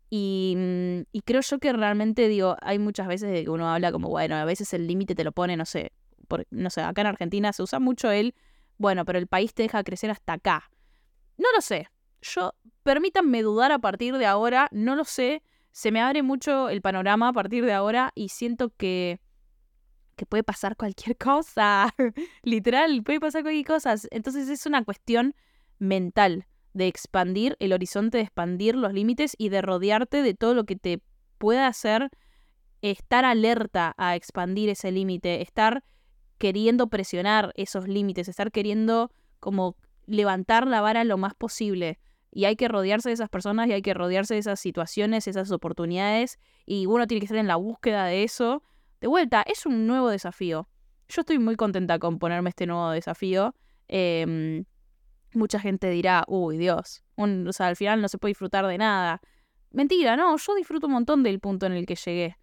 Y, 0.09 0.53
mm, 0.57 1.01
y, 1.11 1.21
creo 1.21 1.41
yo 1.41 1.59
que 1.59 1.73
realmente, 1.73 2.27
digo, 2.27 2.55
hay 2.61 2.79
muchas 2.79 3.07
veces 3.07 3.31
de 3.31 3.43
que 3.43 3.49
uno 3.49 3.69
habla 3.69 3.91
como, 3.91 4.09
bueno, 4.09 4.35
a 4.35 4.45
veces 4.45 4.73
el 4.73 4.87
límite 4.87 5.15
te 5.15 5.23
lo 5.23 5.31
pone, 5.31 5.57
no 5.57 5.65
sé, 5.65 5.91
por, 6.27 6.45
no 6.51 6.69
sé, 6.69 6.81
acá 6.81 7.01
en 7.01 7.07
Argentina 7.07 7.51
se 7.53 7.63
usa 7.63 7.79
mucho 7.79 8.11
el, 8.11 8.35
bueno, 8.77 9.05
pero 9.05 9.19
el 9.19 9.27
país 9.27 9.53
te 9.53 9.63
deja 9.63 9.83
crecer 9.83 10.11
hasta 10.11 10.33
acá. 10.33 10.69
No 11.37 11.47
lo 11.55 11.61
sé. 11.61 11.89
Yo, 12.21 12.53
permítanme 12.83 13.41
dudar 13.41 13.71
a 13.71 13.79
partir 13.79 14.17
de 14.17 14.25
ahora, 14.25 14.69
no 14.71 14.95
lo 14.95 15.05
sé. 15.05 15.43
Se 15.75 15.91
me 15.91 15.99
abre 15.99 16.23
mucho 16.23 16.69
el 16.69 16.81
panorama 16.81 17.27
a 17.27 17.33
partir 17.33 17.65
de 17.65 17.73
ahora 17.73 18.13
y 18.15 18.29
siento 18.29 18.69
que 18.69 19.19
que 20.15 20.25
puede 20.25 20.41
pasar 20.41 20.77
cualquier 20.77 21.17
cosa. 21.17 21.93
Literal, 22.43 23.03
puede 23.03 23.19
pasar 23.19 23.41
cualquier 23.41 23.65
cosa. 23.65 23.95
Entonces 24.11 24.47
es 24.47 24.65
una 24.65 24.85
cuestión 24.85 25.35
mental 25.77 26.47
de 26.71 26.87
expandir 26.87 27.57
el 27.59 27.73
horizonte, 27.73 28.19
de 28.19 28.23
expandir 28.23 28.77
los 28.77 28.93
límites 28.93 29.35
y 29.37 29.49
de 29.49 29.61
rodearte 29.61 30.21
de 30.21 30.33
todo 30.33 30.53
lo 30.53 30.63
que 30.63 30.77
te 30.77 31.01
pueda 31.37 31.67
hacer 31.67 32.09
estar 32.81 33.25
alerta 33.25 33.95
a 33.97 34.15
expandir 34.15 34.69
ese 34.69 34.93
límite, 34.93 35.41
estar 35.41 35.83
queriendo 36.37 36.87
presionar 36.87 37.51
esos 37.55 37.89
límites, 37.89 38.29
estar 38.29 38.49
queriendo 38.49 39.11
como 39.41 39.75
levantar 40.05 40.67
la 40.67 40.79
vara 40.79 41.03
lo 41.03 41.17
más 41.17 41.35
posible. 41.35 41.99
Y 42.35 42.45
hay 42.45 42.55
que 42.55 42.67
rodearse 42.67 43.09
de 43.09 43.13
esas 43.13 43.29
personas 43.29 43.67
y 43.69 43.71
hay 43.71 43.81
que 43.81 43.95
rodearse 43.95 44.35
de 44.35 44.41
esas 44.41 44.59
situaciones, 44.59 45.27
esas 45.27 45.49
oportunidades. 45.51 46.37
Y 46.67 46.85
uno 46.85 47.07
tiene 47.07 47.21
que 47.21 47.25
estar 47.25 47.39
en 47.39 47.47
la 47.47 47.55
búsqueda 47.55 48.05
de 48.05 48.23
eso 48.23 48.61
de 49.01 49.07
vuelta, 49.07 49.43
es 49.43 49.65
un 49.65 49.87
nuevo 49.87 50.09
desafío. 50.09 50.67
Yo 51.07 51.21
estoy 51.21 51.39
muy 51.39 51.55
contenta 51.55 51.99
con 51.99 52.17
ponerme 52.19 52.49
este 52.49 52.65
nuevo 52.65 52.89
desafío. 52.89 53.53
Em, 53.87 54.65
mucha 55.33 55.59
gente 55.59 55.89
dirá, 55.89 56.23
uy, 56.27 56.57
Dios, 56.57 57.03
o 57.15 57.53
sea, 57.53 57.67
al 57.67 57.75
final 57.75 58.01
no 58.01 58.07
se 58.07 58.17
puede 58.17 58.31
disfrutar 58.31 58.65
de 58.67 58.77
nada. 58.77 59.21
Mentira, 59.71 60.15
no, 60.15 60.35
yo 60.37 60.55
disfruto 60.55 60.87
un 60.87 60.93
montón 60.93 61.23
del 61.23 61.39
punto 61.39 61.65
en 61.65 61.73
el 61.73 61.85
que 61.85 61.95
llegué. 61.95 62.37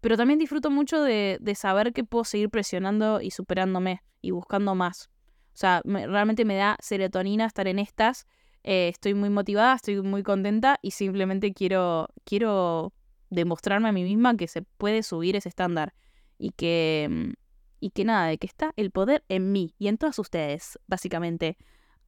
Pero 0.00 0.16
también 0.16 0.38
disfruto 0.38 0.70
mucho 0.70 1.02
de, 1.02 1.38
saber 1.56 1.92
que 1.92 2.04
puedo 2.04 2.24
seguir 2.24 2.48
presionando 2.48 3.20
y 3.20 3.30
superándome 3.30 4.02
y 4.20 4.30
buscando 4.30 4.74
más. 4.74 5.10
O 5.52 5.58
sea, 5.58 5.82
realmente 5.84 6.44
me 6.44 6.56
da 6.56 6.76
serotonina 6.80 7.46
estar 7.46 7.66
en 7.66 7.78
estas. 7.78 8.26
Eh, 8.68 8.88
estoy 8.88 9.14
muy 9.14 9.30
motivada, 9.30 9.76
estoy 9.76 10.02
muy 10.02 10.24
contenta 10.24 10.80
y 10.82 10.90
simplemente 10.90 11.54
quiero, 11.54 12.08
quiero 12.24 12.92
demostrarme 13.30 13.88
a 13.90 13.92
mí 13.92 14.02
misma 14.02 14.36
que 14.36 14.48
se 14.48 14.62
puede 14.62 15.04
subir 15.04 15.36
ese 15.36 15.48
estándar 15.48 15.94
y 16.36 16.50
que, 16.50 17.06
mm, 17.08 17.32
y 17.78 17.90
que 17.90 18.04
nada, 18.04 18.26
de 18.26 18.38
que 18.38 18.48
está 18.48 18.72
el 18.74 18.90
poder 18.90 19.24
en 19.28 19.52
mí 19.52 19.76
y 19.78 19.86
en 19.86 19.98
todas 19.98 20.18
ustedes, 20.18 20.80
básicamente. 20.88 21.56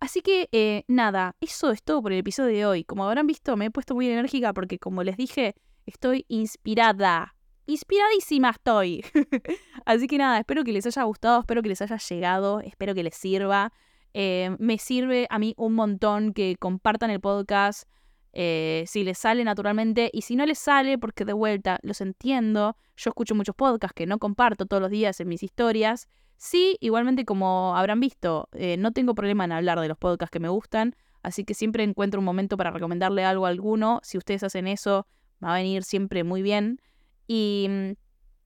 Así 0.01 0.21
que 0.21 0.49
eh, 0.51 0.83
nada, 0.89 1.37
eso 1.41 1.71
es 1.71 1.85
todo 1.85 2.03
por 2.03 2.13
el 2.13 2.19
episodio 2.19 2.49
de 2.49 2.67
hoy. 2.67 2.85
Como 2.85 3.05
habrán 3.05 3.29
visto, 3.29 3.57
me 3.57 3.67
he 3.67 3.71
puesto 3.71 3.95
muy 3.95 4.09
enérgica 4.09 4.53
porque 4.53 4.81
como 4.81 5.05
les 5.05 5.17
dije, 5.17 5.55
estoy 5.87 6.25
inspirada. 6.27 7.37
Inspiradísima 7.67 8.51
estoy. 8.51 9.05
Así 9.85 10.09
que 10.09 10.19
nada, 10.19 10.39
espero 10.41 10.65
que 10.65 10.73
les 10.73 10.87
haya 10.87 11.05
gustado, 11.05 11.39
espero 11.39 11.63
que 11.63 11.69
les 11.69 11.83
haya 11.83 11.99
llegado, 11.99 12.59
espero 12.61 12.97
que 12.97 13.05
les 13.05 13.15
sirva. 13.15 13.73
Eh, 14.15 14.57
me 14.59 14.79
sirve 14.79 15.27
a 15.31 15.39
mí 15.39 15.55
un 15.57 15.75
montón 15.75 16.33
que 16.33 16.57
compartan 16.59 17.11
el 17.11 17.21
podcast, 17.21 17.89
eh, 18.33 18.85
si 18.87 19.05
les 19.05 19.19
sale 19.19 19.43
naturalmente 19.45 20.11
y 20.13 20.23
si 20.23 20.37
no 20.37 20.47
les 20.47 20.59
sale, 20.59 20.99
porque 20.99 21.25
de 21.25 21.33
vuelta 21.33 21.79
los 21.83 22.01
entiendo, 22.01 22.77
yo 22.97 23.11
escucho 23.11 23.35
muchos 23.35 23.55
podcasts 23.55 23.95
que 23.95 24.07
no 24.07 24.19
comparto 24.19 24.67
todos 24.67 24.81
los 24.81 24.91
días 24.91 25.19
en 25.21 25.29
mis 25.29 25.43
historias. 25.43 26.09
Sí, 26.37 26.77
igualmente 26.81 27.25
como 27.25 27.77
habrán 27.77 28.01
visto, 28.01 28.49
eh, 28.53 28.77
no 28.77 28.93
tengo 28.93 29.15
problema 29.15 29.45
en 29.45 29.53
hablar 29.53 29.81
de 29.81 29.89
los 29.89 29.99
podcasts 29.99 30.31
que 30.31 30.41
me 30.41 30.49
gustan, 30.49 30.95
así 31.23 31.45
que 31.45 31.55
siempre 31.55 31.83
encuentro 31.83 32.21
un 32.21 32.25
momento 32.25 32.57
para 32.57 32.71
recomendarle 32.71 33.25
algo 33.25 33.47
a 33.47 33.49
alguno. 33.49 34.01
Si 34.05 34.19
ustedes 34.19 34.45
hacen 34.45 34.69
eso, 34.69 35.07
va 35.43 35.55
a 35.55 35.59
venir 35.59 35.83
siempre 35.83 36.23
muy 36.23 36.43
bien. 36.43 36.81
Y, 37.27 37.67
mm, 37.69 37.93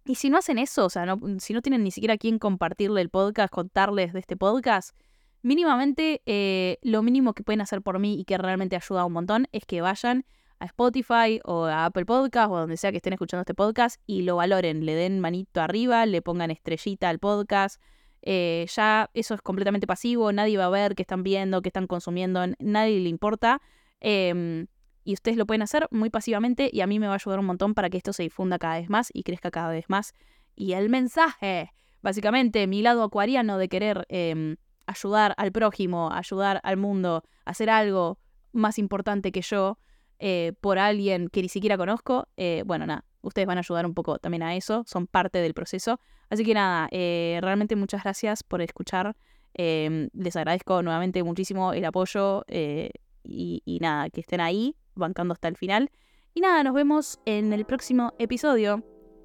y 0.04 0.14
si 0.16 0.30
no 0.30 0.38
hacen 0.38 0.58
eso, 0.58 0.86
o 0.86 0.90
sea, 0.90 1.06
no, 1.06 1.20
si 1.38 1.52
no 1.52 1.62
tienen 1.62 1.84
ni 1.84 1.90
siquiera 1.90 2.14
a 2.14 2.18
quién 2.18 2.38
compartirle 2.38 3.00
el 3.02 3.10
podcast, 3.10 3.52
contarles 3.52 4.12
de 4.12 4.20
este 4.20 4.36
podcast, 4.36 4.96
mínimamente 5.42 6.22
eh, 6.26 6.78
lo 6.82 7.02
mínimo 7.02 7.34
que 7.34 7.42
pueden 7.42 7.60
hacer 7.60 7.82
por 7.82 7.98
mí 7.98 8.18
y 8.18 8.24
que 8.24 8.38
realmente 8.38 8.76
ayuda 8.76 9.04
un 9.04 9.12
montón 9.12 9.48
es 9.52 9.66
que 9.66 9.80
vayan 9.80 10.24
a 10.58 10.66
Spotify 10.66 11.40
o 11.44 11.64
a 11.64 11.86
Apple 11.86 12.06
Podcast 12.06 12.50
o 12.50 12.56
donde 12.56 12.76
sea 12.76 12.92
que 12.92 12.98
estén 12.98 13.12
escuchando 13.12 13.42
este 13.42 13.54
podcast 13.54 14.00
y 14.06 14.22
lo 14.22 14.36
valoren, 14.36 14.86
le 14.86 14.94
den 14.94 15.18
manito 15.18 15.60
arriba, 15.60 16.06
le 16.06 16.22
pongan 16.22 16.50
estrellita 16.50 17.08
al 17.08 17.18
podcast. 17.18 17.82
Eh, 18.22 18.66
ya 18.72 19.10
eso 19.14 19.34
es 19.34 19.42
completamente 19.42 19.88
pasivo, 19.88 20.30
nadie 20.32 20.56
va 20.56 20.66
a 20.66 20.70
ver 20.70 20.94
qué 20.94 21.02
están 21.02 21.24
viendo, 21.24 21.60
qué 21.60 21.70
están 21.70 21.88
consumiendo, 21.88 22.40
nadie 22.60 23.00
le 23.00 23.08
importa. 23.08 23.60
Em, 23.98 24.68
y 25.04 25.14
ustedes 25.14 25.36
lo 25.36 25.46
pueden 25.46 25.62
hacer 25.62 25.88
muy 25.90 26.10
pasivamente 26.10 26.70
y 26.72 26.80
a 26.80 26.86
mí 26.86 27.00
me 27.00 27.08
va 27.08 27.14
a 27.14 27.16
ayudar 27.16 27.40
un 27.40 27.46
montón 27.46 27.74
para 27.74 27.90
que 27.90 27.96
esto 27.96 28.12
se 28.12 28.22
difunda 28.22 28.60
cada 28.60 28.78
vez 28.78 28.88
más 28.88 29.10
y 29.12 29.24
crezca 29.24 29.50
cada 29.50 29.70
vez 29.70 29.86
más. 29.88 30.14
Y 30.54 30.74
el 30.74 30.88
mensaje, 30.88 31.72
básicamente, 32.02 32.68
mi 32.68 32.82
lado 32.82 33.02
acuariano 33.02 33.58
de 33.58 33.68
querer 33.68 34.06
em, 34.08 34.56
ayudar 34.86 35.34
al 35.36 35.52
prójimo, 35.52 36.10
ayudar 36.12 36.60
al 36.62 36.76
mundo, 36.76 37.22
hacer 37.44 37.70
algo 37.70 38.18
más 38.52 38.78
importante 38.78 39.32
que 39.32 39.42
yo 39.42 39.78
eh, 40.18 40.52
por 40.60 40.78
alguien 40.78 41.28
que 41.28 41.42
ni 41.42 41.48
siquiera 41.48 41.76
conozco, 41.76 42.28
eh, 42.36 42.62
bueno, 42.64 42.86
nada, 42.86 43.04
ustedes 43.22 43.46
van 43.46 43.58
a 43.58 43.60
ayudar 43.60 43.86
un 43.86 43.94
poco 43.94 44.18
también 44.18 44.42
a 44.42 44.54
eso, 44.54 44.84
son 44.86 45.06
parte 45.06 45.38
del 45.38 45.52
proceso. 45.52 45.98
Así 46.30 46.44
que 46.44 46.54
nada, 46.54 46.88
eh, 46.92 47.40
realmente 47.42 47.74
muchas 47.74 48.04
gracias 48.04 48.42
por 48.42 48.62
escuchar. 48.62 49.16
Em, 49.54 50.08
les 50.14 50.36
agradezco 50.36 50.82
nuevamente 50.82 51.22
muchísimo 51.22 51.72
el 51.72 51.84
apoyo 51.84 52.44
y, 52.48 53.62
y 53.64 53.78
nada, 53.80 54.10
que 54.10 54.20
estén 54.20 54.40
ahí, 54.40 54.76
bancando 54.94 55.34
hasta 55.34 55.48
el 55.48 55.56
final. 55.56 55.90
Y 56.34 56.40
nada, 56.40 56.62
nos 56.62 56.74
vemos 56.74 57.20
en 57.26 57.52
el 57.52 57.66
próximo 57.66 58.14
episodio. 58.18 58.82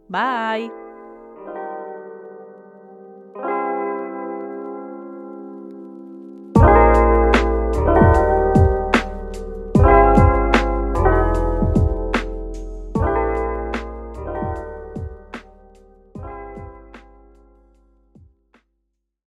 Bye. 0.09 0.86